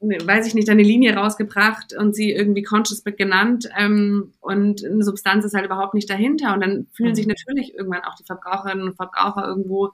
weiß 0.00 0.46
ich 0.46 0.54
nicht, 0.54 0.68
eine 0.70 0.82
Linie 0.82 1.14
rausgebracht 1.14 1.94
und 1.94 2.14
sie 2.14 2.32
irgendwie 2.32 2.62
Conscious 2.62 3.04
genannt 3.04 3.68
ähm, 3.76 4.32
und 4.40 4.84
eine 4.84 5.04
Substanz 5.04 5.44
ist 5.44 5.54
halt 5.54 5.66
überhaupt 5.66 5.94
nicht 5.94 6.08
dahinter. 6.08 6.54
Und 6.54 6.60
dann 6.60 6.86
fühlen 6.92 7.10
mhm. 7.10 7.14
sich 7.14 7.26
natürlich 7.26 7.74
irgendwann 7.74 8.04
auch 8.04 8.14
die 8.14 8.24
Verbraucherinnen 8.24 8.88
und 8.88 8.96
Verbraucher 8.96 9.46
irgendwo 9.46 9.90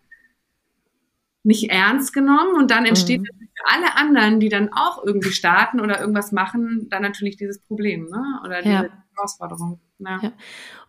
nicht 1.42 1.70
ernst 1.70 2.12
genommen 2.12 2.56
und 2.56 2.70
dann 2.70 2.86
entsteht 2.86 3.20
mhm. 3.20 3.26
für 3.26 3.74
alle 3.74 3.96
anderen, 3.96 4.40
die 4.40 4.48
dann 4.48 4.72
auch 4.72 5.04
irgendwie 5.04 5.30
starten 5.30 5.80
oder 5.80 6.00
irgendwas 6.00 6.32
machen, 6.32 6.88
dann 6.90 7.02
natürlich 7.02 7.36
dieses 7.36 7.60
Problem 7.60 8.08
ne? 8.08 8.40
oder 8.44 8.62
diese 8.62 8.74
ja. 8.74 8.88
Herausforderung. 9.14 9.80
Ja. 9.98 10.20
ja. 10.22 10.32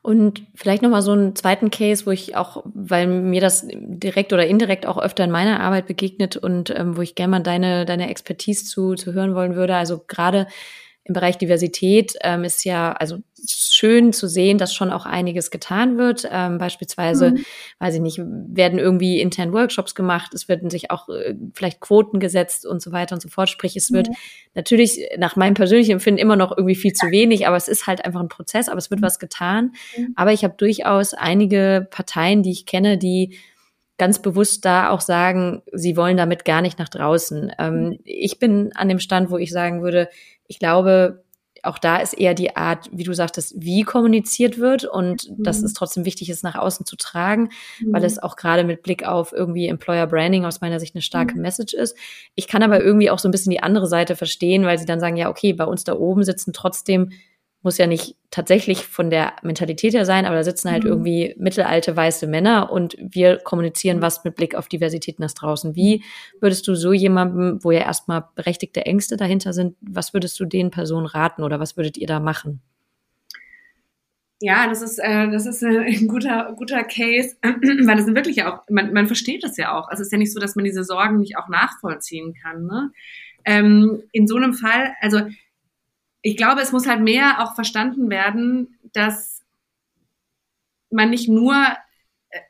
Und 0.01 0.43
vielleicht 0.55 0.81
nochmal 0.81 1.01
so 1.01 1.11
einen 1.11 1.35
zweiten 1.35 1.69
Case, 1.69 2.05
wo 2.05 2.11
ich 2.11 2.35
auch, 2.35 2.63
weil 2.65 3.07
mir 3.07 3.41
das 3.41 3.67
direkt 3.69 4.33
oder 4.33 4.47
indirekt 4.47 4.85
auch 4.85 4.97
öfter 4.97 5.23
in 5.23 5.31
meiner 5.31 5.59
Arbeit 5.59 5.87
begegnet 5.87 6.37
und 6.37 6.69
ähm, 6.69 6.97
wo 6.97 7.01
ich 7.01 7.15
gerne 7.15 7.31
mal 7.31 7.43
deine, 7.43 7.85
deine 7.85 8.09
Expertise 8.09 8.65
zu, 8.65 8.95
zu 8.95 9.13
hören 9.13 9.35
wollen 9.35 9.55
würde. 9.55 9.75
Also 9.75 10.03
gerade 10.07 10.47
im 11.07 11.13
Bereich 11.13 11.37
Diversität 11.37 12.13
ähm, 12.21 12.43
ist 12.43 12.65
ja 12.65 12.91
also 12.91 13.19
schön 13.49 14.13
zu 14.13 14.27
sehen, 14.27 14.57
dass 14.57 14.73
schon 14.73 14.91
auch 14.91 15.05
einiges 15.05 15.51
getan 15.51 15.97
wird. 15.97 16.27
Ähm, 16.29 16.57
beispielsweise, 16.57 17.31
mhm. 17.31 17.45
weiß 17.79 17.95
ich 17.95 18.01
nicht, 18.01 18.19
werden 18.19 18.79
irgendwie 18.79 19.21
intern 19.21 19.53
Workshops 19.53 19.95
gemacht, 19.95 20.33
es 20.33 20.49
werden 20.49 20.69
sich 20.69 20.91
auch 20.91 21.07
äh, 21.09 21.35
vielleicht 21.53 21.79
Quoten 21.79 22.19
gesetzt 22.19 22.65
und 22.65 22.81
so 22.81 22.91
weiter 22.91 23.15
und 23.15 23.21
so 23.21 23.29
fort. 23.29 23.49
Sprich, 23.49 23.75
es 23.77 23.91
wird 23.91 24.09
mhm. 24.09 24.15
natürlich 24.55 24.99
nach 25.17 25.35
meinem 25.35 25.53
persönlichen 25.53 25.93
Empfinden 25.93 26.19
immer 26.19 26.35
noch 26.35 26.51
irgendwie 26.51 26.75
viel 26.75 26.93
zu 26.93 27.07
wenig, 27.07 27.47
aber 27.47 27.55
es 27.57 27.67
ist 27.67 27.87
halt 27.87 28.03
einfach 28.03 28.19
ein 28.19 28.29
Prozess, 28.29 28.67
aber 28.67 28.79
es 28.79 28.89
wird 28.89 29.01
mhm. 29.01 29.05
was 29.05 29.19
getan. 29.19 29.73
Mhm. 29.95 30.13
Aber 30.15 30.33
ich 30.33 30.43
habe 30.43 30.55
durchaus 30.57 31.13
einige 31.13 31.87
Parteien, 31.89 32.43
die 32.43 32.51
ich 32.51 32.65
kenne, 32.65 32.97
die 32.97 33.37
ganz 33.97 34.21
bewusst 34.21 34.63
da 34.65 34.89
auch 34.89 35.01
sagen, 35.01 35.61
sie 35.73 35.97
wollen 35.97 36.17
damit 36.17 36.45
gar 36.45 36.61
nicht 36.61 36.79
nach 36.79 36.89
draußen. 36.89 37.51
Ähm, 37.57 37.83
mhm. 37.83 37.99
ich 38.03 38.39
bin 38.39 38.71
an 38.75 38.89
dem 38.89 38.99
Stand, 38.99 39.31
wo 39.31 39.37
ich 39.37 39.51
sagen 39.51 39.81
würde, 39.81 40.09
ich 40.47 40.59
glaube, 40.59 41.23
auch 41.63 41.79
da 41.79 41.97
ist 41.97 42.13
eher 42.13 42.33
die 42.33 42.55
Art, 42.55 42.89
wie 42.91 43.03
du 43.03 43.13
sagtest, 43.13 43.55
wie 43.57 43.83
kommuniziert 43.83 44.59
wird 44.59 44.85
und 44.85 45.29
mhm. 45.29 45.43
dass 45.43 45.61
es 45.61 45.73
trotzdem 45.73 46.05
wichtig 46.05 46.29
ist, 46.29 46.43
nach 46.43 46.55
außen 46.55 46.85
zu 46.85 46.95
tragen, 46.95 47.49
mhm. 47.79 47.93
weil 47.93 48.03
es 48.03 48.19
auch 48.19 48.35
gerade 48.35 48.63
mit 48.63 48.83
Blick 48.83 49.05
auf 49.05 49.33
irgendwie 49.33 49.67
Employer 49.67 50.07
Branding 50.07 50.45
aus 50.45 50.61
meiner 50.61 50.79
Sicht 50.79 50.95
eine 50.95 51.01
starke 51.01 51.35
mhm. 51.35 51.41
Message 51.41 51.73
ist. 51.73 51.97
Ich 52.35 52.47
kann 52.47 52.63
aber 52.63 52.81
irgendwie 52.81 53.09
auch 53.09 53.19
so 53.19 53.27
ein 53.27 53.31
bisschen 53.31 53.51
die 53.51 53.63
andere 53.63 53.87
Seite 53.87 54.15
verstehen, 54.15 54.63
weil 54.63 54.77
sie 54.77 54.85
dann 54.85 54.99
sagen, 54.99 55.17
ja, 55.17 55.29
okay, 55.29 55.53
bei 55.53 55.65
uns 55.65 55.83
da 55.83 55.93
oben 55.93 56.23
sitzen 56.23 56.53
trotzdem 56.53 57.11
muss 57.61 57.77
ja 57.77 57.87
nicht 57.87 58.15
tatsächlich 58.29 58.85
von 58.85 59.09
der 59.09 59.33
Mentalität 59.41 59.93
her 59.93 60.05
sein, 60.05 60.25
aber 60.25 60.35
da 60.35 60.43
sitzen 60.43 60.71
halt 60.71 60.83
mhm. 60.83 60.89
irgendwie 60.89 61.35
mittelalte 61.37 61.95
weiße 61.95 62.27
Männer 62.27 62.71
und 62.71 62.95
wir 62.99 63.37
kommunizieren 63.37 64.01
was 64.01 64.23
mit 64.23 64.35
Blick 64.35 64.55
auf 64.55 64.67
Diversität 64.67 65.19
nach 65.19 65.31
draußen. 65.31 65.75
Wie 65.75 66.03
würdest 66.39 66.67
du 66.67 66.75
so 66.75 66.93
jemandem, 66.93 67.63
wo 67.63 67.71
ja 67.71 67.81
erstmal 67.81 68.25
berechtigte 68.35 68.85
Ängste 68.85 69.17
dahinter 69.17 69.53
sind, 69.53 69.75
was 69.81 70.13
würdest 70.13 70.39
du 70.39 70.45
den 70.45 70.71
Personen 70.71 71.07
raten 71.07 71.43
oder 71.43 71.59
was 71.59 71.77
würdet 71.77 71.97
ihr 71.97 72.07
da 72.07 72.19
machen? 72.19 72.61
Ja, 74.39 74.67
das 74.67 74.83
ist, 74.83 74.99
äh, 74.99 75.31
das 75.31 75.47
ist 75.47 75.63
äh, 75.63 75.79
ein 75.79 76.07
guter, 76.07 76.53
guter 76.55 76.83
Case, 76.83 77.35
weil 77.41 77.95
das 77.95 78.05
sind 78.05 78.15
wirklich 78.15 78.35
ja 78.35 78.53
auch, 78.53 78.63
man, 78.69 78.93
man 78.93 79.07
versteht 79.07 79.43
das 79.43 79.57
ja 79.57 79.75
auch. 79.75 79.87
Also 79.89 80.01
es 80.01 80.07
ist 80.07 80.11
ja 80.11 80.19
nicht 80.19 80.33
so, 80.33 80.39
dass 80.39 80.55
man 80.55 80.65
diese 80.65 80.83
Sorgen 80.83 81.17
nicht 81.17 81.37
auch 81.37 81.47
nachvollziehen 81.47 82.35
kann. 82.39 82.65
Ne? 82.65 82.91
Ähm, 83.45 84.03
in 84.11 84.27
so 84.27 84.35
einem 84.35 84.53
Fall, 84.53 84.93
also 85.01 85.21
ich 86.27 86.35
glaube, 86.35 86.59
es 86.59 86.73
muss 86.73 86.87
halt 86.87 86.99
mehr 86.99 87.41
auch 87.41 87.55
verstanden 87.55 88.09
werden, 88.09 88.77
dass 88.91 89.45
man 90.89 91.09
nicht 91.09 91.29
nur 91.29 91.55
äh, 92.31 92.41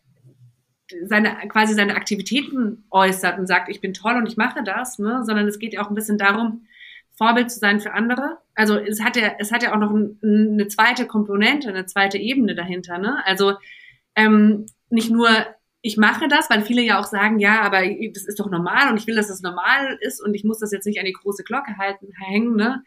seine 1.05 1.35
quasi 1.47 1.75
seine 1.75 1.95
Aktivitäten 1.95 2.85
äußert 2.89 3.37
und 3.37 3.45
sagt, 3.45 3.69
ich 3.69 3.79
bin 3.79 3.93
toll 3.93 4.15
und 4.15 4.25
ich 4.25 4.35
mache 4.35 4.63
das, 4.63 4.97
ne, 4.97 5.23
sondern 5.25 5.47
es 5.47 5.59
geht 5.59 5.73
ja 5.73 5.83
auch 5.83 5.89
ein 5.89 5.95
bisschen 5.95 6.17
darum, 6.17 6.65
Vorbild 7.11 7.51
zu 7.51 7.59
sein 7.59 7.79
für 7.79 7.93
andere. 7.93 8.39
Also 8.55 8.77
es 8.77 9.03
hat 9.03 9.15
ja 9.15 9.33
es 9.37 9.51
hat 9.51 9.61
ja 9.61 9.75
auch 9.75 9.79
noch 9.79 9.91
ein, 9.91 10.17
eine 10.23 10.67
zweite 10.69 11.05
Komponente, 11.05 11.69
eine 11.69 11.85
zweite 11.85 12.17
Ebene 12.17 12.55
dahinter, 12.55 12.97
ne? 12.97 13.23
Also 13.27 13.57
ähm, 14.15 14.65
nicht 14.89 15.11
nur 15.11 15.29
ich 15.81 15.97
mache 15.97 16.27
das, 16.27 16.49
weil 16.49 16.63
viele 16.63 16.81
ja 16.81 16.99
auch 16.99 17.05
sagen, 17.05 17.39
ja, 17.39 17.61
aber 17.61 17.81
das 18.13 18.25
ist 18.25 18.39
doch 18.39 18.49
normal 18.49 18.91
und 18.91 18.97
ich 18.97 19.07
will, 19.07 19.15
dass 19.15 19.27
das 19.27 19.41
normal 19.41 19.97
ist 20.01 20.21
und 20.21 20.33
ich 20.33 20.43
muss 20.43 20.59
das 20.59 20.71
jetzt 20.71 20.85
nicht 20.85 20.99
an 20.99 21.05
die 21.05 21.13
große 21.13 21.43
Glocke 21.43 21.77
halten, 21.77 22.07
hängen, 22.17 22.55
ne? 22.55 22.83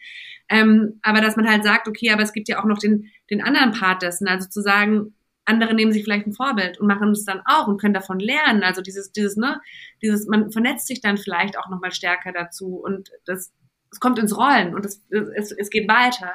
Ähm, 0.49 0.99
aber 1.03 1.21
dass 1.21 1.37
man 1.37 1.49
halt 1.49 1.63
sagt, 1.63 1.87
okay, 1.87 2.11
aber 2.11 2.23
es 2.23 2.33
gibt 2.33 2.49
ja 2.49 2.61
auch 2.61 2.65
noch 2.67 2.79
den, 2.79 3.11
den 3.31 3.43
anderen 3.43 3.73
Part 3.73 4.03
dessen, 4.03 4.27
also 4.27 4.49
zu 4.49 4.61
sagen, 4.61 5.15
andere 5.45 5.75
nehmen 5.75 5.93
sich 5.93 6.05
vielleicht 6.05 6.27
ein 6.27 6.33
Vorbild 6.33 6.79
und 6.79 6.87
machen 6.87 7.11
es 7.11 7.25
dann 7.25 7.43
auch 7.45 7.67
und 7.67 7.81
können 7.81 7.95
davon 7.95 8.21
lernen. 8.21 8.63
Also 8.63 8.83
dieses, 8.83 9.13
dieses, 9.13 9.37
ne, 9.37 9.61
dieses, 10.03 10.27
man 10.27 10.51
vernetzt 10.53 10.87
sich 10.87 11.01
dann 11.01 11.19
vielleicht 11.19 11.59
auch 11.59 11.69
nochmal 11.69 11.93
stärker 11.93 12.33
dazu 12.33 12.77
und 12.77 13.11
das, 13.25 13.53
es 13.91 14.01
kommt 14.01 14.19
ins 14.19 14.37
Rollen 14.37 14.75
und 14.75 14.85
es, 14.85 15.03
es, 15.11 15.53
es 15.53 15.71
geht 15.71 15.89
weiter. 15.89 16.35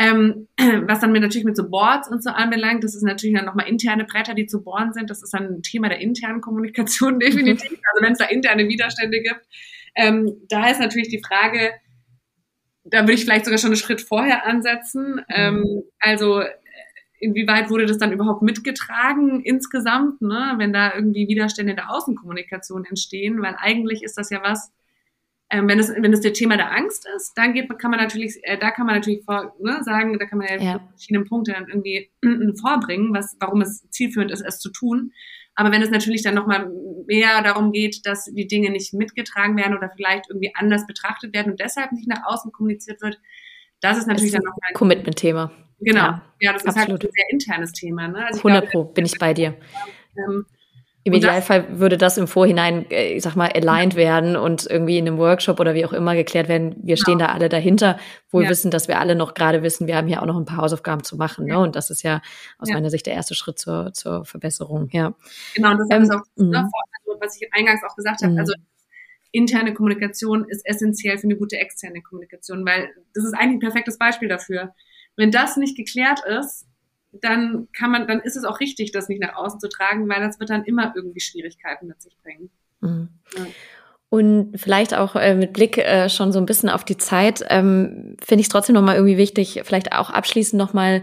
Ähm, 0.00 0.48
was 0.86 1.00
dann 1.00 1.12
mit, 1.12 1.20
natürlich 1.20 1.44
mit 1.44 1.58
so 1.58 1.68
Boards 1.68 2.08
und 2.08 2.22
so 2.22 2.30
anbelangt, 2.30 2.82
das 2.82 2.94
ist 2.94 3.02
natürlich 3.02 3.36
dann 3.36 3.44
nochmal 3.44 3.68
interne 3.68 4.04
Bretter, 4.04 4.32
die 4.32 4.46
zu 4.46 4.64
bohren 4.64 4.94
sind. 4.94 5.10
Das 5.10 5.22
ist 5.22 5.34
dann 5.34 5.56
ein 5.56 5.62
Thema 5.62 5.90
der 5.90 6.00
internen 6.00 6.40
Kommunikation 6.40 7.20
definitiv. 7.20 7.70
Also 7.70 8.02
wenn 8.02 8.12
es 8.12 8.18
da 8.18 8.24
interne 8.24 8.66
Widerstände 8.66 9.20
gibt. 9.20 9.42
Ähm, 9.94 10.32
da 10.48 10.70
ist 10.70 10.80
natürlich 10.80 11.08
die 11.08 11.22
Frage, 11.22 11.72
da 12.84 13.02
würde 13.02 13.12
ich 13.12 13.24
vielleicht 13.24 13.44
sogar 13.44 13.58
schon 13.58 13.70
einen 13.70 13.76
Schritt 13.76 14.00
vorher 14.00 14.46
ansetzen. 14.46 15.20
Ähm, 15.28 15.82
also 15.98 16.42
inwieweit 17.18 17.68
wurde 17.68 17.84
das 17.84 17.98
dann 17.98 18.12
überhaupt 18.12 18.40
mitgetragen 18.40 19.42
insgesamt, 19.42 20.22
ne? 20.22 20.54
wenn 20.56 20.72
da 20.72 20.94
irgendwie 20.94 21.28
Widerstände 21.28 21.72
in 21.72 21.76
der 21.76 21.90
Außenkommunikation 21.90 22.86
entstehen, 22.86 23.42
weil 23.42 23.54
eigentlich 23.58 24.02
ist 24.02 24.16
das 24.16 24.30
ja 24.30 24.40
was, 24.42 24.72
ähm, 25.50 25.68
wenn 25.68 25.78
es 25.78 25.90
wenn 25.90 26.12
es 26.12 26.20
der 26.20 26.32
Thema 26.32 26.56
der 26.56 26.72
Angst 26.72 27.06
ist, 27.16 27.32
dann 27.36 27.52
geht, 27.52 27.68
kann 27.78 27.90
man 27.90 28.00
natürlich, 28.00 28.38
äh, 28.42 28.56
da 28.56 28.70
kann 28.70 28.86
man 28.86 28.94
natürlich 28.94 29.24
vor, 29.24 29.54
ne, 29.60 29.82
sagen, 29.82 30.18
da 30.18 30.26
kann 30.26 30.38
man 30.38 30.48
ja, 30.48 30.56
ja. 30.56 30.80
verschiedene 30.90 31.24
Punkte 31.24 31.52
dann 31.52 31.68
irgendwie 31.68 32.10
vorbringen, 32.60 33.12
was, 33.12 33.36
warum 33.40 33.60
es 33.60 33.88
zielführend 33.90 34.30
ist, 34.30 34.42
es 34.42 34.60
zu 34.60 34.70
tun. 34.70 35.12
Aber 35.56 35.72
wenn 35.72 35.82
es 35.82 35.90
natürlich 35.90 36.22
dann 36.22 36.34
nochmal 36.34 36.70
mehr 37.06 37.42
darum 37.42 37.72
geht, 37.72 38.06
dass 38.06 38.26
die 38.26 38.46
Dinge 38.46 38.70
nicht 38.70 38.94
mitgetragen 38.94 39.56
werden 39.56 39.76
oder 39.76 39.90
vielleicht 39.94 40.30
irgendwie 40.30 40.52
anders 40.54 40.86
betrachtet 40.86 41.34
werden 41.34 41.50
und 41.50 41.60
deshalb 41.60 41.92
nicht 41.92 42.08
nach 42.08 42.24
außen 42.24 42.52
kommuniziert 42.52 43.02
wird, 43.02 43.20
das 43.80 43.98
ist 43.98 44.06
natürlich 44.06 44.32
ist 44.32 44.34
dann 44.34 44.44
nochmal 44.44 44.68
ein 44.68 44.74
Commitment-Thema. 44.74 45.50
Genau. 45.80 46.00
Ja, 46.00 46.22
ja 46.40 46.52
das 46.52 46.64
absolut. 46.64 47.02
ist 47.02 47.04
halt 47.04 47.04
ein 47.04 47.10
sehr 47.12 47.24
internes 47.30 47.72
Thema. 47.72 48.08
Ne? 48.08 48.24
Also 48.24 48.38
100 48.38 48.70
Pro, 48.70 48.84
bin 48.84 49.04
ich 49.04 49.18
bei 49.18 49.34
dir. 49.34 49.56
Ähm, 50.16 50.46
im 51.02 51.14
Idealfall 51.14 51.78
würde 51.78 51.96
das 51.96 52.18
im 52.18 52.28
Vorhinein, 52.28 52.90
äh, 52.90 53.14
ich 53.14 53.22
sag 53.22 53.34
mal, 53.34 53.50
aligned 53.50 53.96
werden 53.96 54.36
und 54.36 54.66
irgendwie 54.68 54.98
in 54.98 55.06
einem 55.06 55.16
Workshop 55.16 55.58
oder 55.58 55.74
wie 55.74 55.86
auch 55.86 55.94
immer 55.94 56.14
geklärt 56.14 56.48
werden. 56.48 56.76
Wir 56.82 56.98
stehen 56.98 57.18
ja. 57.18 57.28
da 57.28 57.32
alle 57.32 57.48
dahinter, 57.48 57.98
wohl 58.30 58.44
ja. 58.44 58.50
wissen, 58.50 58.70
dass 58.70 58.86
wir 58.86 59.00
alle 59.00 59.14
noch 59.14 59.32
gerade 59.32 59.62
wissen, 59.62 59.86
wir 59.86 59.96
haben 59.96 60.08
hier 60.08 60.20
auch 60.20 60.26
noch 60.26 60.36
ein 60.36 60.44
paar 60.44 60.58
Hausaufgaben 60.58 61.02
zu 61.02 61.16
machen. 61.16 61.46
Ne? 61.46 61.58
Und 61.58 61.74
das 61.74 61.88
ist 61.88 62.02
ja 62.02 62.20
aus 62.58 62.68
ja. 62.68 62.74
meiner 62.74 62.90
Sicht 62.90 63.06
der 63.06 63.14
erste 63.14 63.34
Schritt 63.34 63.58
zur, 63.58 63.94
zur 63.94 64.26
Verbesserung. 64.26 64.88
Ja. 64.92 65.14
Genau, 65.54 65.70
und 65.70 65.78
das 65.78 65.88
ähm, 65.90 66.02
ist 66.02 66.10
auch 66.12 66.22
ne, 66.36 66.68
was 67.18 67.40
ich 67.40 67.48
eingangs 67.52 67.80
auch 67.82 67.96
gesagt 67.96 68.22
habe. 68.22 68.34
Mhm. 68.34 68.38
Also 68.38 68.52
interne 69.32 69.72
Kommunikation 69.72 70.44
ist 70.48 70.66
essentiell 70.66 71.16
für 71.16 71.24
eine 71.24 71.36
gute 71.36 71.56
externe 71.56 72.02
Kommunikation, 72.02 72.66
weil 72.66 72.90
das 73.14 73.24
ist 73.24 73.32
eigentlich 73.32 73.56
ein 73.56 73.60
perfektes 73.60 73.96
Beispiel 73.96 74.28
dafür. 74.28 74.74
Wenn 75.16 75.30
das 75.30 75.56
nicht 75.56 75.76
geklärt 75.76 76.20
ist, 76.26 76.66
dann 77.12 77.68
kann 77.72 77.90
man, 77.90 78.06
dann 78.06 78.20
ist 78.20 78.36
es 78.36 78.44
auch 78.44 78.60
richtig, 78.60 78.92
das 78.92 79.08
nicht 79.08 79.20
nach 79.20 79.34
außen 79.34 79.60
zu 79.60 79.68
tragen, 79.68 80.08
weil 80.08 80.20
das 80.20 80.38
wird 80.38 80.50
dann 80.50 80.64
immer 80.64 80.92
irgendwie 80.94 81.20
Schwierigkeiten 81.20 81.86
mit 81.86 82.00
sich 82.00 82.16
bringen. 82.22 82.50
Mhm. 82.80 83.08
Ja. 83.36 83.46
Und 84.08 84.54
vielleicht 84.56 84.92
auch 84.92 85.14
äh, 85.14 85.36
mit 85.36 85.52
Blick 85.52 85.78
äh, 85.78 86.08
schon 86.08 86.32
so 86.32 86.40
ein 86.40 86.46
bisschen 86.46 86.68
auf 86.68 86.84
die 86.84 86.96
Zeit, 86.96 87.44
ähm, 87.48 88.16
finde 88.20 88.40
ich 88.40 88.46
es 88.46 88.48
trotzdem 88.48 88.74
nochmal 88.74 88.96
irgendwie 88.96 89.16
wichtig, 89.16 89.60
vielleicht 89.64 89.92
auch 89.92 90.10
abschließend 90.10 90.58
nochmal, 90.58 91.02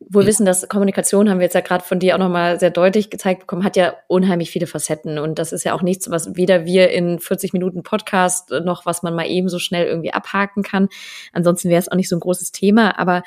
wo 0.00 0.20
wir 0.20 0.26
wissen, 0.26 0.44
dass 0.44 0.68
Kommunikation, 0.68 1.30
haben 1.30 1.38
wir 1.38 1.44
jetzt 1.44 1.54
ja 1.54 1.62
gerade 1.62 1.82
von 1.82 2.00
dir 2.00 2.14
auch 2.14 2.18
nochmal 2.18 2.60
sehr 2.60 2.70
deutlich 2.70 3.08
gezeigt 3.08 3.40
bekommen, 3.40 3.64
hat 3.64 3.76
ja 3.76 3.94
unheimlich 4.08 4.50
viele 4.50 4.66
Facetten. 4.66 5.18
Und 5.18 5.38
das 5.38 5.52
ist 5.52 5.64
ja 5.64 5.72
auch 5.72 5.80
nichts, 5.80 6.10
was 6.10 6.36
weder 6.36 6.66
wir 6.66 6.90
in 6.90 7.18
40 7.18 7.54
Minuten 7.54 7.82
Podcast 7.82 8.50
noch 8.50 8.84
was 8.84 9.02
man 9.02 9.14
mal 9.14 9.26
eben 9.26 9.48
so 9.48 9.58
schnell 9.58 9.86
irgendwie 9.86 10.12
abhaken 10.12 10.62
kann. 10.62 10.88
Ansonsten 11.32 11.70
wäre 11.70 11.80
es 11.80 11.88
auch 11.90 11.96
nicht 11.96 12.10
so 12.10 12.16
ein 12.16 12.20
großes 12.20 12.52
Thema. 12.52 12.98
Aber 12.98 13.22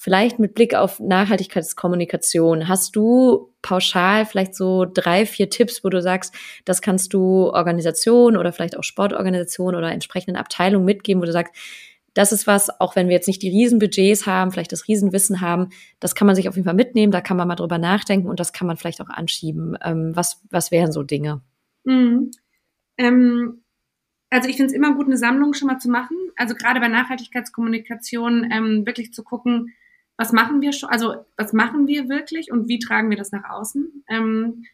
Vielleicht 0.00 0.38
mit 0.38 0.54
Blick 0.54 0.76
auf 0.76 1.00
Nachhaltigkeitskommunikation. 1.00 2.68
Hast 2.68 2.94
du 2.94 3.52
pauschal 3.62 4.26
vielleicht 4.26 4.54
so 4.54 4.84
drei, 4.84 5.26
vier 5.26 5.50
Tipps, 5.50 5.82
wo 5.82 5.88
du 5.88 6.00
sagst, 6.00 6.32
das 6.64 6.80
kannst 6.82 7.12
du 7.12 7.50
Organisationen 7.50 8.36
oder 8.36 8.52
vielleicht 8.52 8.78
auch 8.78 8.84
Sportorganisationen 8.84 9.76
oder 9.76 9.90
entsprechenden 9.90 10.36
Abteilungen 10.36 10.84
mitgeben, 10.84 11.20
wo 11.20 11.26
du 11.26 11.32
sagst, 11.32 11.52
das 12.14 12.30
ist 12.30 12.46
was, 12.46 12.70
auch 12.80 12.94
wenn 12.94 13.08
wir 13.08 13.16
jetzt 13.16 13.26
nicht 13.26 13.42
die 13.42 13.48
Riesenbudgets 13.48 14.24
haben, 14.24 14.52
vielleicht 14.52 14.70
das 14.70 14.86
Riesenwissen 14.86 15.40
haben, 15.40 15.70
das 15.98 16.14
kann 16.14 16.28
man 16.28 16.36
sich 16.36 16.48
auf 16.48 16.54
jeden 16.54 16.66
Fall 16.66 16.74
mitnehmen, 16.74 17.10
da 17.10 17.20
kann 17.20 17.36
man 17.36 17.48
mal 17.48 17.56
drüber 17.56 17.78
nachdenken 17.78 18.28
und 18.28 18.38
das 18.38 18.52
kann 18.52 18.68
man 18.68 18.76
vielleicht 18.76 19.00
auch 19.00 19.08
anschieben. 19.08 19.76
Ähm, 19.82 20.14
was, 20.14 20.40
was 20.48 20.70
wären 20.70 20.92
so 20.92 21.02
Dinge? 21.02 21.40
Mhm. 21.82 22.30
Ähm, 22.98 23.64
also 24.30 24.48
ich 24.48 24.54
finde 24.54 24.68
es 24.68 24.76
immer 24.76 24.94
gut, 24.94 25.06
eine 25.06 25.16
Sammlung 25.16 25.54
schon 25.54 25.66
mal 25.66 25.78
zu 25.78 25.90
machen. 25.90 26.16
Also 26.36 26.54
gerade 26.54 26.78
bei 26.78 26.86
Nachhaltigkeitskommunikation 26.86 28.48
ähm, 28.52 28.86
wirklich 28.86 29.12
zu 29.12 29.24
gucken, 29.24 29.74
was 30.18 30.32
machen 30.32 30.60
wir 30.60 30.72
schon, 30.72 30.90
also 30.90 31.24
was 31.36 31.52
machen 31.52 31.86
wir 31.86 32.08
wirklich 32.08 32.52
und 32.52 32.68
wie 32.68 32.80
tragen 32.80 33.08
wir 33.08 33.16
das 33.16 33.30
nach 33.32 33.48
außen? 33.48 34.04
Ähm, 34.08 34.64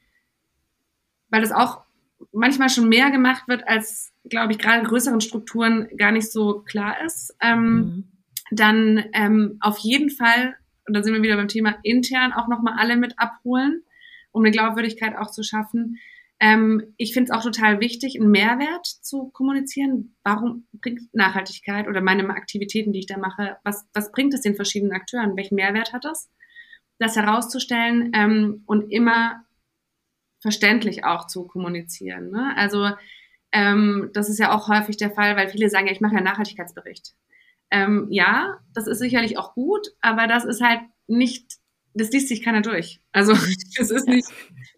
weil 1.29 1.43
das 1.43 1.53
auch 1.53 1.83
manchmal 2.33 2.71
schon 2.71 2.89
mehr 2.89 3.11
gemacht 3.11 3.47
wird, 3.47 3.69
als, 3.69 4.13
glaube 4.25 4.53
ich, 4.53 4.59
gerade 4.59 4.87
größeren 4.87 5.21
Strukturen 5.21 5.89
gar 5.99 6.13
nicht 6.13 6.33
so 6.33 6.61
klar 6.61 7.05
ist. 7.05 7.37
Ähm, 7.41 7.75
mhm. 7.75 8.05
Dann 8.51 9.05
ähm, 9.13 9.59
auf 9.61 9.79
jeden 9.79 10.11
Fall, 10.11 10.55
und 10.87 10.95
da 10.95 11.03
sind 11.03 11.13
wir 11.13 11.23
wieder 11.23 11.37
beim 11.37 11.49
Thema 11.49 11.77
intern, 11.83 12.33
auch 12.33 12.49
nochmal 12.49 12.75
alle 12.79 12.97
mit 12.97 13.19
abholen, 13.19 13.83
um 14.33 14.43
eine 14.43 14.51
Glaubwürdigkeit 14.51 15.15
auch 15.17 15.31
zu 15.31 15.43
schaffen. 15.43 15.99
Ähm, 16.41 16.95
ich 16.97 17.13
finde 17.15 17.31
es 17.31 17.39
auch 17.39 17.43
total 17.43 17.81
wichtig, 17.81 18.19
einen 18.21 18.31
Mehrwert 18.31 18.87
zu 18.87 19.31
kommunizieren. 19.31 20.17
Warum 20.25 20.67
bringt 20.73 21.03
Nachhaltigkeit 21.15 21.87
oder 21.89 22.01
meine 22.01 22.29
Aktivitäten, 22.31 22.93
die 22.93 23.01
ich 23.01 23.07
da 23.07 23.19
mache, 23.19 23.57
was, 23.65 23.87
was 23.95 24.11
bringt 24.11 24.35
es 24.35 24.41
den 24.41 24.57
verschiedenen 24.57 24.93
Akteuren? 24.93 25.37
Welchen 25.37 25.55
Mehrwert 25.55 25.93
hat 25.93 26.05
das? 26.05 26.31
Das 26.99 27.17
herauszustellen 27.17 28.13
ähm, 28.15 28.63
und 28.67 28.91
immer 28.91 29.45
verständlich 30.41 31.05
auch 31.05 31.27
zu 31.27 31.47
kommunizieren. 31.47 32.31
Ne? 32.31 32.53
Also 32.57 32.91
ähm, 33.53 34.11
das 34.13 34.29
ist 34.29 34.39
ja 34.39 34.53
auch 34.53 34.69
häufig 34.69 34.97
der 34.97 35.11
Fall, 35.11 35.37
weil 35.37 35.49
viele 35.49 35.71
sagen, 35.71 35.87
ja, 35.87 35.93
ich 35.93 36.01
mache 36.01 36.13
ja 36.13 36.19
einen 36.19 36.27
Nachhaltigkeitsbericht. 36.27 37.15
Ähm, 37.71 38.09
ja, 38.11 38.59
das 38.75 38.87
ist 38.87 38.99
sicherlich 38.99 39.39
auch 39.39 39.55
gut, 39.55 39.89
aber 40.01 40.27
das 40.27 40.45
ist 40.45 40.61
halt 40.61 40.81
nicht, 41.07 41.55
das 41.95 42.11
liest 42.11 42.29
sich 42.29 42.43
keiner 42.43 42.63
durch. 42.63 43.01
Also 43.13 43.33
das 43.79 43.91
ist 43.91 44.09
nicht, 44.09 44.29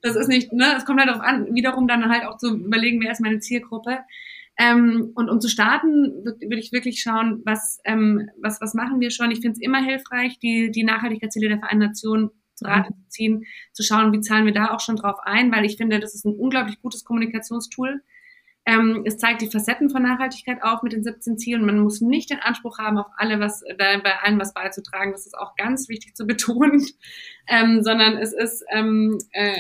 das 0.02 0.16
ist 0.16 0.28
nicht, 0.28 0.52
ne, 0.52 0.74
es 0.76 0.84
kommt 0.84 1.00
halt 1.00 1.08
darauf 1.08 1.22
an, 1.22 1.54
wiederum 1.54 1.88
dann 1.88 2.08
halt 2.08 2.24
auch 2.24 2.36
zu 2.36 2.56
überlegen, 2.56 3.00
wer 3.02 3.12
ist 3.12 3.20
meine 3.20 3.40
Zielgruppe. 3.40 3.98
Ähm, 4.58 5.12
und 5.14 5.28
um 5.28 5.40
zu 5.40 5.48
starten, 5.48 6.24
würde 6.24 6.40
würd 6.40 6.58
ich 6.58 6.72
wirklich 6.72 7.02
schauen, 7.02 7.42
was, 7.44 7.78
ähm, 7.84 8.30
was, 8.40 8.60
was 8.60 8.72
machen 8.72 9.00
wir 9.00 9.10
schon. 9.10 9.30
Ich 9.30 9.40
finde 9.40 9.52
es 9.52 9.60
immer 9.60 9.82
hilfreich, 9.82 10.38
die, 10.38 10.70
die 10.70 10.84
Nachhaltigkeitsziele 10.84 11.48
der 11.48 11.58
Vereinten 11.58 11.86
Nationen 11.86 12.30
zu 12.54 12.64
Rate 12.64 12.94
zu 12.94 13.08
ziehen, 13.08 13.44
zu 13.72 13.82
schauen, 13.82 14.12
wie 14.12 14.20
zahlen 14.20 14.46
wir 14.46 14.54
da 14.54 14.70
auch 14.70 14.80
schon 14.80 14.96
drauf 14.96 15.18
ein, 15.24 15.52
weil 15.52 15.66
ich 15.66 15.76
finde, 15.76 16.00
das 16.00 16.14
ist 16.14 16.24
ein 16.24 16.34
unglaublich 16.34 16.80
gutes 16.80 17.04
Kommunikationstool. 17.04 18.00
Ähm, 18.66 19.02
es 19.04 19.16
zeigt 19.16 19.42
die 19.42 19.50
Facetten 19.50 19.90
von 19.90 20.02
Nachhaltigkeit 20.02 20.60
auf 20.62 20.82
mit 20.82 20.92
den 20.92 21.04
17 21.04 21.38
Zielen. 21.38 21.64
Man 21.64 21.78
muss 21.78 22.00
nicht 22.00 22.30
den 22.30 22.40
Anspruch 22.40 22.78
haben, 22.78 22.98
auf 22.98 23.06
alle 23.16 23.38
was, 23.38 23.62
bei 23.78 24.18
allen 24.22 24.40
was 24.40 24.52
beizutragen. 24.52 25.12
Das 25.12 25.24
ist 25.24 25.38
auch 25.38 25.54
ganz 25.54 25.88
wichtig 25.88 26.16
zu 26.16 26.26
betonen, 26.26 26.84
ähm, 27.46 27.84
sondern 27.84 28.18
es 28.18 28.32
ist 28.32 28.64
ähm, 28.72 29.18
äh, 29.30 29.54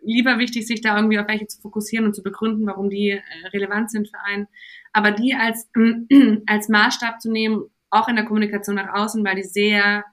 lieber 0.00 0.38
wichtig, 0.38 0.66
sich 0.66 0.80
da 0.80 0.96
irgendwie 0.96 1.18
auf 1.18 1.26
welche 1.26 1.48
zu 1.48 1.60
fokussieren 1.60 2.06
und 2.06 2.14
zu 2.14 2.22
begründen, 2.22 2.66
warum 2.66 2.88
die 2.88 3.10
äh, 3.10 3.22
relevant 3.52 3.90
sind 3.90 4.08
für 4.08 4.20
einen. 4.24 4.46
Aber 4.92 5.10
die 5.10 5.34
als, 5.34 5.68
äh, 5.74 6.38
als 6.46 6.68
Maßstab 6.68 7.20
zu 7.20 7.32
nehmen, 7.32 7.64
auch 7.90 8.08
in 8.08 8.14
der 8.14 8.24
Kommunikation 8.24 8.76
nach 8.76 8.94
außen, 8.94 9.24
weil 9.24 9.36
die 9.36 9.42
sehr 9.42 10.04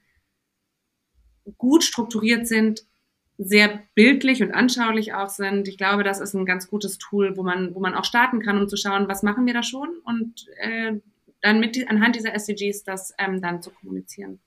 gut 1.57 1.84
strukturiert 1.84 2.47
sind, 2.47 2.86
sehr 3.38 3.79
bildlich 3.95 4.43
und 4.43 4.53
anschaulich 4.53 5.13
auch 5.13 5.29
sind. 5.29 5.67
Ich 5.67 5.77
glaube, 5.77 6.03
das 6.03 6.19
ist 6.19 6.34
ein 6.34 6.45
ganz 6.45 6.69
gutes 6.69 6.97
Tool, 6.97 7.36
wo 7.36 7.43
man, 7.43 7.73
wo 7.73 7.79
man 7.79 7.95
auch 7.95 8.05
starten 8.05 8.41
kann, 8.41 8.57
um 8.57 8.67
zu 8.67 8.77
schauen, 8.77 9.07
was 9.07 9.23
machen 9.23 9.45
wir 9.45 9.53
da 9.53 9.63
schon 9.63 9.89
und 10.03 10.45
äh, 10.57 10.93
dann 11.41 11.59
mit 11.59 11.89
anhand 11.89 12.15
dieser 12.15 12.34
SDGs 12.34 12.84
das 12.84 13.13
ähm, 13.17 13.41
dann 13.41 13.61
zu 13.61 13.71
kommunizieren. 13.71 14.39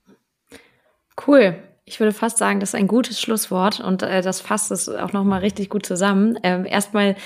Cool. 1.27 1.63
Ich 1.85 2.01
würde 2.01 2.13
fast 2.13 2.39
sagen, 2.39 2.59
das 2.59 2.71
ist 2.71 2.75
ein 2.75 2.89
gutes 2.89 3.21
Schlusswort 3.21 3.81
und 3.81 4.03
äh, 4.03 4.21
das 4.23 4.41
fasst 4.41 4.73
es 4.73 4.89
auch 4.89 5.13
nochmal 5.13 5.41
richtig 5.41 5.71
gut 5.71 5.87
zusammen. 5.87 6.39
Ähm, 6.43 6.65
erstmal 6.65 7.17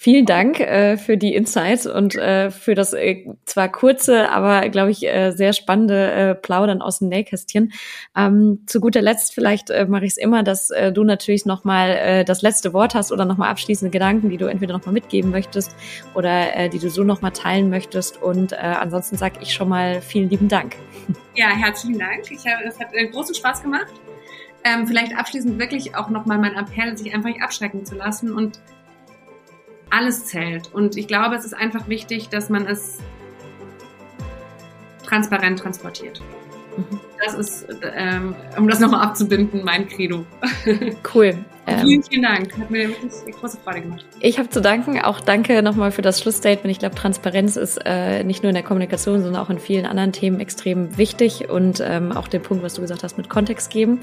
Vielen 0.00 0.26
Dank 0.26 0.60
äh, 0.60 0.96
für 0.96 1.16
die 1.16 1.34
Insights 1.34 1.84
und 1.84 2.14
äh, 2.14 2.52
für 2.52 2.76
das 2.76 2.92
äh, 2.92 3.26
zwar 3.46 3.68
kurze, 3.68 4.30
aber 4.30 4.68
glaube 4.68 4.92
ich 4.92 5.04
äh, 5.04 5.32
sehr 5.32 5.52
spannende 5.52 6.12
äh, 6.12 6.34
Plaudern 6.36 6.82
aus 6.82 7.00
dem 7.00 7.08
Nähkästchen. 7.08 7.72
Ähm, 8.16 8.62
zu 8.68 8.78
guter 8.78 9.02
Letzt 9.02 9.34
vielleicht 9.34 9.70
äh, 9.70 9.86
mache 9.86 10.04
ich 10.04 10.12
es 10.12 10.16
immer, 10.16 10.44
dass 10.44 10.68
du 10.68 11.02
natürlich 11.02 11.46
nochmal 11.46 11.90
äh, 11.90 12.24
das 12.24 12.42
letzte 12.42 12.72
Wort 12.72 12.94
hast 12.94 13.10
oder 13.10 13.24
nochmal 13.24 13.50
abschließende 13.50 13.90
Gedanken, 13.90 14.30
die 14.30 14.36
du 14.36 14.46
entweder 14.46 14.72
nochmal 14.72 14.92
mitgeben 14.92 15.32
möchtest 15.32 15.74
oder 16.14 16.68
die 16.68 16.78
du 16.78 16.90
so 16.90 17.02
nochmal 17.02 17.32
teilen 17.32 17.68
möchtest. 17.68 18.22
Und 18.22 18.52
ansonsten 18.52 19.16
sage 19.16 19.40
ich 19.42 19.52
schon 19.52 19.68
mal 19.68 20.00
vielen 20.00 20.30
lieben 20.30 20.48
Dank. 20.48 20.76
Ja, 21.34 21.48
herzlichen 21.48 21.98
Dank. 21.98 22.30
Ich 22.30 22.46
habe, 22.46 22.64
es 22.68 22.78
hat 22.78 22.88
großen 23.10 23.34
Spaß 23.34 23.62
gemacht. 23.62 23.92
Ähm, 24.64 24.86
vielleicht 24.86 25.16
abschließend 25.16 25.58
wirklich 25.58 25.96
auch 25.96 26.08
nochmal 26.10 26.38
mein 26.38 26.54
Appell, 26.54 26.96
sich 26.96 27.14
einfach 27.14 27.28
nicht 27.28 27.42
abschrecken 27.42 27.84
zu 27.84 27.96
lassen 27.96 28.32
und 28.32 28.60
alles 29.90 30.26
zählt. 30.26 30.72
Und 30.72 30.96
ich 30.96 31.06
glaube, 31.06 31.36
es 31.36 31.44
ist 31.44 31.54
einfach 31.54 31.88
wichtig, 31.88 32.28
dass 32.28 32.48
man 32.50 32.66
es 32.66 32.98
transparent 35.04 35.58
transportiert. 35.58 36.20
Mhm. 36.76 37.00
Das 37.24 37.34
ist, 37.34 37.66
ähm, 37.94 38.34
um 38.56 38.68
das 38.68 38.80
nochmal 38.80 39.02
abzubinden, 39.02 39.64
mein 39.64 39.88
Credo. 39.88 40.24
Cool. 41.14 41.34
Ähm, 41.68 41.80
vielen, 41.80 42.02
vielen 42.02 42.22
Dank. 42.22 42.58
Hat 42.58 42.70
mir 42.70 42.88
wirklich 42.88 43.34
große 43.34 43.58
Freude 43.62 43.82
gemacht. 43.82 44.04
Ich 44.20 44.38
habe 44.38 44.48
zu 44.48 44.60
danken. 44.60 44.98
Auch 45.00 45.20
danke 45.20 45.62
nochmal 45.62 45.90
für 45.90 46.02
das 46.02 46.20
Schlussstatement. 46.20 46.70
Ich 46.70 46.78
glaube, 46.78 46.94
Transparenz 46.94 47.56
ist 47.56 47.78
äh, 47.84 48.24
nicht 48.24 48.42
nur 48.42 48.48
in 48.48 48.54
der 48.54 48.64
Kommunikation, 48.64 49.22
sondern 49.22 49.42
auch 49.42 49.50
in 49.50 49.58
vielen 49.58 49.84
anderen 49.84 50.12
Themen 50.12 50.40
extrem 50.40 50.96
wichtig 50.96 51.50
und 51.50 51.82
ähm, 51.84 52.12
auch 52.12 52.28
den 52.28 52.42
Punkt, 52.42 52.64
was 52.64 52.74
du 52.74 52.80
gesagt 52.80 53.02
hast, 53.02 53.18
mit 53.18 53.28
Kontext 53.28 53.70
geben. 53.70 54.00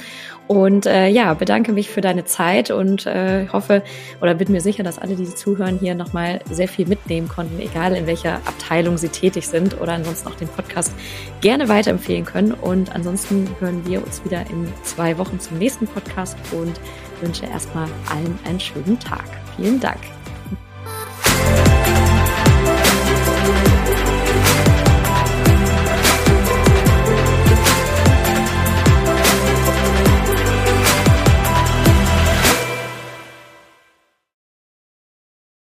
Und 0.47 0.85
äh, 0.85 1.07
ja, 1.07 1.33
bedanke 1.33 1.73
mich 1.73 1.89
für 1.89 2.01
deine 2.01 2.25
Zeit 2.25 2.69
und 2.69 3.07
äh, 3.07 3.47
hoffe 3.51 3.81
oder 4.21 4.35
bin 4.35 4.51
mir 4.51 4.61
sicher, 4.61 4.83
dass 4.83 4.99
alle, 4.99 5.15
die 5.15 5.25
zuhören, 5.25 5.79
hier 5.79 5.95
nochmal 5.95 6.41
sehr 6.49 6.67
viel 6.67 6.87
mitnehmen 6.87 7.27
konnten, 7.27 7.59
egal 7.59 7.95
in 7.95 8.05
welcher 8.05 8.35
Abteilung 8.45 8.97
sie 8.97 9.09
tätig 9.09 9.47
sind 9.47 9.81
oder 9.81 9.93
ansonsten 9.93 10.27
auch 10.29 10.35
den 10.35 10.49
Podcast 10.49 10.93
gerne 11.41 11.67
weiterempfehlen 11.67 12.25
können. 12.25 12.51
Und 12.51 12.93
ansonsten 13.05 13.47
hören 13.59 13.85
wir 13.85 14.03
uns 14.03 14.25
wieder 14.25 14.41
in 14.49 14.67
zwei 14.81 15.15
Wochen 15.19 15.39
zum 15.39 15.59
nächsten 15.59 15.85
Podcast 15.85 16.35
und 16.51 16.79
wünsche 17.21 17.45
erstmal 17.45 17.87
allen 18.09 18.39
einen 18.45 18.59
schönen 18.59 18.99
Tag. 18.99 19.25
Vielen 19.55 19.79
Dank. 19.79 19.99